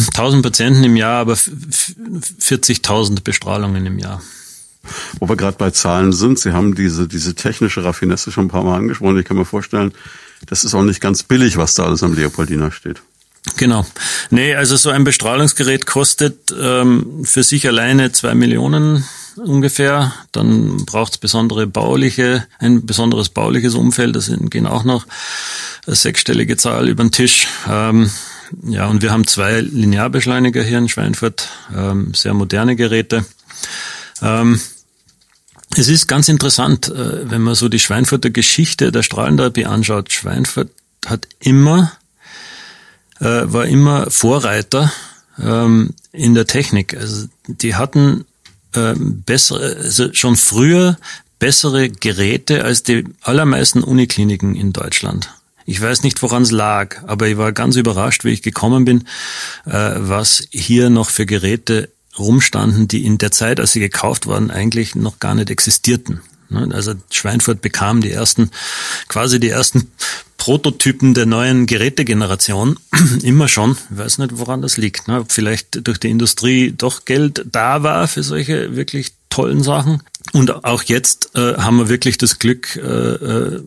1000 0.08 0.42
Patienten 0.42 0.84
im 0.84 0.96
Jahr, 0.96 1.20
aber 1.20 1.34
40.000 1.34 3.22
Bestrahlungen 3.22 3.86
im 3.86 3.98
Jahr. 3.98 4.20
Wo 5.20 5.28
wir 5.28 5.36
gerade 5.36 5.56
bei 5.56 5.70
Zahlen 5.70 6.12
sind, 6.12 6.38
Sie 6.40 6.52
haben 6.52 6.74
diese, 6.74 7.06
diese 7.06 7.34
technische 7.34 7.84
Raffinesse 7.84 8.32
schon 8.32 8.46
ein 8.46 8.48
paar 8.48 8.64
Mal 8.64 8.78
angesprochen. 8.78 9.18
Ich 9.18 9.24
kann 9.24 9.36
mir 9.36 9.44
vorstellen, 9.44 9.92
das 10.46 10.64
ist 10.64 10.74
auch 10.74 10.82
nicht 10.82 11.00
ganz 11.00 11.22
billig, 11.22 11.56
was 11.56 11.74
da 11.74 11.84
alles 11.84 12.02
am 12.02 12.14
Leopoldina 12.14 12.72
steht. 12.72 13.02
Genau. 13.56 13.86
Nee, 14.30 14.54
also 14.54 14.76
so 14.76 14.90
ein 14.90 15.04
Bestrahlungsgerät 15.04 15.86
kostet 15.86 16.52
ähm, 16.58 17.24
für 17.24 17.42
sich 17.42 17.66
alleine 17.66 18.12
zwei 18.12 18.34
Millionen 18.34 19.04
ungefähr. 19.36 20.12
Dann 20.32 20.84
braucht 20.84 21.12
es 21.12 21.18
besondere 21.18 21.66
bauliche, 21.66 22.46
ein 22.58 22.86
besonderes 22.86 23.28
bauliches 23.28 23.74
Umfeld. 23.74 24.16
Das 24.16 24.30
gehen 24.50 24.66
auch 24.66 24.84
noch 24.84 25.06
eine 25.86 25.96
sechsstellige 25.96 26.56
Zahl 26.56 26.88
über 26.88 27.04
den 27.04 27.12
Tisch. 27.12 27.48
Ähm, 27.68 28.10
ja, 28.62 28.86
und 28.86 29.02
wir 29.02 29.10
haben 29.10 29.26
zwei 29.26 29.60
Linearbeschleuniger 29.60 30.62
hier 30.62 30.78
in 30.78 30.88
Schweinfurt, 30.88 31.48
ähm, 31.74 32.12
sehr 32.14 32.34
moderne 32.34 32.76
Geräte. 32.76 33.24
Ähm, 34.20 34.60
es 35.76 35.88
ist 35.88 36.06
ganz 36.06 36.28
interessant, 36.28 36.88
äh, 36.88 37.30
wenn 37.30 37.40
man 37.42 37.54
so 37.54 37.68
die 37.68 37.78
Schweinfurter 37.78 38.30
Geschichte 38.30 38.92
der 38.92 39.02
Strahlentherapie 39.02 39.64
anschaut. 39.64 40.12
Schweinfurt 40.12 40.70
hat 41.06 41.26
immer, 41.40 41.92
äh, 43.20 43.24
war 43.44 43.66
immer 43.66 44.10
Vorreiter 44.10 44.92
ähm, 45.42 45.94
in 46.12 46.34
der 46.34 46.46
Technik. 46.46 46.94
Also 46.94 47.26
die 47.46 47.74
hatten 47.74 48.26
ähm, 48.74 49.22
bessere, 49.22 49.76
also 49.76 50.12
schon 50.12 50.36
früher 50.36 50.98
bessere 51.38 51.90
Geräte 51.90 52.64
als 52.64 52.82
die 52.82 53.04
allermeisten 53.22 53.82
Unikliniken 53.82 54.54
in 54.54 54.72
Deutschland. 54.72 55.30
Ich 55.64 55.80
weiß 55.80 56.02
nicht, 56.02 56.22
woran 56.22 56.42
es 56.42 56.50
lag, 56.50 57.02
aber 57.06 57.28
ich 57.28 57.36
war 57.36 57.52
ganz 57.52 57.76
überrascht, 57.76 58.24
wie 58.24 58.30
ich 58.30 58.42
gekommen 58.42 58.84
bin, 58.84 59.04
äh, 59.64 59.94
was 59.96 60.46
hier 60.50 60.90
noch 60.90 61.10
für 61.10 61.26
Geräte 61.26 61.88
rumstanden, 62.18 62.88
die 62.88 63.04
in 63.04 63.18
der 63.18 63.30
Zeit, 63.30 63.60
als 63.60 63.72
sie 63.72 63.80
gekauft 63.80 64.26
waren, 64.26 64.50
eigentlich 64.50 64.94
noch 64.94 65.18
gar 65.18 65.34
nicht 65.34 65.50
existierten. 65.50 66.20
Ne, 66.48 66.68
also 66.72 66.94
Schweinfurt 67.10 67.62
bekam 67.62 68.00
die 68.00 68.10
ersten, 68.10 68.50
quasi 69.08 69.40
die 69.40 69.48
ersten 69.48 69.90
Prototypen 70.42 71.14
der 71.14 71.24
neuen 71.24 71.66
Gerätegeneration 71.66 72.76
immer 73.22 73.46
schon. 73.46 73.76
Ich 73.92 73.96
weiß 73.96 74.18
nicht, 74.18 74.38
woran 74.38 74.60
das 74.60 74.76
liegt. 74.76 75.06
Ne? 75.06 75.24
Vielleicht 75.28 75.86
durch 75.86 76.00
die 76.00 76.10
Industrie 76.10 76.74
doch 76.76 77.04
Geld 77.04 77.46
da 77.52 77.84
war 77.84 78.08
für 78.08 78.24
solche 78.24 78.74
wirklich 78.74 79.12
tollen 79.30 79.62
Sachen. 79.62 80.02
Und 80.32 80.64
auch 80.64 80.82
jetzt 80.82 81.36
äh, 81.36 81.58
haben 81.58 81.76
wir 81.76 81.88
wirklich 81.88 82.18
das 82.18 82.40
Glück, 82.40 82.74
äh, 82.74 82.80
äh, 82.80 83.62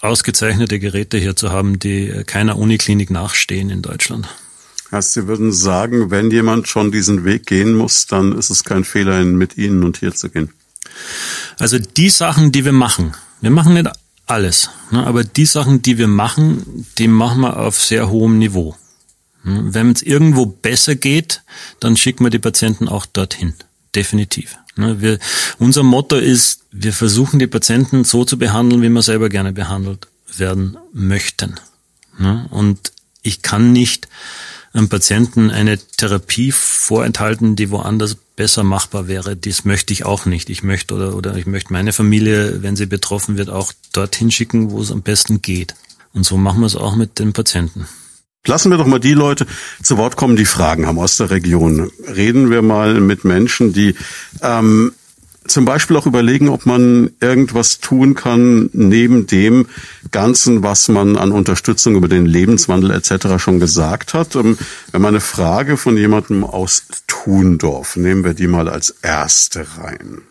ausgezeichnete 0.00 0.78
Geräte 0.78 1.18
hier 1.18 1.36
zu 1.36 1.52
haben, 1.52 1.78
die 1.78 2.22
keiner 2.24 2.56
Uniklinik 2.56 3.10
nachstehen 3.10 3.68
in 3.68 3.82
Deutschland. 3.82 4.26
Heißt, 4.90 5.12
Sie 5.12 5.26
würden 5.26 5.52
sagen, 5.52 6.10
wenn 6.10 6.30
jemand 6.30 6.66
schon 6.66 6.92
diesen 6.92 7.26
Weg 7.26 7.44
gehen 7.44 7.74
muss, 7.74 8.06
dann 8.06 8.32
ist 8.32 8.48
es 8.48 8.64
kein 8.64 8.84
Fehler, 8.84 9.22
mit 9.22 9.58
Ihnen 9.58 9.84
und 9.84 9.98
hier 9.98 10.14
zu 10.14 10.30
gehen. 10.30 10.48
Also 11.58 11.78
die 11.78 12.08
Sachen, 12.08 12.52
die 12.52 12.64
wir 12.64 12.72
machen, 12.72 13.12
wir 13.42 13.50
machen 13.50 13.74
nicht 13.74 13.90
alles. 14.28 14.70
Ne? 14.90 15.06
Aber 15.06 15.24
die 15.24 15.46
Sachen, 15.46 15.82
die 15.82 15.98
wir 15.98 16.08
machen, 16.08 16.86
die 16.98 17.08
machen 17.08 17.40
wir 17.40 17.58
auf 17.58 17.82
sehr 17.82 18.10
hohem 18.10 18.38
Niveau. 18.38 18.76
Ne? 19.42 19.74
Wenn 19.74 19.92
es 19.92 20.02
irgendwo 20.02 20.46
besser 20.46 20.94
geht, 20.94 21.42
dann 21.80 21.96
schicken 21.96 22.24
wir 22.24 22.30
die 22.30 22.38
Patienten 22.38 22.88
auch 22.88 23.06
dorthin. 23.06 23.54
Definitiv. 23.94 24.56
Ne? 24.76 25.00
Wir, 25.00 25.18
unser 25.58 25.82
Motto 25.82 26.16
ist, 26.16 26.64
wir 26.70 26.92
versuchen 26.92 27.38
die 27.38 27.46
Patienten 27.46 28.04
so 28.04 28.24
zu 28.24 28.38
behandeln, 28.38 28.82
wie 28.82 28.88
wir 28.88 29.02
selber 29.02 29.28
gerne 29.28 29.52
behandelt 29.52 30.08
werden 30.36 30.76
möchten. 30.92 31.54
Und 32.50 32.92
ich 33.22 33.42
kann 33.42 33.72
nicht 33.72 34.08
einem 34.78 34.88
Patienten 34.88 35.50
eine 35.50 35.78
Therapie 35.78 36.52
vorenthalten, 36.52 37.56
die 37.56 37.70
woanders 37.70 38.14
besser 38.14 38.62
machbar 38.62 39.08
wäre. 39.08 39.36
Das 39.36 39.64
möchte 39.64 39.92
ich 39.92 40.04
auch 40.04 40.24
nicht. 40.24 40.48
Ich 40.48 40.62
möchte 40.62 40.94
oder, 40.94 41.16
oder 41.16 41.36
ich 41.36 41.46
möchte 41.46 41.72
meine 41.72 41.92
Familie, 41.92 42.62
wenn 42.62 42.76
sie 42.76 42.86
betroffen 42.86 43.36
wird, 43.36 43.50
auch 43.50 43.72
dorthin 43.92 44.30
schicken, 44.30 44.70
wo 44.70 44.80
es 44.80 44.92
am 44.92 45.02
besten 45.02 45.42
geht. 45.42 45.74
Und 46.14 46.24
so 46.24 46.36
machen 46.36 46.60
wir 46.60 46.66
es 46.66 46.76
auch 46.76 46.96
mit 46.96 47.18
den 47.18 47.32
Patienten. 47.32 47.86
Lassen 48.46 48.70
wir 48.70 48.78
doch 48.78 48.86
mal 48.86 49.00
die 49.00 49.12
Leute 49.12 49.46
zu 49.82 49.98
Wort 49.98 50.16
kommen, 50.16 50.36
die 50.36 50.46
Fragen 50.46 50.86
haben 50.86 50.98
aus 50.98 51.16
der 51.16 51.30
Region. 51.30 51.90
Reden 52.06 52.50
wir 52.50 52.62
mal 52.62 53.00
mit 53.00 53.24
Menschen, 53.24 53.72
die 53.72 53.96
ähm, 54.40 54.92
zum 55.48 55.64
Beispiel 55.64 55.96
auch 55.96 56.06
überlegen, 56.06 56.48
ob 56.48 56.66
man 56.66 57.10
irgendwas 57.20 57.80
tun 57.80 58.14
kann 58.14 58.70
neben 58.72 59.26
dem 59.26 59.66
Ganzen, 60.10 60.62
was 60.62 60.88
man 60.88 61.16
an 61.16 61.32
Unterstützung 61.32 61.96
über 61.96 62.08
den 62.08 62.26
Lebenswandel 62.26 62.90
etc. 62.90 63.42
schon 63.42 63.60
gesagt 63.60 64.14
hat. 64.14 64.36
Ähm, 64.36 64.58
wenn 64.92 65.02
man 65.02 65.14
eine 65.14 65.20
Frage 65.20 65.76
von 65.76 65.96
jemandem 65.96 66.44
aus 66.44 66.84
Thundorf, 67.06 67.96
nehmen 67.96 68.24
wir 68.24 68.34
die 68.34 68.46
mal 68.46 68.68
als 68.68 68.90
erste 69.02 69.66
rein. 69.78 70.22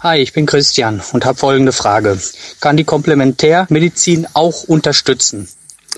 Hi, 0.00 0.18
ich 0.18 0.34
bin 0.34 0.44
Christian 0.44 1.00
und 1.12 1.24
habe 1.24 1.38
folgende 1.38 1.72
Frage. 1.72 2.20
Kann 2.60 2.76
die 2.76 2.84
Komplementärmedizin 2.84 4.26
auch 4.34 4.64
unterstützen? 4.64 5.48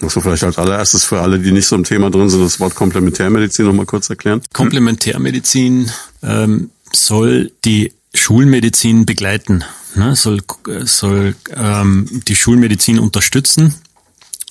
Musst 0.01 0.15
du 0.15 0.21
vielleicht 0.21 0.45
als 0.45 0.59
allererstes 0.59 1.05
für 1.05 1.21
alle, 1.21 1.39
die 1.39 1.53
nicht 1.53 1.67
so 1.67 1.75
im 1.75 1.85
Thema 1.85 2.11
drin 2.11 2.29
sind, 2.29 2.45
das 2.45 2.61
Wort 2.61 2.75
Komplementärmedizin 2.75 3.67
nochmal 3.67 3.87
kurz 3.87 4.11
erklären? 4.11 4.43
Komplementärmedizin 4.53 5.91
ähm, 6.23 6.71
soll 6.93 7.51
die 7.65 7.93
Schulmedizin 8.17 9.07
begleiten, 9.07 9.65
ne? 9.95 10.17
soll, 10.17 10.43
soll 10.85 11.37
ähm, 11.55 12.23
die 12.27 12.37
Schulmedizin 12.37 12.99
unterstützen. 12.99 13.75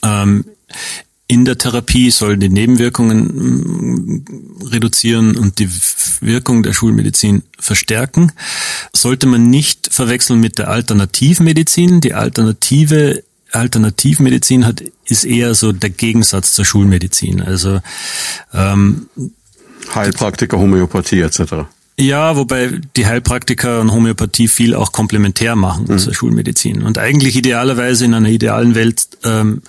Ähm, 0.04 0.46
in 1.28 1.44
der 1.44 1.58
Therapie 1.58 2.12
soll 2.12 2.38
die 2.38 2.50
Nebenwirkungen 2.50 4.24
mm, 4.24 4.68
reduzieren 4.68 5.36
und 5.36 5.58
die 5.58 5.70
Wirkung 6.22 6.62
der 6.62 6.74
Schulmedizin 6.74 7.44
verstärken. 7.60 8.32
Sollte 8.94 9.26
man 9.26 9.50
nicht 9.50 9.90
verwechseln 9.92 10.40
mit 10.40 10.60
der 10.60 10.70
Alternativmedizin. 10.70 12.00
Die 12.02 12.14
alternative 12.14 13.24
Alternativmedizin 13.52 14.66
hat, 14.66 14.84
ist 15.06 15.24
eher 15.24 15.56
so 15.56 15.72
der 15.72 15.90
Gegensatz 15.90 16.54
zur 16.54 16.66
Schulmedizin. 16.66 17.42
Also 17.42 17.82
ähm, 18.54 19.10
Heilpraktiker, 19.94 20.60
Homöopathie 20.60 21.22
etc. 21.22 21.66
Ja, 21.98 22.36
wobei 22.36 22.82
die 22.98 23.06
Heilpraktiker 23.06 23.80
und 23.80 23.92
Homöopathie 23.92 24.50
viel 24.50 24.76
auch 24.76 24.92
komplementär 24.92 25.56
machen 25.56 25.86
mhm. 25.88 25.98
zur 25.98 26.14
Schulmedizin. 26.14 26.84
Und 26.84 26.98
eigentlich 26.98 27.38
idealerweise 27.38 28.04
in 28.04 28.14
einer 28.14 28.30
idealen 28.30 28.76
Welt 28.76 29.08
ähm, 29.24 29.62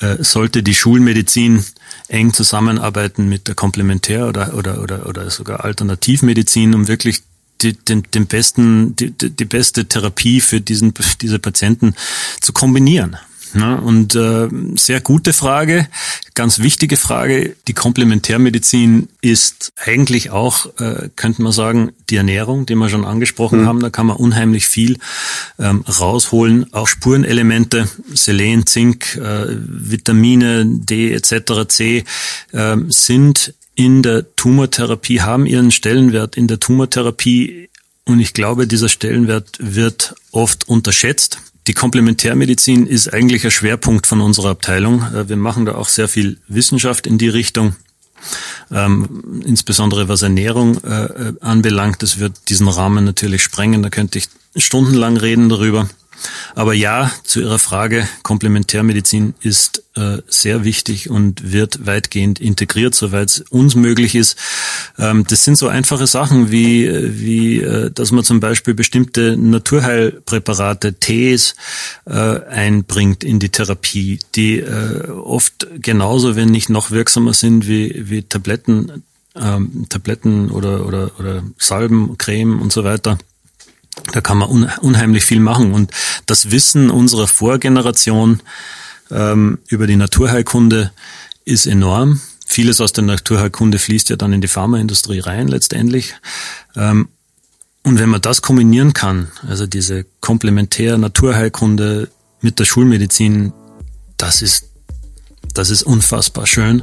äh, 0.00 0.22
sollte 0.22 0.62
die 0.62 0.74
Schulmedizin 0.74 1.64
eng 2.08 2.34
zusammenarbeiten 2.34 3.26
mit 3.26 3.48
der 3.48 3.54
Komplementär- 3.54 4.28
oder, 4.28 4.54
oder, 4.54 4.82
oder, 4.82 5.06
oder 5.06 5.30
sogar 5.30 5.64
Alternativmedizin, 5.64 6.74
um 6.74 6.88
wirklich 6.88 7.22
die, 7.62 7.72
den, 7.72 8.02
den 8.12 8.26
besten, 8.26 8.94
die, 8.96 9.10
die 9.12 9.44
beste 9.46 9.86
Therapie 9.86 10.42
für 10.42 10.60
diesen, 10.60 10.92
diese 11.22 11.38
Patienten 11.38 11.94
zu 12.40 12.52
kombinieren. 12.52 13.16
Ja, 13.54 13.74
und 13.74 14.14
äh, 14.14 14.48
sehr 14.76 15.00
gute 15.00 15.34
Frage, 15.34 15.86
ganz 16.34 16.60
wichtige 16.60 16.96
Frage. 16.96 17.54
Die 17.68 17.74
Komplementärmedizin 17.74 19.08
ist 19.20 19.72
eigentlich 19.76 20.30
auch, 20.30 20.66
äh, 20.78 21.10
könnte 21.16 21.42
man 21.42 21.52
sagen, 21.52 21.92
die 22.08 22.16
Ernährung, 22.16 22.64
die 22.64 22.74
wir 22.74 22.88
schon 22.88 23.04
angesprochen 23.04 23.62
mhm. 23.62 23.66
haben. 23.66 23.80
Da 23.80 23.90
kann 23.90 24.06
man 24.06 24.16
unheimlich 24.16 24.66
viel 24.66 24.98
ähm, 25.58 25.82
rausholen. 25.82 26.72
Auch 26.72 26.88
Spurenelemente, 26.88 27.88
Selen, 28.14 28.66
Zink, 28.66 29.16
äh, 29.16 29.46
Vitamine 29.48 30.64
D 30.66 31.12
etc. 31.12 31.68
C 31.68 32.04
äh, 32.52 32.76
sind 32.88 33.54
in 33.74 34.02
der 34.02 34.34
Tumortherapie, 34.34 35.20
haben 35.20 35.44
ihren 35.44 35.70
Stellenwert 35.70 36.36
in 36.36 36.48
der 36.48 36.58
Tumortherapie. 36.58 37.68
Und 38.04 38.20
ich 38.20 38.32
glaube, 38.32 38.66
dieser 38.66 38.88
Stellenwert 38.88 39.58
wird 39.60 40.14
oft 40.32 40.68
unterschätzt 40.68 41.38
die 41.66 41.74
Komplementärmedizin 41.74 42.86
ist 42.86 43.12
eigentlich 43.12 43.44
ein 43.44 43.50
Schwerpunkt 43.50 44.06
von 44.06 44.20
unserer 44.20 44.50
Abteilung. 44.50 45.02
Äh, 45.14 45.28
wir 45.28 45.36
machen 45.36 45.64
da 45.64 45.74
auch 45.74 45.88
sehr 45.88 46.08
viel 46.08 46.38
Wissenschaft 46.48 47.06
in 47.06 47.18
die 47.18 47.28
Richtung. 47.28 47.76
Ähm, 48.70 49.42
insbesondere 49.44 50.08
was 50.08 50.22
Ernährung 50.22 50.82
äh, 50.84 51.04
äh 51.04 51.32
anbelangt, 51.40 52.02
das 52.02 52.18
wird 52.18 52.48
diesen 52.48 52.68
Rahmen 52.68 53.04
natürlich 53.04 53.42
sprengen. 53.42 53.82
Da 53.82 53.90
könnte 53.90 54.18
ich 54.18 54.28
stundenlang 54.56 55.16
reden 55.16 55.48
darüber. 55.48 55.88
Aber 56.54 56.74
ja, 56.74 57.10
zu 57.24 57.40
Ihrer 57.40 57.58
Frage, 57.58 58.08
Komplementärmedizin 58.22 59.34
ist 59.40 59.84
äh, 59.94 60.18
sehr 60.26 60.64
wichtig 60.64 61.10
und 61.10 61.52
wird 61.52 61.86
weitgehend 61.86 62.40
integriert, 62.40 62.94
soweit 62.94 63.30
es 63.30 63.40
uns 63.42 63.74
möglich 63.74 64.14
ist. 64.14 64.38
Ähm, 64.98 65.24
das 65.28 65.44
sind 65.44 65.56
so 65.56 65.68
einfache 65.68 66.06
Sachen 66.06 66.50
wie, 66.50 66.88
wie 67.20 67.60
äh, 67.60 67.90
dass 67.90 68.10
man 68.10 68.24
zum 68.24 68.40
Beispiel 68.40 68.74
bestimmte 68.74 69.36
Naturheilpräparate, 69.36 70.94
Tees 70.94 71.54
äh, 72.06 72.12
einbringt 72.12 73.24
in 73.24 73.38
die 73.38 73.50
Therapie, 73.50 74.18
die 74.34 74.60
äh, 74.60 75.10
oft 75.10 75.66
genauso, 75.80 76.36
wenn 76.36 76.48
nicht 76.48 76.70
noch 76.70 76.90
wirksamer 76.90 77.34
sind 77.34 77.66
wie, 77.66 78.08
wie 78.08 78.22
Tabletten, 78.22 79.02
ähm, 79.34 79.86
Tabletten 79.88 80.50
oder, 80.50 80.86
oder, 80.86 81.10
oder 81.18 81.42
Salben, 81.58 82.16
Creme 82.18 82.60
und 82.60 82.72
so 82.72 82.84
weiter. 82.84 83.18
Da 84.12 84.20
kann 84.20 84.38
man 84.38 84.48
unheimlich 84.80 85.24
viel 85.24 85.40
machen. 85.40 85.72
Und 85.72 85.90
das 86.26 86.50
Wissen 86.50 86.90
unserer 86.90 87.26
Vorgeneration 87.26 88.40
ähm, 89.10 89.58
über 89.68 89.86
die 89.86 89.96
Naturheilkunde 89.96 90.92
ist 91.44 91.66
enorm. 91.66 92.20
Vieles 92.46 92.80
aus 92.80 92.92
der 92.92 93.04
Naturheilkunde 93.04 93.78
fließt 93.78 94.10
ja 94.10 94.16
dann 94.16 94.32
in 94.32 94.40
die 94.40 94.48
Pharmaindustrie 94.48 95.20
rein 95.20 95.48
letztendlich. 95.48 96.14
Ähm, 96.76 97.08
und 97.84 97.98
wenn 97.98 98.10
man 98.10 98.20
das 98.20 98.42
kombinieren 98.42 98.92
kann, 98.92 99.28
also 99.48 99.66
diese 99.66 100.06
komplementär 100.20 100.98
Naturheilkunde 100.98 102.08
mit 102.40 102.58
der 102.58 102.64
Schulmedizin, 102.64 103.52
das 104.16 104.42
ist 104.42 104.68
das 105.54 105.68
ist 105.68 105.82
unfassbar 105.82 106.46
schön. 106.46 106.82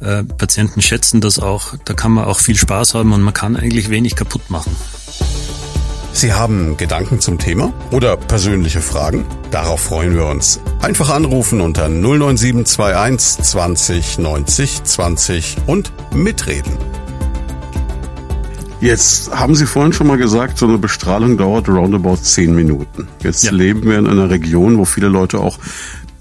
Äh, 0.00 0.24
Patienten 0.24 0.82
schätzen 0.82 1.22
das 1.22 1.38
auch. 1.38 1.74
Da 1.86 1.94
kann 1.94 2.12
man 2.12 2.24
auch 2.24 2.38
viel 2.38 2.56
Spaß 2.56 2.94
haben 2.94 3.12
und 3.12 3.22
man 3.22 3.32
kann 3.32 3.56
eigentlich 3.56 3.88
wenig 3.88 4.14
kaputt 4.14 4.50
machen. 4.50 4.76
Sie 6.12 6.32
haben 6.32 6.76
Gedanken 6.76 7.20
zum 7.20 7.38
Thema 7.38 7.72
oder 7.90 8.16
persönliche 8.16 8.80
Fragen? 8.80 9.24
Darauf 9.50 9.80
freuen 9.80 10.14
wir 10.14 10.26
uns. 10.26 10.60
Einfach 10.80 11.10
anrufen 11.10 11.60
unter 11.60 11.88
09721 11.88 13.44
20 13.44 14.18
90 14.18 14.84
20 14.84 15.56
und 15.66 15.92
mitreden. 16.14 16.76
Jetzt 18.80 19.30
haben 19.30 19.54
Sie 19.54 19.66
vorhin 19.66 19.92
schon 19.92 20.06
mal 20.06 20.16
gesagt, 20.16 20.56
so 20.58 20.66
eine 20.66 20.78
Bestrahlung 20.78 21.36
dauert 21.36 21.68
roundabout 21.68 22.16
zehn 22.16 22.54
Minuten. 22.54 23.08
Jetzt 23.22 23.44
ja. 23.44 23.52
leben 23.52 23.84
wir 23.84 23.98
in 23.98 24.06
einer 24.06 24.30
Region, 24.30 24.78
wo 24.78 24.86
viele 24.86 25.08
Leute 25.08 25.38
auch 25.38 25.58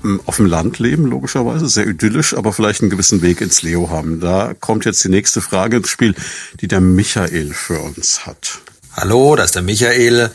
hm, 0.02 0.20
auf 0.26 0.38
dem 0.38 0.46
Land 0.46 0.78
leben, 0.80 1.06
logischerweise, 1.06 1.70
sehr 1.70 1.88
idyllisch, 1.88 2.36
aber 2.36 2.52
vielleicht 2.52 2.82
einen 2.82 2.90
gewissen 2.90 3.22
Weg 3.22 3.40
ins 3.40 3.62
Leo 3.62 3.90
haben. 3.90 4.20
Da 4.20 4.54
kommt 4.60 4.84
jetzt 4.84 5.04
die 5.04 5.10
nächste 5.10 5.40
Frage 5.40 5.78
ins 5.78 5.90
Spiel, 5.90 6.16
die 6.60 6.68
der 6.68 6.82
Michael 6.82 7.54
für 7.54 7.80
uns 7.80 8.26
hat. 8.26 8.60
Hallo, 8.94 9.36
da 9.36 9.44
ist 9.44 9.56
der 9.56 9.62
Michael. 9.62 10.32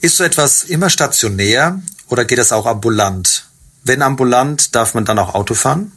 Ist 0.00 0.16
so 0.16 0.24
etwas 0.24 0.64
immer 0.64 0.90
stationär 0.90 1.80
oder 2.08 2.24
geht 2.24 2.38
das 2.38 2.52
auch 2.52 2.66
ambulant? 2.66 3.46
Wenn 3.84 4.02
ambulant, 4.02 4.74
darf 4.74 4.94
man 4.94 5.04
dann 5.04 5.18
auch 5.18 5.34
Auto 5.34 5.54
fahren? 5.54 5.92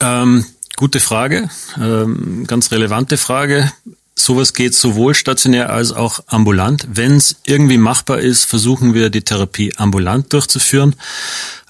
Ähm, 0.00 0.44
gute 0.76 1.00
Frage, 1.00 1.48
ähm, 1.80 2.44
ganz 2.46 2.70
relevante 2.70 3.16
Frage. 3.16 3.72
Sowas 4.16 4.52
geht 4.52 4.74
sowohl 4.74 5.14
stationär 5.14 5.70
als 5.70 5.90
auch 5.92 6.20
ambulant. 6.26 6.86
Wenn 6.92 7.16
es 7.16 7.36
irgendwie 7.44 7.78
machbar 7.78 8.20
ist, 8.20 8.44
versuchen 8.44 8.94
wir 8.94 9.10
die 9.10 9.22
Therapie 9.22 9.72
ambulant 9.76 10.32
durchzuführen. 10.32 10.94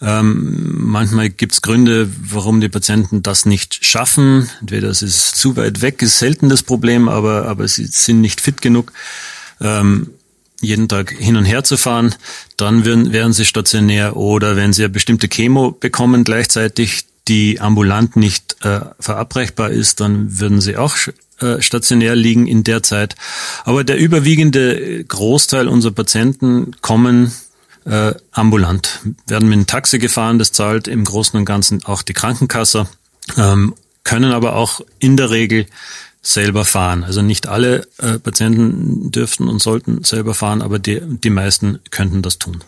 Ähm, 0.03 0.75
manchmal 0.77 1.31
gibt 1.31 1.55
es 1.55 1.63
Gründe, 1.63 2.11
warum 2.31 2.61
die 2.61 2.69
Patienten 2.69 3.23
das 3.23 3.47
nicht 3.47 3.85
schaffen. 3.85 4.51
Entweder 4.61 4.89
es 4.89 5.03
ist 5.03 5.37
zu 5.37 5.57
weit 5.57 5.81
weg, 5.81 6.03
ist 6.03 6.19
selten 6.19 6.49
das 6.49 6.63
Problem, 6.63 7.09
aber, 7.09 7.47
aber 7.47 7.67
sie 7.69 7.87
sind 7.87 8.21
nicht 8.21 8.41
fit 8.41 8.61
genug 8.61 8.93
ähm, 9.61 10.11
jeden 10.61 10.89
Tag 10.89 11.13
hin 11.13 11.37
und 11.37 11.45
her 11.45 11.65
zu 11.65 11.77
fahren, 11.77 12.15
dann 12.57 12.85
werden, 12.85 13.13
werden 13.13 13.33
sie 13.33 13.45
stationär 13.45 14.17
oder 14.17 14.57
wenn 14.57 14.73
sie 14.73 14.85
eine 14.85 14.91
bestimmte 14.91 15.29
Chemo 15.29 15.73
bekommen 15.73 16.25
gleichzeitig, 16.25 17.05
die 17.29 17.61
ambulant 17.61 18.17
nicht 18.17 18.57
äh, 18.65 18.81
verabreichbar 19.01 19.71
ist, 19.71 20.01
dann 20.01 20.41
würden 20.41 20.61
sie 20.61 20.77
auch 20.77 20.97
äh, 21.41 21.61
stationär 21.61 22.15
liegen 22.15 22.47
in 22.47 22.65
der 22.65 22.83
Zeit. 22.83 23.17
Aber 23.65 23.83
der 23.83 23.99
überwiegende 23.99 25.05
Großteil 25.05 25.69
unserer 25.69 25.93
Patienten 25.93 26.77
kommen 26.81 27.33
äh, 27.87 28.15
ambulant, 28.31 29.01
werden 29.27 29.49
mit 29.49 29.57
einem 29.57 29.67
Taxi 29.67 29.99
gefahren, 29.99 30.39
das 30.39 30.53
zahlt 30.53 30.89
im 30.89 31.05
Großen 31.05 31.39
und 31.39 31.45
Ganzen 31.45 31.85
auch 31.85 32.03
die 32.03 32.13
Krankenkasse, 32.13 32.89
ähm, 33.37 33.75
können 34.05 34.33
aber 34.33 34.57
auch 34.57 34.81
in 34.99 35.17
der 35.17 35.31
Regel 35.31 35.67
selber 36.25 36.65
fahren. 36.65 37.05
Also 37.05 37.23
nicht 37.23 37.47
alle 37.47 37.87
äh, 37.99 38.19
Patienten 38.19 39.11
dürften 39.11 39.49
und 39.49 39.61
sollten 39.61 40.03
selber 40.03 40.35
fahren, 40.35 40.63
aber 40.63 40.79
die, 40.79 41.01
die 41.01 41.31
meisten 41.31 41.79
könnten 41.91 42.23
das 42.23 42.39
tun. 42.39 42.65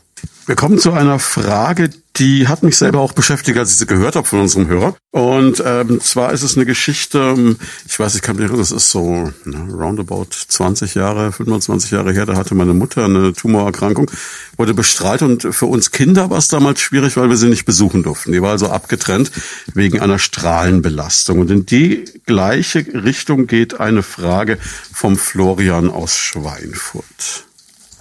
Wir 0.46 0.54
kommen 0.54 0.78
zu 0.78 0.92
einer 0.92 1.18
Frage, 1.18 1.90
die 2.14 2.46
hat 2.46 2.62
mich 2.62 2.78
selber 2.78 3.00
auch 3.00 3.12
beschäftigt, 3.12 3.58
als 3.58 3.72
ich 3.72 3.78
sie 3.78 3.86
gehört 3.86 4.14
habe 4.14 4.28
von 4.28 4.40
unserem 4.40 4.68
Hörer. 4.68 4.96
Und 5.10 5.60
ähm, 5.66 6.00
zwar 6.00 6.32
ist 6.32 6.44
es 6.44 6.56
eine 6.56 6.64
Geschichte, 6.64 7.18
ähm, 7.18 7.58
ich 7.84 7.98
weiß, 7.98 8.14
ich 8.14 8.22
kann 8.22 8.36
mich 8.36 8.44
erinnern, 8.44 8.60
das 8.60 8.70
ist 8.70 8.92
so 8.92 9.32
ne, 9.44 9.68
roundabout 9.72 10.28
20 10.46 10.94
Jahre, 10.94 11.32
25 11.32 11.90
Jahre 11.90 12.12
her, 12.12 12.26
da 12.26 12.36
hatte 12.36 12.54
meine 12.54 12.74
Mutter 12.74 13.06
eine 13.06 13.32
Tumorerkrankung, 13.32 14.08
wurde 14.56 14.72
bestrahlt 14.72 15.22
und 15.22 15.42
für 15.52 15.66
uns 15.66 15.90
Kinder 15.90 16.30
war 16.30 16.38
es 16.38 16.46
damals 16.46 16.80
schwierig, 16.80 17.16
weil 17.16 17.28
wir 17.28 17.36
sie 17.36 17.48
nicht 17.48 17.64
besuchen 17.64 18.04
durften. 18.04 18.30
Die 18.30 18.40
war 18.40 18.52
also 18.52 18.70
abgetrennt 18.70 19.32
wegen 19.74 20.00
einer 20.00 20.20
Strahlenbelastung. 20.20 21.40
Und 21.40 21.50
in 21.50 21.66
die 21.66 22.04
gleiche 22.24 22.86
Richtung 22.94 23.48
geht 23.48 23.80
eine 23.80 24.04
Frage 24.04 24.58
vom 24.92 25.16
Florian 25.16 25.90
aus 25.90 26.16
Schweinfurt. 26.16 27.45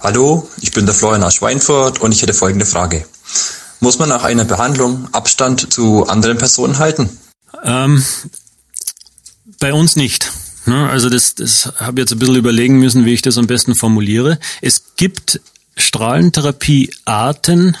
Hallo, 0.06 0.48
ich 0.60 0.70
bin 0.70 0.86
der 0.86 0.94
Florian 0.94 1.24
aus 1.24 1.34
Schweinfurt 1.34 2.00
und 2.00 2.12
ich 2.12 2.22
hätte 2.22 2.32
folgende 2.32 2.64
Frage. 2.64 3.04
Muss 3.80 3.98
man 3.98 4.08
nach 4.08 4.22
einer 4.22 4.44
Behandlung 4.44 5.08
Abstand 5.10 5.72
zu 5.72 6.06
anderen 6.06 6.38
Personen 6.38 6.78
halten? 6.78 7.10
Ähm, 7.64 8.04
bei 9.58 9.72
uns 9.72 9.96
nicht. 9.96 10.30
Ne? 10.64 10.88
Also 10.88 11.10
das, 11.10 11.34
das 11.34 11.72
habe 11.78 11.98
ich 11.98 12.04
jetzt 12.04 12.12
ein 12.12 12.20
bisschen 12.20 12.36
überlegen 12.36 12.78
müssen, 12.78 13.04
wie 13.04 13.14
ich 13.14 13.22
das 13.22 13.36
am 13.36 13.48
besten 13.48 13.74
formuliere. 13.74 14.38
Es 14.62 14.94
gibt 14.94 15.40
Strahlentherapiearten, 15.76 17.76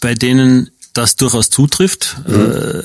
bei 0.00 0.14
denen 0.14 0.70
das 0.94 1.16
durchaus 1.16 1.50
zutrifft. 1.50 2.16
Mhm. 2.26 2.52
Äh, 2.52 2.84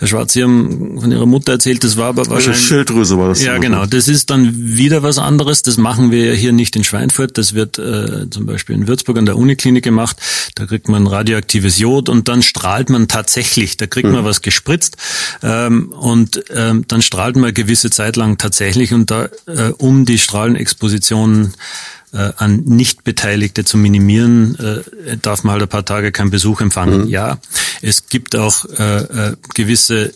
Herr 0.00 0.08
Schwarz, 0.08 0.32
Sie 0.32 0.42
haben 0.42 0.98
von 0.98 1.12
Ihrer 1.12 1.26
Mutter 1.26 1.52
erzählt, 1.52 1.84
das 1.84 1.98
war 1.98 2.06
aber 2.06 2.22
also 2.22 2.30
wahrscheinlich... 2.30 2.64
Schilddrüse 2.64 3.18
war 3.18 3.28
das. 3.28 3.42
Ja, 3.42 3.58
genau. 3.58 3.84
Das 3.84 4.08
ist 4.08 4.30
dann 4.30 4.54
wieder 4.56 5.02
was 5.02 5.18
anderes. 5.18 5.60
Das 5.60 5.76
machen 5.76 6.10
wir 6.10 6.24
ja 6.24 6.32
hier 6.32 6.52
nicht 6.52 6.74
in 6.74 6.84
Schweinfurt. 6.84 7.36
Das 7.36 7.52
wird 7.52 7.78
äh, 7.78 8.30
zum 8.30 8.46
Beispiel 8.46 8.76
in 8.76 8.88
Würzburg 8.88 9.18
an 9.18 9.26
der 9.26 9.36
Uniklinik 9.36 9.84
gemacht. 9.84 10.16
Da 10.54 10.64
kriegt 10.64 10.88
man 10.88 11.06
radioaktives 11.06 11.78
Jod 11.78 12.08
und 12.08 12.28
dann 12.28 12.42
strahlt 12.42 12.88
man 12.88 13.08
tatsächlich. 13.08 13.76
Da 13.76 13.86
kriegt 13.86 14.08
man 14.08 14.22
mhm. 14.22 14.24
was 14.24 14.40
gespritzt 14.40 14.96
ähm, 15.42 15.90
und 15.90 16.44
ähm, 16.48 16.86
dann 16.88 17.02
strahlt 17.02 17.36
man 17.36 17.52
gewisse 17.52 17.90
Zeit 17.90 18.16
lang 18.16 18.38
tatsächlich 18.38 18.94
und 18.94 19.10
da 19.10 19.28
äh, 19.46 19.72
um 19.76 20.06
die 20.06 20.18
Strahlenexpositionen 20.18 21.52
äh, 22.12 22.32
an 22.36 22.64
Nichtbeteiligte 22.64 23.64
zu 23.64 23.76
minimieren, 23.76 24.56
äh, 24.58 25.16
darf 25.18 25.44
man 25.44 25.52
halt 25.52 25.62
ein 25.62 25.68
paar 25.68 25.84
Tage 25.84 26.12
keinen 26.12 26.30
Besuch 26.30 26.60
empfangen. 26.60 27.02
Mhm. 27.02 27.08
Ja, 27.08 27.38
es 27.82 28.08
gibt 28.08 28.36
auch 28.36 28.64
äh, 28.78 29.02
äh, 29.02 29.36
gewisse 29.54 30.12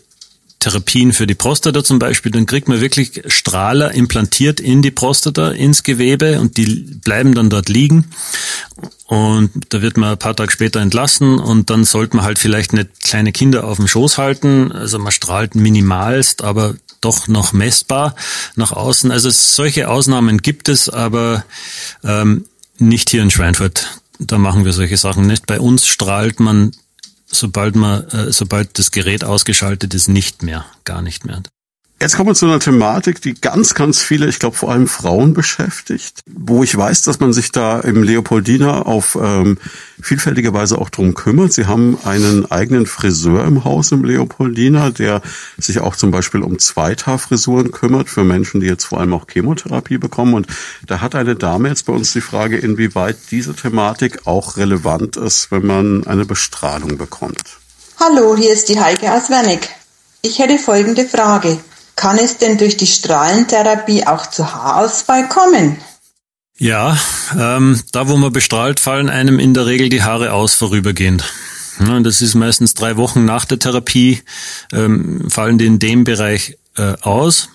Therapien 0.64 1.12
für 1.12 1.26
die 1.26 1.34
Prostata 1.34 1.84
zum 1.84 1.98
Beispiel, 1.98 2.32
dann 2.32 2.46
kriegt 2.46 2.68
man 2.68 2.80
wirklich 2.80 3.22
Strahler 3.26 3.92
implantiert 3.92 4.60
in 4.60 4.80
die 4.80 4.90
Prostata, 4.90 5.50
ins 5.50 5.82
Gewebe 5.82 6.40
und 6.40 6.56
die 6.56 6.86
bleiben 7.04 7.34
dann 7.34 7.50
dort 7.50 7.68
liegen. 7.68 8.06
Und 9.06 9.50
da 9.68 9.82
wird 9.82 9.98
man 9.98 10.12
ein 10.12 10.18
paar 10.18 10.34
Tage 10.34 10.50
später 10.50 10.80
entlassen 10.80 11.38
und 11.38 11.68
dann 11.68 11.84
sollte 11.84 12.16
man 12.16 12.24
halt 12.24 12.38
vielleicht 12.38 12.72
nicht 12.72 13.02
kleine 13.02 13.32
Kinder 13.32 13.64
auf 13.64 13.76
dem 13.76 13.86
Schoß 13.86 14.16
halten. 14.16 14.72
Also 14.72 14.98
man 14.98 15.12
strahlt 15.12 15.54
minimalst, 15.54 16.42
aber 16.42 16.74
doch 17.04 17.28
noch 17.28 17.52
messbar 17.52 18.14
nach 18.56 18.72
außen. 18.72 19.10
Also 19.10 19.30
solche 19.30 19.88
Ausnahmen 19.88 20.38
gibt 20.38 20.68
es, 20.68 20.88
aber 20.88 21.44
ähm, 22.02 22.46
nicht 22.78 23.10
hier 23.10 23.22
in 23.22 23.30
Schweinfurt. 23.30 24.00
Da 24.18 24.38
machen 24.38 24.64
wir 24.64 24.72
solche 24.72 24.96
Sachen 24.96 25.26
nicht. 25.26 25.46
Bei 25.46 25.60
uns 25.60 25.86
strahlt 25.86 26.40
man, 26.40 26.72
sobald 27.26 27.76
man, 27.76 28.08
äh, 28.10 28.32
sobald 28.32 28.78
das 28.78 28.90
Gerät 28.90 29.24
ausgeschaltet 29.24 29.94
ist, 29.94 30.08
nicht 30.08 30.42
mehr, 30.42 30.64
gar 30.84 31.02
nicht 31.02 31.24
mehr. 31.24 31.42
Jetzt 32.00 32.16
kommen 32.16 32.28
wir 32.28 32.34
zu 32.34 32.46
einer 32.46 32.58
Thematik, 32.58 33.22
die 33.22 33.34
ganz, 33.34 33.74
ganz 33.74 34.02
viele, 34.02 34.28
ich 34.28 34.40
glaube 34.40 34.56
vor 34.56 34.70
allem 34.70 34.88
Frauen 34.88 35.32
beschäftigt, 35.32 36.20
wo 36.26 36.64
ich 36.64 36.76
weiß, 36.76 37.02
dass 37.02 37.20
man 37.20 37.32
sich 37.32 37.52
da 37.52 37.80
im 37.80 38.02
Leopoldina 38.02 38.82
auf 38.82 39.16
ähm, 39.18 39.58
vielfältige 40.02 40.52
Weise 40.52 40.78
auch 40.78 40.90
drum 40.90 41.14
kümmert. 41.14 41.52
Sie 41.52 41.66
haben 41.66 41.96
einen 42.04 42.50
eigenen 42.50 42.86
Friseur 42.86 43.44
im 43.44 43.64
Haus 43.64 43.92
im 43.92 44.04
Leopoldina, 44.04 44.90
der 44.90 45.22
sich 45.56 45.78
auch 45.78 45.94
zum 45.94 46.10
Beispiel 46.10 46.42
um 46.42 46.58
Zweithaarfrisuren 46.58 47.70
kümmert 47.70 48.10
für 48.10 48.24
Menschen, 48.24 48.60
die 48.60 48.66
jetzt 48.66 48.84
vor 48.84 49.00
allem 49.00 49.14
auch 49.14 49.26
Chemotherapie 49.32 49.98
bekommen. 49.98 50.34
Und 50.34 50.48
da 50.86 51.00
hat 51.00 51.14
eine 51.14 51.36
Dame 51.36 51.68
jetzt 51.68 51.86
bei 51.86 51.92
uns 51.92 52.12
die 52.12 52.20
Frage, 52.20 52.58
inwieweit 52.58 53.16
diese 53.30 53.54
Thematik 53.54 54.26
auch 54.26 54.56
relevant 54.56 55.16
ist, 55.16 55.52
wenn 55.52 55.64
man 55.64 56.06
eine 56.06 56.26
Bestrahlung 56.26 56.98
bekommt. 56.98 57.56
Hallo, 58.00 58.36
hier 58.36 58.52
ist 58.52 58.68
die 58.68 58.78
Heike 58.78 59.12
aus. 59.12 59.30
Ich 60.22 60.38
hätte 60.38 60.58
folgende 60.58 61.06
Frage. 61.06 61.60
Kann 61.96 62.18
es 62.18 62.38
denn 62.38 62.58
durch 62.58 62.76
die 62.76 62.86
Strahlentherapie 62.86 64.06
auch 64.06 64.26
zu 64.26 64.52
Haarausfall 64.52 65.28
kommen? 65.28 65.76
Ja, 66.56 66.96
ähm, 67.36 67.80
da 67.92 68.08
wo 68.08 68.16
man 68.16 68.32
bestrahlt, 68.32 68.78
fallen 68.78 69.08
einem 69.08 69.38
in 69.38 69.54
der 69.54 69.66
Regel 69.66 69.88
die 69.88 70.02
Haare 70.02 70.32
aus 70.32 70.54
vorübergehend. 70.54 71.24
Ja, 71.80 71.98
das 72.00 72.22
ist 72.22 72.34
meistens 72.34 72.74
drei 72.74 72.96
Wochen 72.96 73.24
nach 73.24 73.44
der 73.44 73.58
Therapie, 73.58 74.22
ähm, 74.72 75.28
fallen 75.28 75.58
die 75.58 75.66
in 75.66 75.80
dem 75.80 76.04
Bereich 76.04 76.56
äh, 76.76 76.94
aus 77.00 77.48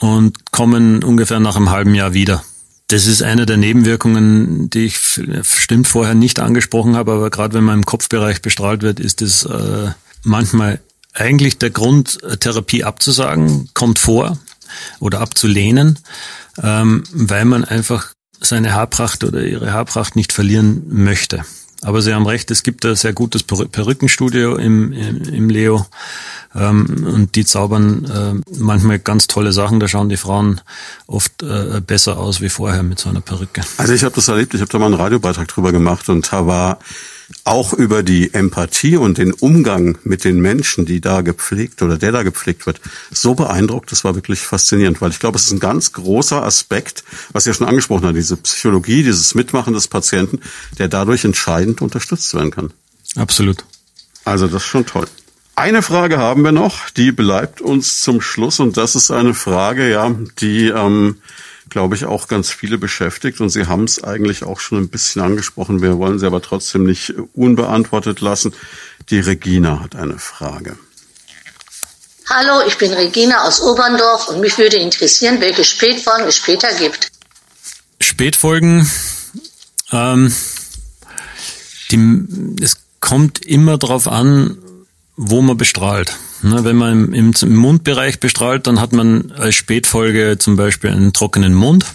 und 0.00 0.50
kommen 0.52 1.04
ungefähr 1.04 1.40
nach 1.40 1.56
einem 1.56 1.70
halben 1.70 1.94
Jahr 1.94 2.14
wieder. 2.14 2.42
Das 2.88 3.06
ist 3.06 3.22
eine 3.22 3.46
der 3.46 3.56
Nebenwirkungen, 3.56 4.70
die 4.70 4.86
ich 4.86 5.20
bestimmt 5.26 5.88
vorher 5.88 6.14
nicht 6.14 6.38
angesprochen 6.38 6.96
habe, 6.96 7.12
aber 7.12 7.30
gerade 7.30 7.54
wenn 7.54 7.64
man 7.64 7.78
im 7.78 7.86
Kopfbereich 7.86 8.42
bestrahlt 8.42 8.82
wird, 8.82 9.00
ist 9.00 9.22
es 9.22 9.44
äh, 9.44 9.90
manchmal 10.22 10.80
eigentlich 11.16 11.58
der 11.58 11.70
Grund, 11.70 12.18
Therapie 12.40 12.84
abzusagen, 12.84 13.68
kommt 13.74 13.98
vor 13.98 14.38
oder 15.00 15.20
abzulehnen, 15.20 15.98
ähm, 16.62 17.04
weil 17.12 17.44
man 17.44 17.64
einfach 17.64 18.12
seine 18.40 18.74
Haarpracht 18.74 19.24
oder 19.24 19.42
ihre 19.42 19.72
Haarpracht 19.72 20.16
nicht 20.16 20.32
verlieren 20.32 20.82
möchte. 20.88 21.44
Aber 21.82 22.02
Sie 22.02 22.12
haben 22.14 22.26
recht, 22.26 22.50
es 22.50 22.62
gibt 22.62 22.84
ein 22.84 22.96
sehr 22.96 23.12
gutes 23.12 23.42
Perückenstudio 23.42 24.56
im, 24.56 24.92
im, 24.92 25.22
im 25.22 25.50
Leo 25.50 25.86
ähm, 26.54 27.06
und 27.06 27.34
die 27.34 27.44
zaubern 27.44 28.04
äh, 28.04 28.54
manchmal 28.58 28.98
ganz 28.98 29.26
tolle 29.26 29.52
Sachen. 29.52 29.78
Da 29.78 29.86
schauen 29.86 30.08
die 30.08 30.16
Frauen 30.16 30.60
oft 31.06 31.42
äh, 31.42 31.80
besser 31.86 32.18
aus 32.18 32.40
wie 32.40 32.48
vorher 32.48 32.82
mit 32.82 32.98
so 32.98 33.10
einer 33.10 33.20
Perücke. 33.20 33.60
Also 33.76 33.92
ich 33.92 34.04
habe 34.04 34.14
das 34.14 34.28
erlebt, 34.28 34.54
ich 34.54 34.60
habe 34.60 34.70
da 34.72 34.78
mal 34.78 34.86
einen 34.86 34.94
Radiobeitrag 34.94 35.48
drüber 35.48 35.70
gemacht 35.70 36.08
und 36.08 36.32
da 36.32 36.46
war 36.46 36.78
auch 37.44 37.72
über 37.72 38.02
die 38.02 38.34
Empathie 38.34 38.96
und 38.96 39.18
den 39.18 39.32
Umgang 39.32 39.98
mit 40.04 40.24
den 40.24 40.40
Menschen, 40.40 40.86
die 40.86 41.00
da 41.00 41.22
gepflegt 41.22 41.82
oder 41.82 41.98
der 41.98 42.12
da 42.12 42.22
gepflegt 42.22 42.66
wird, 42.66 42.80
so 43.10 43.34
beeindruckt. 43.34 43.90
Das 43.90 44.04
war 44.04 44.14
wirklich 44.14 44.40
faszinierend, 44.40 45.00
weil 45.00 45.10
ich 45.10 45.18
glaube, 45.18 45.36
es 45.36 45.46
ist 45.46 45.52
ein 45.52 45.60
ganz 45.60 45.92
großer 45.92 46.42
Aspekt, 46.42 47.04
was 47.32 47.46
ihr 47.46 47.54
schon 47.54 47.66
angesprochen 47.66 48.06
habt, 48.06 48.16
diese 48.16 48.36
Psychologie, 48.36 49.02
dieses 49.02 49.34
Mitmachen 49.34 49.74
des 49.74 49.88
Patienten, 49.88 50.40
der 50.78 50.88
dadurch 50.88 51.24
entscheidend 51.24 51.82
unterstützt 51.82 52.32
werden 52.34 52.50
kann. 52.50 52.72
Absolut. 53.16 53.64
Also 54.24 54.46
das 54.46 54.62
ist 54.62 54.68
schon 54.68 54.86
toll. 54.86 55.06
Eine 55.54 55.82
Frage 55.82 56.18
haben 56.18 56.42
wir 56.42 56.52
noch, 56.52 56.90
die 56.90 57.12
bleibt 57.12 57.60
uns 57.60 58.02
zum 58.02 58.20
Schluss 58.20 58.60
und 58.60 58.76
das 58.76 58.94
ist 58.94 59.10
eine 59.10 59.32
Frage, 59.32 59.90
ja, 59.90 60.14
die 60.38 60.66
ähm, 60.68 61.16
glaube 61.68 61.94
ich, 61.94 62.04
auch 62.04 62.28
ganz 62.28 62.50
viele 62.50 62.78
beschäftigt. 62.78 63.40
Und 63.40 63.50
Sie 63.50 63.66
haben 63.66 63.84
es 63.84 64.02
eigentlich 64.02 64.44
auch 64.44 64.60
schon 64.60 64.78
ein 64.78 64.88
bisschen 64.88 65.22
angesprochen. 65.22 65.82
Wir 65.82 65.98
wollen 65.98 66.18
sie 66.18 66.26
aber 66.26 66.42
trotzdem 66.42 66.84
nicht 66.84 67.14
unbeantwortet 67.34 68.20
lassen. 68.20 68.54
Die 69.10 69.20
Regina 69.20 69.80
hat 69.80 69.96
eine 69.96 70.18
Frage. 70.18 70.78
Hallo, 72.28 72.66
ich 72.66 72.76
bin 72.76 72.92
Regina 72.92 73.44
aus 73.44 73.60
Oberndorf 73.60 74.28
und 74.28 74.40
mich 74.40 74.58
würde 74.58 74.76
interessieren, 74.76 75.40
welche 75.40 75.64
Spätfolgen 75.64 76.26
es 76.26 76.36
später 76.36 76.72
gibt. 76.74 77.12
Spätfolgen, 78.00 78.90
ähm, 79.92 80.34
die, 81.92 82.26
es 82.60 82.78
kommt 83.00 83.46
immer 83.46 83.78
darauf 83.78 84.08
an, 84.08 84.58
wo 85.16 85.42
man 85.42 85.56
bestrahlt. 85.56 86.16
Ne, 86.42 86.64
wenn 86.64 86.76
man 86.76 87.12
im, 87.12 87.32
Mundbereich 87.48 88.20
bestrahlt, 88.20 88.66
dann 88.66 88.80
hat 88.80 88.92
man 88.92 89.32
als 89.32 89.54
Spätfolge 89.54 90.36
zum 90.38 90.56
Beispiel 90.56 90.90
einen 90.90 91.12
trockenen 91.12 91.54
Mund. 91.54 91.86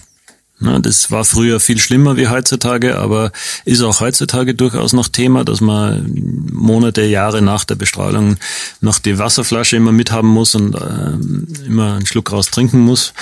Ne, 0.60 0.80
das 0.82 1.12
war 1.12 1.24
früher 1.26 1.60
viel 1.60 1.80
schlimmer 1.80 2.18
wie 2.18 2.28
heutzutage, 2.28 2.98
aber 2.98 3.32
ist 3.66 3.82
auch 3.82 4.00
heutzutage 4.00 4.56
durchaus 4.56 4.94
noch 4.94 5.08
Thema, 5.08 5.44
dass 5.44 5.62
man 5.62 6.50
Monate, 6.52 7.04
Jahre 7.04 7.42
nach 7.42 7.64
der 7.66 7.76
Bestrahlung 7.76 8.38
noch 8.80 9.00
die 9.00 9.18
Wasserflasche 9.20 9.78
immer 9.78 9.92
mithaben 9.92 10.30
muss 10.30 10.56
und 10.56 10.76
äh, 10.76 11.66
immer 11.66 11.94
einen 11.94 12.06
Schluck 12.06 12.32
raus 12.32 12.50
trinken 12.50 12.80
muss. 12.80 13.14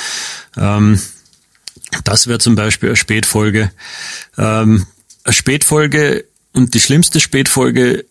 Ähm, 0.58 1.00
das 2.04 2.28
wäre 2.28 2.40
zum 2.40 2.56
Beispiel 2.56 2.90
eine 2.90 2.96
Spätfolge. 2.96 3.72
Ähm, 4.38 4.86
eine 5.24 5.34
Spätfolge 5.34 6.26
und 6.54 6.74
die 6.74 6.80
schlimmste 6.80 7.20
Spätfolge, 7.20 8.06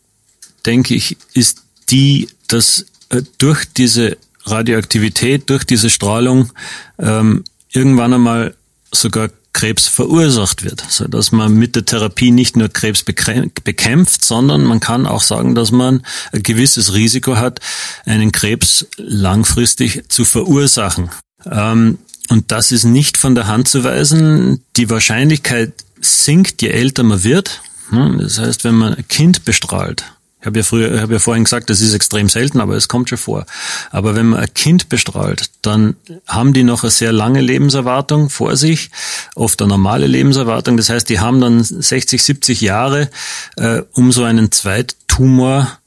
denke 0.65 0.95
ich, 0.95 1.17
ist 1.33 1.63
die, 1.91 2.29
dass 2.49 2.87
äh, 3.11 3.23
durch 3.39 3.65
diese 3.65 4.17
Radioaktivität, 4.45 5.51
durch 5.51 5.65
diese 5.65 5.91
Strahlung 5.91 6.53
ähm, 6.99 7.45
irgendwann 7.71 8.15
einmal 8.15 8.55
sogar 8.93 9.31
Krebs 9.53 9.89
verursacht 9.89 10.63
wird, 10.63 10.85
so 10.89 11.09
dass 11.09 11.33
man 11.33 11.53
mit 11.55 11.75
der 11.75 11.85
Therapie 11.85 12.31
nicht 12.31 12.57
nur 12.57 12.69
Krebs 12.69 13.03
bekämpft, 13.03 14.25
sondern 14.25 14.63
man 14.65 14.79
kann 14.79 15.07
auch 15.07 15.23
sagen, 15.23 15.55
dass 15.55 15.73
man 15.73 16.05
ein 16.33 16.43
gewisses 16.43 16.95
Risiko 16.95 17.37
hat, 17.37 17.61
einen 18.07 18.31
Krebs 18.31 18.87
langfristig 18.97 20.05
zu 20.09 20.25
verursachen. 20.25 21.11
Ähm, 21.51 21.99
und 22.29 22.53
das 22.53 22.73
ist 22.73 22.85
nicht 22.85 23.17
von 23.17 23.35
der 23.35 23.47
Hand 23.47 23.69
zu 23.69 23.85
weisen. 23.85 24.63
Die 24.77 24.91
Wahrscheinlichkeit 24.91 25.73
sinkt, 26.01 26.63
je 26.63 26.69
älter 26.69 27.03
man 27.03 27.25
wird. 27.25 27.63
Das 27.91 28.39
heißt, 28.39 28.65
wenn 28.65 28.75
man 28.75 28.95
ein 28.95 29.09
Kind 29.09 29.45
bestrahlt, 29.47 30.05
ich 30.41 30.47
habe 30.47 30.61
ja 30.61 30.65
früher, 30.65 30.95
ich 30.95 31.01
habe 31.01 31.15
ja 31.15 31.19
vorhin 31.19 31.45
gesagt, 31.45 31.69
das 31.69 31.81
ist 31.81 31.95
extrem 31.95 32.29
selten, 32.29 32.61
aber 32.61 32.77
es 32.77 32.87
kommt 32.87 33.09
schon 33.09 33.19
vor. 33.19 33.45
Aber 33.91 34.15
wenn 34.15 34.29
man 34.29 34.41
ein 34.41 34.55
Kind 34.55 34.89
bestrahlt, 34.89 35.51
dann 35.63 35.97
haben 36.29 36.53
die 36.53 36.63
noch 36.63 36.85
eine 36.85 36.91
sehr 36.91 37.11
lange 37.11 37.41
Lebenserwartung 37.41 38.31
vor 38.31 38.57
sich, 38.57 38.91
oft 39.35 39.61
eine 39.61 39.71
normale 39.71 40.07
Lebenserwartung. 40.07 40.77
Das 40.77 40.91
heißt, 40.91 41.09
die 41.09 41.19
haben 41.19 41.41
dann 41.41 41.65
60, 41.65 42.23
70 42.23 42.61
Jahre, 42.61 43.11
äh, 43.57 43.83
um 43.93 44.13
so 44.13 44.23
einen 44.23 44.53
Zweittumor 44.53 45.79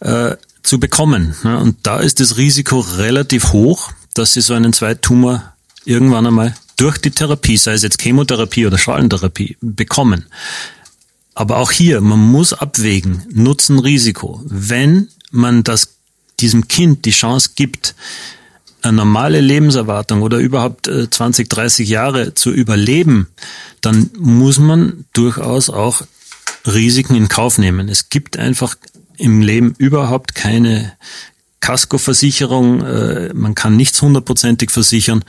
äh, 0.00 0.36
zu 0.62 0.78
bekommen. 0.78 1.34
Und 1.42 1.78
da 1.82 1.98
ist 1.98 2.20
das 2.20 2.36
Risiko 2.36 2.78
relativ 2.78 3.52
hoch, 3.52 3.90
dass 4.14 4.32
sie 4.34 4.42
so 4.42 4.54
einen 4.54 4.72
Zweittumor 4.72 5.54
irgendwann 5.84 6.26
einmal 6.26 6.54
durch 6.76 6.98
die 6.98 7.10
Therapie, 7.10 7.56
sei 7.56 7.72
es 7.72 7.82
jetzt 7.82 8.00
Chemotherapie 8.00 8.66
oder 8.66 8.78
Strahlentherapie, 8.78 9.56
bekommen. 9.60 10.26
Aber 11.38 11.58
auch 11.58 11.70
hier, 11.70 12.00
man 12.00 12.18
muss 12.18 12.52
abwägen, 12.52 13.22
Nutzen, 13.30 13.78
Risiko. 13.78 14.42
Wenn 14.44 15.06
man 15.30 15.62
das, 15.62 15.90
diesem 16.40 16.66
Kind 16.66 17.04
die 17.04 17.12
Chance 17.12 17.50
gibt, 17.54 17.94
eine 18.82 18.94
normale 18.94 19.40
Lebenserwartung 19.40 20.22
oder 20.22 20.38
überhaupt 20.38 20.86
20, 20.86 21.46
äh, 21.46 21.48
30 21.48 21.88
Jahre 21.88 22.34
zu 22.34 22.50
überleben, 22.50 23.28
dann 23.80 24.10
muss 24.18 24.58
man 24.58 25.04
durchaus 25.12 25.70
auch 25.70 26.02
Risiken 26.66 27.14
in 27.14 27.28
Kauf 27.28 27.56
nehmen. 27.56 27.88
Es 27.88 28.08
gibt 28.08 28.36
einfach 28.36 28.74
im 29.16 29.40
Leben 29.40 29.76
überhaupt 29.78 30.34
keine 30.34 30.92
Kaskoversicherung, 31.60 32.84
äh, 32.84 33.30
man 33.34 33.54
kann 33.54 33.76
nichts 33.76 34.00
hundertprozentig 34.00 34.70
versichern 34.70 35.24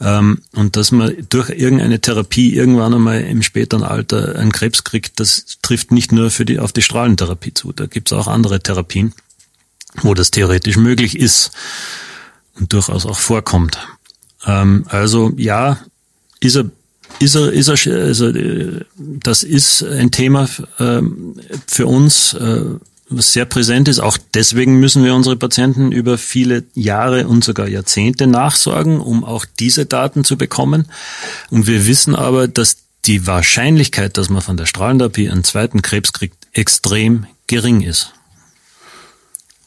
ähm, 0.00 0.42
und 0.52 0.76
dass 0.76 0.92
man 0.92 1.14
durch 1.28 1.50
irgendeine 1.50 2.00
Therapie 2.00 2.54
irgendwann 2.54 2.94
einmal 2.94 3.22
im 3.22 3.42
späteren 3.42 3.82
Alter 3.82 4.36
einen 4.36 4.52
Krebs 4.52 4.84
kriegt, 4.84 5.20
das 5.20 5.58
trifft 5.62 5.90
nicht 5.90 6.12
nur 6.12 6.30
für 6.30 6.44
die 6.44 6.58
auf 6.58 6.72
die 6.72 6.82
Strahlentherapie 6.82 7.54
zu. 7.54 7.72
Da 7.72 7.86
gibt 7.86 8.12
es 8.12 8.18
auch 8.18 8.28
andere 8.28 8.60
Therapien, 8.60 9.14
wo 10.02 10.14
das 10.14 10.30
theoretisch 10.30 10.76
möglich 10.76 11.18
ist 11.18 11.52
und 12.58 12.72
durchaus 12.72 13.06
auch 13.06 13.18
vorkommt. 13.18 13.78
Ähm, 14.46 14.84
also 14.88 15.32
ja, 15.36 15.78
ist 16.40 16.56
er 16.56 16.70
ist 17.18 17.34
er, 17.34 17.52
ist 17.52 17.68
er, 17.68 18.04
also, 18.04 18.28
äh, 18.28 18.84
das 18.96 19.42
ist 19.42 19.82
ein 19.82 20.10
Thema 20.10 20.48
ähm, 20.78 21.36
für 21.66 21.86
uns, 21.86 22.34
äh, 22.34 22.64
sehr 23.10 23.44
präsent 23.44 23.88
ist. 23.88 24.00
Auch 24.00 24.16
deswegen 24.34 24.78
müssen 24.78 25.04
wir 25.04 25.14
unsere 25.14 25.36
Patienten 25.36 25.92
über 25.92 26.18
viele 26.18 26.64
Jahre 26.74 27.26
und 27.26 27.44
sogar 27.44 27.68
Jahrzehnte 27.68 28.26
nachsorgen, 28.26 29.00
um 29.00 29.24
auch 29.24 29.44
diese 29.58 29.86
Daten 29.86 30.24
zu 30.24 30.36
bekommen. 30.38 30.86
Und 31.50 31.66
wir 31.66 31.86
wissen 31.86 32.14
aber, 32.14 32.48
dass 32.48 32.76
die 33.06 33.26
Wahrscheinlichkeit, 33.26 34.16
dass 34.16 34.30
man 34.30 34.42
von 34.42 34.56
der 34.56 34.66
Strahlentherapie 34.66 35.28
einen 35.28 35.44
zweiten 35.44 35.82
Krebs 35.82 36.12
kriegt, 36.12 36.36
extrem 36.52 37.26
gering 37.46 37.80
ist. 37.80 38.12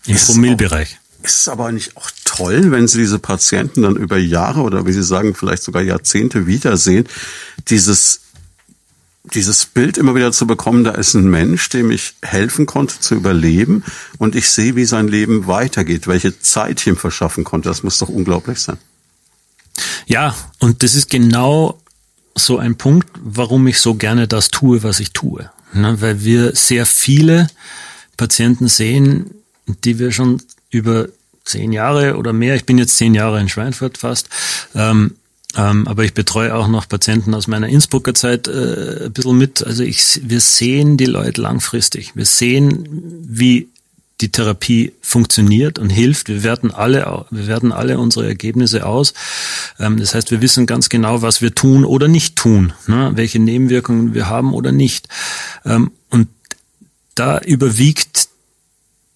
Im 0.06 0.18
Promillbereich. 0.18 1.00
Ist 1.24 1.38
es 1.40 1.48
aber 1.48 1.72
nicht 1.72 1.96
auch 1.96 2.12
toll, 2.26 2.72
wenn 2.72 2.88
Sie 2.88 2.98
diese 2.98 3.18
Patienten 3.18 3.84
dann 3.84 3.96
über 3.96 4.18
Jahre 4.18 4.62
oder 4.62 4.86
wie 4.86 4.92
Sie 4.92 5.04
sagen, 5.04 5.36
vielleicht 5.36 5.64
sogar 5.64 5.82
Jahrzehnte 5.82 6.48
wiedersehen, 6.48 7.08
dieses 7.70 8.23
dieses 9.24 9.66
Bild 9.66 9.98
immer 9.98 10.16
wieder 10.16 10.32
zu 10.32 10.46
bekommen, 10.46 10.84
da 10.84 10.92
ist 10.92 11.14
ein 11.14 11.30
Mensch, 11.30 11.70
dem 11.70 11.92
ich 11.92 12.14
helfen 12.22 12.66
konnte 12.66 13.00
zu 13.00 13.16
überleben 13.16 13.84
und 14.18 14.36
ich 14.36 14.50
sehe, 14.50 14.76
wie 14.76 14.86
sein 14.86 15.08
Leben 15.08 15.48
weitergeht, 15.48 16.08
welche 16.08 16.40
Zeit 16.40 16.82
ich 16.82 16.88
ihm 16.88 16.98
verschaffen 16.98 17.44
konnte. 17.44 17.70
Das 17.70 17.84
muss 17.84 17.98
doch 18.00 18.10
unglaublich 18.10 18.60
sein. 18.60 18.78
Ja, 20.06 20.36
und 20.60 20.84
das 20.84 20.96
ist 20.96 21.10
genau 21.10 21.80
so 22.36 22.58
ein 22.58 22.76
Punkt, 22.76 23.08
warum 23.22 23.66
ich 23.68 23.80
so 23.80 23.96
gerne 23.96 24.28
das 24.28 24.50
tue, 24.50 24.84
was 24.84 25.00
ich 25.00 25.14
tue. 25.14 25.50
Ne, 25.74 26.00
weil 26.02 26.24
wir 26.24 26.56
sehr 26.56 26.86
viele 26.86 27.48
Patienten 28.18 28.68
sehen, 28.68 29.32
die 29.66 29.98
wir 29.98 30.12
schon 30.12 30.42
über 30.70 31.08
zehn 31.46 31.72
Jahre 31.72 32.18
oder 32.18 32.34
mehr, 32.34 32.56
ich 32.56 32.66
bin 32.66 32.78
jetzt 32.78 32.98
zehn 32.98 33.16
Jahre 33.16 33.40
in 33.40 33.50
Schweinfurt 33.50 33.98
fast, 33.98 34.30
ähm, 34.76 35.16
ähm, 35.56 35.88
aber 35.88 36.04
ich 36.04 36.14
betreue 36.14 36.56
auch 36.56 36.68
noch 36.68 36.88
Patienten 36.88 37.34
aus 37.34 37.48
meiner 37.48 37.68
Innsbrucker 37.68 38.14
Zeit 38.14 38.48
äh, 38.48 39.06
ein 39.06 39.14
bisschen 39.14 39.38
mit. 39.38 39.66
Also 39.66 39.84
ich, 39.84 40.22
wir 40.24 40.40
sehen 40.40 40.98
die 40.98 41.06
Leute 41.06 41.42
langfristig. 41.42 42.16
Wir 42.16 42.26
sehen, 42.26 42.88
wie 43.28 43.70
die 44.22 44.32
Therapie 44.32 44.94
funktioniert 45.02 45.80
und 45.80 45.90
hilft. 45.90 46.30
Wir 46.30 46.44
werten 46.44 46.72
alle, 46.72 47.26
wir 47.30 47.48
werten 47.48 47.72
alle 47.72 48.00
unsere 48.00 48.26
Ergebnisse 48.26 48.86
aus. 48.86 49.14
Ähm, 49.80 49.98
das 50.00 50.16
heißt, 50.16 50.32
wir 50.32 50.42
wissen 50.42 50.66
ganz 50.66 50.90
genau, 50.90 51.22
was 51.22 51.42
wir 51.42 51.54
tun 51.54 51.86
oder 51.86 52.08
nicht 52.08 52.36
tun, 52.36 52.74
ne? 52.88 53.12
welche 53.16 53.40
Nebenwirkungen 53.40 54.14
wir 54.14 54.30
haben 54.30 54.54
oder 54.54 54.72
nicht. 54.72 55.08
Ähm, 55.66 55.92
und 56.10 56.30
da 57.16 57.40
überwiegt 57.40 58.30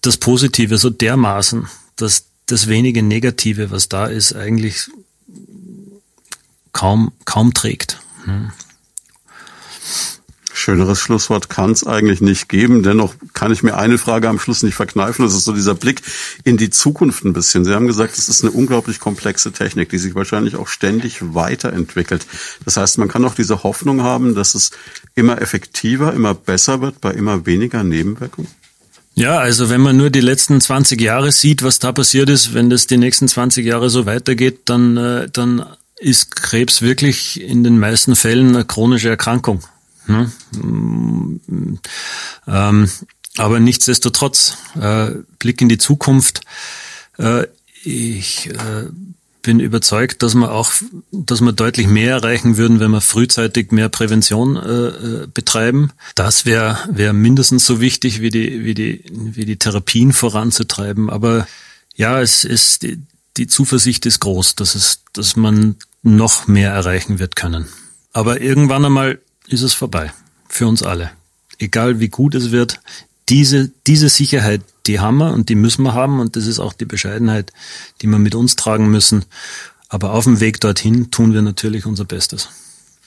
das 0.02 0.16
Positive 0.18 0.78
so 0.78 0.90
dermaßen, 0.90 1.66
dass 1.96 2.26
das 2.46 2.68
wenige 2.68 3.02
Negative, 3.02 3.70
was 3.70 3.88
da 3.88 4.06
ist, 4.06 4.34
eigentlich 4.34 4.88
kaum, 6.78 7.10
kaum 7.24 7.54
trägt. 7.54 7.98
Ne? 8.24 8.52
Schöneres 10.52 11.00
Schlusswort 11.00 11.48
kann 11.48 11.72
es 11.72 11.84
eigentlich 11.84 12.20
nicht 12.20 12.48
geben. 12.48 12.84
Dennoch 12.84 13.14
kann 13.32 13.50
ich 13.52 13.64
mir 13.64 13.76
eine 13.76 13.98
Frage 13.98 14.28
am 14.28 14.38
Schluss 14.38 14.62
nicht 14.62 14.76
verkneifen. 14.76 15.24
Das 15.24 15.34
ist 15.34 15.44
so 15.44 15.52
dieser 15.52 15.74
Blick 15.74 16.02
in 16.44 16.56
die 16.56 16.70
Zukunft 16.70 17.24
ein 17.24 17.32
bisschen. 17.32 17.64
Sie 17.64 17.74
haben 17.74 17.88
gesagt, 17.88 18.16
es 18.16 18.28
ist 18.28 18.44
eine 18.44 18.52
unglaublich 18.52 19.00
komplexe 19.00 19.50
Technik, 19.50 19.88
die 19.88 19.98
sich 19.98 20.14
wahrscheinlich 20.14 20.54
auch 20.54 20.68
ständig 20.68 21.18
weiterentwickelt. 21.34 22.26
Das 22.64 22.76
heißt, 22.76 22.98
man 22.98 23.08
kann 23.08 23.24
auch 23.24 23.34
diese 23.34 23.64
Hoffnung 23.64 24.02
haben, 24.02 24.36
dass 24.36 24.54
es 24.54 24.70
immer 25.16 25.42
effektiver, 25.42 26.12
immer 26.12 26.34
besser 26.34 26.80
wird 26.80 27.00
bei 27.00 27.10
immer 27.10 27.44
weniger 27.44 27.82
Nebenwirkungen. 27.82 28.50
Ja, 29.14 29.38
also 29.38 29.68
wenn 29.68 29.80
man 29.80 29.96
nur 29.96 30.10
die 30.10 30.20
letzten 30.20 30.60
20 30.60 31.00
Jahre 31.00 31.32
sieht, 31.32 31.64
was 31.64 31.80
da 31.80 31.90
passiert 31.90 32.30
ist, 32.30 32.54
wenn 32.54 32.70
das 32.70 32.86
die 32.86 32.98
nächsten 32.98 33.26
20 33.26 33.66
Jahre 33.66 33.90
so 33.90 34.06
weitergeht, 34.06 34.60
dann, 34.66 34.96
äh, 34.96 35.28
dann 35.28 35.66
ist 35.98 36.36
Krebs 36.36 36.82
wirklich 36.82 37.40
in 37.40 37.64
den 37.64 37.78
meisten 37.78 38.16
Fällen 38.16 38.54
eine 38.54 38.64
chronische 38.64 39.08
Erkrankung. 39.08 39.62
Ne? 40.06 40.30
Ähm, 42.46 42.90
aber 43.36 43.60
nichtsdestotrotz, 43.60 44.56
äh, 44.80 45.10
Blick 45.38 45.60
in 45.60 45.68
die 45.68 45.78
Zukunft. 45.78 46.40
Äh, 47.18 47.46
ich 47.84 48.48
äh, 48.50 48.88
bin 49.42 49.60
überzeugt, 49.60 50.22
dass 50.22 50.34
wir 50.34 50.50
auch, 50.50 50.72
dass 51.12 51.40
wir 51.40 51.52
deutlich 51.52 51.86
mehr 51.86 52.10
erreichen 52.16 52.56
würden, 52.56 52.80
wenn 52.80 52.90
wir 52.90 53.00
frühzeitig 53.00 53.70
mehr 53.70 53.88
Prävention 53.88 54.56
äh, 54.56 54.88
äh 54.88 55.26
betreiben. 55.32 55.92
Das 56.14 56.44
wäre 56.44 56.78
wäre 56.90 57.12
mindestens 57.12 57.64
so 57.64 57.80
wichtig 57.80 58.20
wie 58.20 58.30
die 58.30 58.64
wie 58.64 58.74
die 58.74 59.04
wie 59.10 59.44
die 59.44 59.56
Therapien 59.56 60.12
voranzutreiben. 60.12 61.08
Aber 61.08 61.46
ja, 61.94 62.20
es 62.20 62.44
ist 62.44 62.86
die, 63.38 63.46
Zuversicht 63.46 64.06
ist 64.06 64.20
groß, 64.20 64.56
dass 64.56 64.74
es 64.74 65.02
dass 65.12 65.36
man 65.36 65.76
noch 66.02 66.46
mehr 66.46 66.72
erreichen 66.72 67.18
wird 67.18 67.36
können. 67.36 67.66
Aber 68.12 68.40
irgendwann 68.40 68.84
einmal 68.84 69.20
ist 69.46 69.62
es 69.62 69.74
vorbei. 69.74 70.12
Für 70.48 70.66
uns 70.66 70.82
alle. 70.82 71.10
Egal 71.58 72.00
wie 72.00 72.08
gut 72.08 72.34
es 72.34 72.50
wird, 72.50 72.80
diese, 73.28 73.70
diese 73.86 74.08
Sicherheit, 74.08 74.62
die 74.86 75.00
haben 75.00 75.18
wir 75.18 75.32
und 75.32 75.48
die 75.48 75.54
müssen 75.54 75.82
wir 75.82 75.94
haben 75.94 76.20
und 76.20 76.36
das 76.36 76.46
ist 76.46 76.60
auch 76.60 76.72
die 76.72 76.86
Bescheidenheit, 76.86 77.52
die 78.00 78.06
wir 78.06 78.18
mit 78.18 78.34
uns 78.34 78.56
tragen 78.56 78.90
müssen. 78.90 79.24
Aber 79.88 80.12
auf 80.12 80.24
dem 80.24 80.40
Weg 80.40 80.60
dorthin 80.60 81.10
tun 81.10 81.34
wir 81.34 81.42
natürlich 81.42 81.86
unser 81.86 82.04
Bestes. 82.04 82.48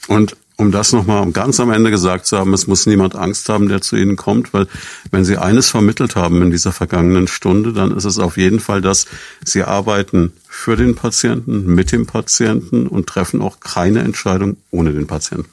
Und 0.07 0.35
um 0.57 0.71
das 0.71 0.91
nochmal 0.91 1.31
ganz 1.31 1.59
am 1.59 1.71
Ende 1.71 1.89
gesagt 1.91 2.25
zu 2.25 2.37
haben, 2.37 2.53
es 2.53 2.67
muss 2.67 2.85
niemand 2.85 3.15
Angst 3.15 3.49
haben, 3.49 3.67
der 3.67 3.81
zu 3.81 3.95
Ihnen 3.95 4.15
kommt, 4.15 4.53
weil 4.53 4.67
wenn 5.09 5.25
Sie 5.25 5.37
eines 5.37 5.69
vermittelt 5.69 6.15
haben 6.15 6.41
in 6.41 6.51
dieser 6.51 6.71
vergangenen 6.71 7.27
Stunde, 7.27 7.73
dann 7.73 7.95
ist 7.95 8.05
es 8.05 8.19
auf 8.19 8.37
jeden 8.37 8.59
Fall, 8.59 8.81
dass 8.81 9.05
Sie 9.43 9.63
arbeiten 9.63 10.33
für 10.47 10.75
den 10.75 10.95
Patienten, 10.95 11.73
mit 11.73 11.91
dem 11.91 12.05
Patienten 12.05 12.87
und 12.87 13.07
treffen 13.07 13.41
auch 13.41 13.59
keine 13.59 13.99
Entscheidung 13.99 14.57
ohne 14.69 14.91
den 14.91 15.07
Patienten. 15.07 15.49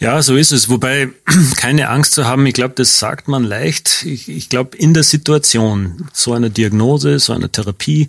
Ja, 0.00 0.22
so 0.22 0.34
ist 0.34 0.50
es. 0.50 0.70
Wobei 0.70 1.10
keine 1.56 1.90
Angst 1.90 2.14
zu 2.14 2.24
haben, 2.24 2.46
ich 2.46 2.54
glaube, 2.54 2.74
das 2.74 2.98
sagt 2.98 3.28
man 3.28 3.44
leicht. 3.44 4.02
Ich, 4.06 4.30
ich 4.30 4.48
glaube, 4.48 4.76
in 4.78 4.94
der 4.94 5.02
Situation 5.02 6.08
so 6.14 6.32
einer 6.32 6.48
Diagnose, 6.48 7.18
so 7.18 7.34
einer 7.34 7.52
Therapie, 7.52 8.08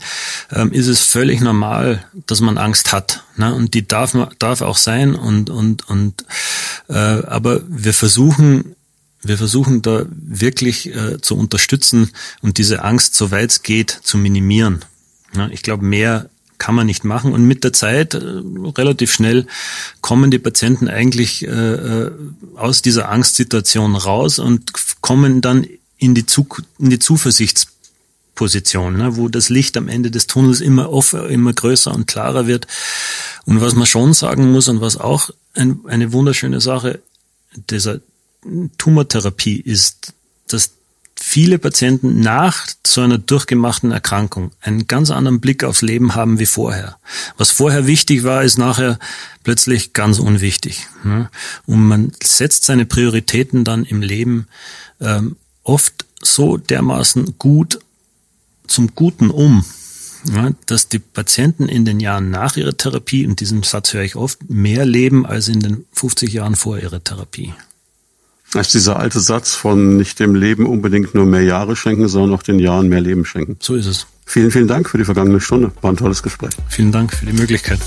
ähm, 0.53 0.71
ist 0.71 0.87
es 0.87 1.01
völlig 1.01 1.41
normal, 1.41 2.05
dass 2.27 2.39
man 2.39 2.57
Angst 2.57 2.93
hat. 2.93 3.25
Ne? 3.35 3.53
Und 3.53 3.73
die 3.73 3.85
darf 3.85 4.15
darf 4.39 4.61
auch 4.61 4.77
sein. 4.77 5.15
Und 5.15 5.49
und 5.49 5.89
und. 5.89 6.25
Äh, 6.87 6.93
aber 6.93 7.61
wir 7.67 7.93
versuchen 7.93 8.75
wir 9.23 9.37
versuchen 9.37 9.81
da 9.83 10.05
wirklich 10.09 10.95
äh, 10.95 11.21
zu 11.21 11.37
unterstützen 11.37 12.09
und 12.41 12.57
diese 12.57 12.83
Angst, 12.83 13.15
soweit 13.15 13.51
es 13.51 13.61
geht, 13.61 13.91
zu 13.91 14.17
minimieren. 14.17 14.83
Ja, 15.35 15.47
ich 15.49 15.61
glaube, 15.61 15.85
mehr 15.85 16.29
kann 16.61 16.75
man 16.75 16.85
nicht 16.85 17.03
machen. 17.03 17.33
Und 17.33 17.47
mit 17.47 17.63
der 17.63 17.73
Zeit, 17.73 18.13
äh, 18.13 18.19
relativ 18.77 19.11
schnell, 19.11 19.47
kommen 20.01 20.29
die 20.29 20.37
Patienten 20.37 20.87
eigentlich 20.87 21.43
äh, 21.43 21.49
äh, 21.49 22.11
aus 22.55 22.83
dieser 22.83 23.09
Angstsituation 23.09 23.95
raus 23.95 24.37
und 24.37 24.71
kommen 25.01 25.41
dann 25.41 25.65
in 25.97 26.13
die, 26.13 26.27
Zu 26.27 26.47
in 26.77 26.91
die 26.91 26.99
Zuversichtsposition, 26.99 28.95
ne, 28.95 29.17
wo 29.17 29.27
das 29.27 29.49
Licht 29.49 29.75
am 29.75 29.87
Ende 29.87 30.11
des 30.11 30.27
Tunnels 30.27 30.61
immer 30.61 30.93
offen, 30.93 31.27
immer 31.31 31.51
größer 31.51 31.91
und 31.91 32.05
klarer 32.05 32.45
wird. 32.45 32.67
Und 33.45 33.59
was 33.59 33.73
man 33.73 33.87
schon 33.87 34.13
sagen 34.13 34.51
muss 34.51 34.67
und 34.67 34.81
was 34.81 34.97
auch 34.97 35.31
ein, 35.55 35.79
eine 35.87 36.13
wunderschöne 36.13 36.61
Sache 36.61 36.99
dieser 37.71 38.01
Tumortherapie 38.77 39.59
ist, 39.59 40.13
dass 40.47 40.73
viele 41.31 41.59
Patienten 41.59 42.19
nach 42.19 42.67
so 42.85 42.99
einer 42.99 43.17
durchgemachten 43.17 43.91
Erkrankung 43.91 44.51
einen 44.59 44.85
ganz 44.87 45.11
anderen 45.11 45.39
Blick 45.39 45.63
aufs 45.63 45.81
Leben 45.81 46.13
haben 46.13 46.39
wie 46.39 46.45
vorher. 46.45 46.97
Was 47.37 47.51
vorher 47.51 47.87
wichtig 47.87 48.25
war, 48.25 48.43
ist 48.43 48.57
nachher 48.57 48.99
plötzlich 49.45 49.93
ganz 49.93 50.19
unwichtig. 50.19 50.87
Ne? 51.05 51.29
Und 51.65 51.87
man 51.87 52.11
setzt 52.21 52.65
seine 52.65 52.85
Prioritäten 52.85 53.63
dann 53.63 53.85
im 53.85 54.01
Leben 54.01 54.47
ähm, 54.99 55.37
oft 55.63 56.05
so 56.21 56.57
dermaßen 56.57 57.35
gut 57.39 57.79
zum 58.67 58.93
Guten 58.93 59.29
um, 59.29 59.63
dass 60.65 60.89
die 60.89 60.99
Patienten 60.99 61.69
in 61.69 61.85
den 61.85 62.01
Jahren 62.01 62.29
nach 62.29 62.57
ihrer 62.57 62.75
Therapie, 62.75 63.25
und 63.25 63.39
diesen 63.39 63.63
Satz 63.63 63.93
höre 63.93 64.03
ich 64.03 64.17
oft, 64.17 64.49
mehr 64.49 64.85
leben 64.85 65.25
als 65.25 65.47
in 65.47 65.61
den 65.61 65.85
50 65.93 66.33
Jahren 66.33 66.57
vor 66.57 66.77
ihrer 66.77 67.01
Therapie. 67.01 67.53
Das 68.53 68.67
ist 68.67 68.73
dieser 68.73 68.99
alte 68.99 69.21
Satz 69.21 69.55
von 69.55 69.95
nicht 69.95 70.19
dem 70.19 70.35
Leben 70.35 70.65
unbedingt 70.65 71.15
nur 71.15 71.25
mehr 71.25 71.43
Jahre 71.43 71.77
schenken, 71.77 72.09
sondern 72.09 72.37
auch 72.37 72.43
den 72.43 72.59
Jahren 72.59 72.89
mehr 72.89 72.99
Leben 72.99 73.23
schenken. 73.25 73.55
So 73.59 73.75
ist 73.75 73.85
es. 73.85 74.07
Vielen, 74.25 74.51
vielen 74.51 74.67
Dank 74.67 74.89
für 74.89 74.97
die 74.97 75.05
vergangene 75.05 75.39
Stunde. 75.39 75.71
War 75.81 75.91
ein 75.91 75.97
tolles 75.97 76.21
Gespräch. 76.21 76.51
Vielen 76.67 76.91
Dank 76.91 77.13
für 77.13 77.25
die 77.25 77.31
Möglichkeit. 77.33 77.79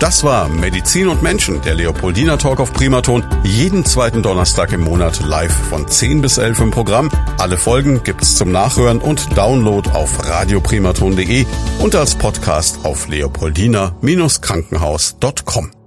Das 0.00 0.24
war 0.24 0.48
Medizin 0.50 1.08
und 1.08 1.22
Menschen, 1.22 1.62
der 1.62 1.74
Leopoldina 1.74 2.36
Talk 2.36 2.60
auf 2.60 2.74
Primaton. 2.74 3.24
Jeden 3.44 3.86
zweiten 3.86 4.22
Donnerstag 4.22 4.72
im 4.72 4.82
Monat 4.82 5.24
live 5.24 5.54
von 5.70 5.88
10 5.88 6.20
bis 6.20 6.36
11 6.36 6.60
im 6.60 6.70
Programm. 6.70 7.08
Alle 7.38 7.56
Folgen 7.56 8.02
gibt's 8.02 8.36
zum 8.36 8.52
Nachhören 8.52 8.98
und 8.98 9.38
Download 9.38 9.88
auf 9.90 10.28
radioprimaton.de 10.28 11.46
und 11.78 11.94
als 11.94 12.14
Podcast 12.16 12.84
auf 12.84 13.08
leopoldina-krankenhaus.com. 13.08 15.83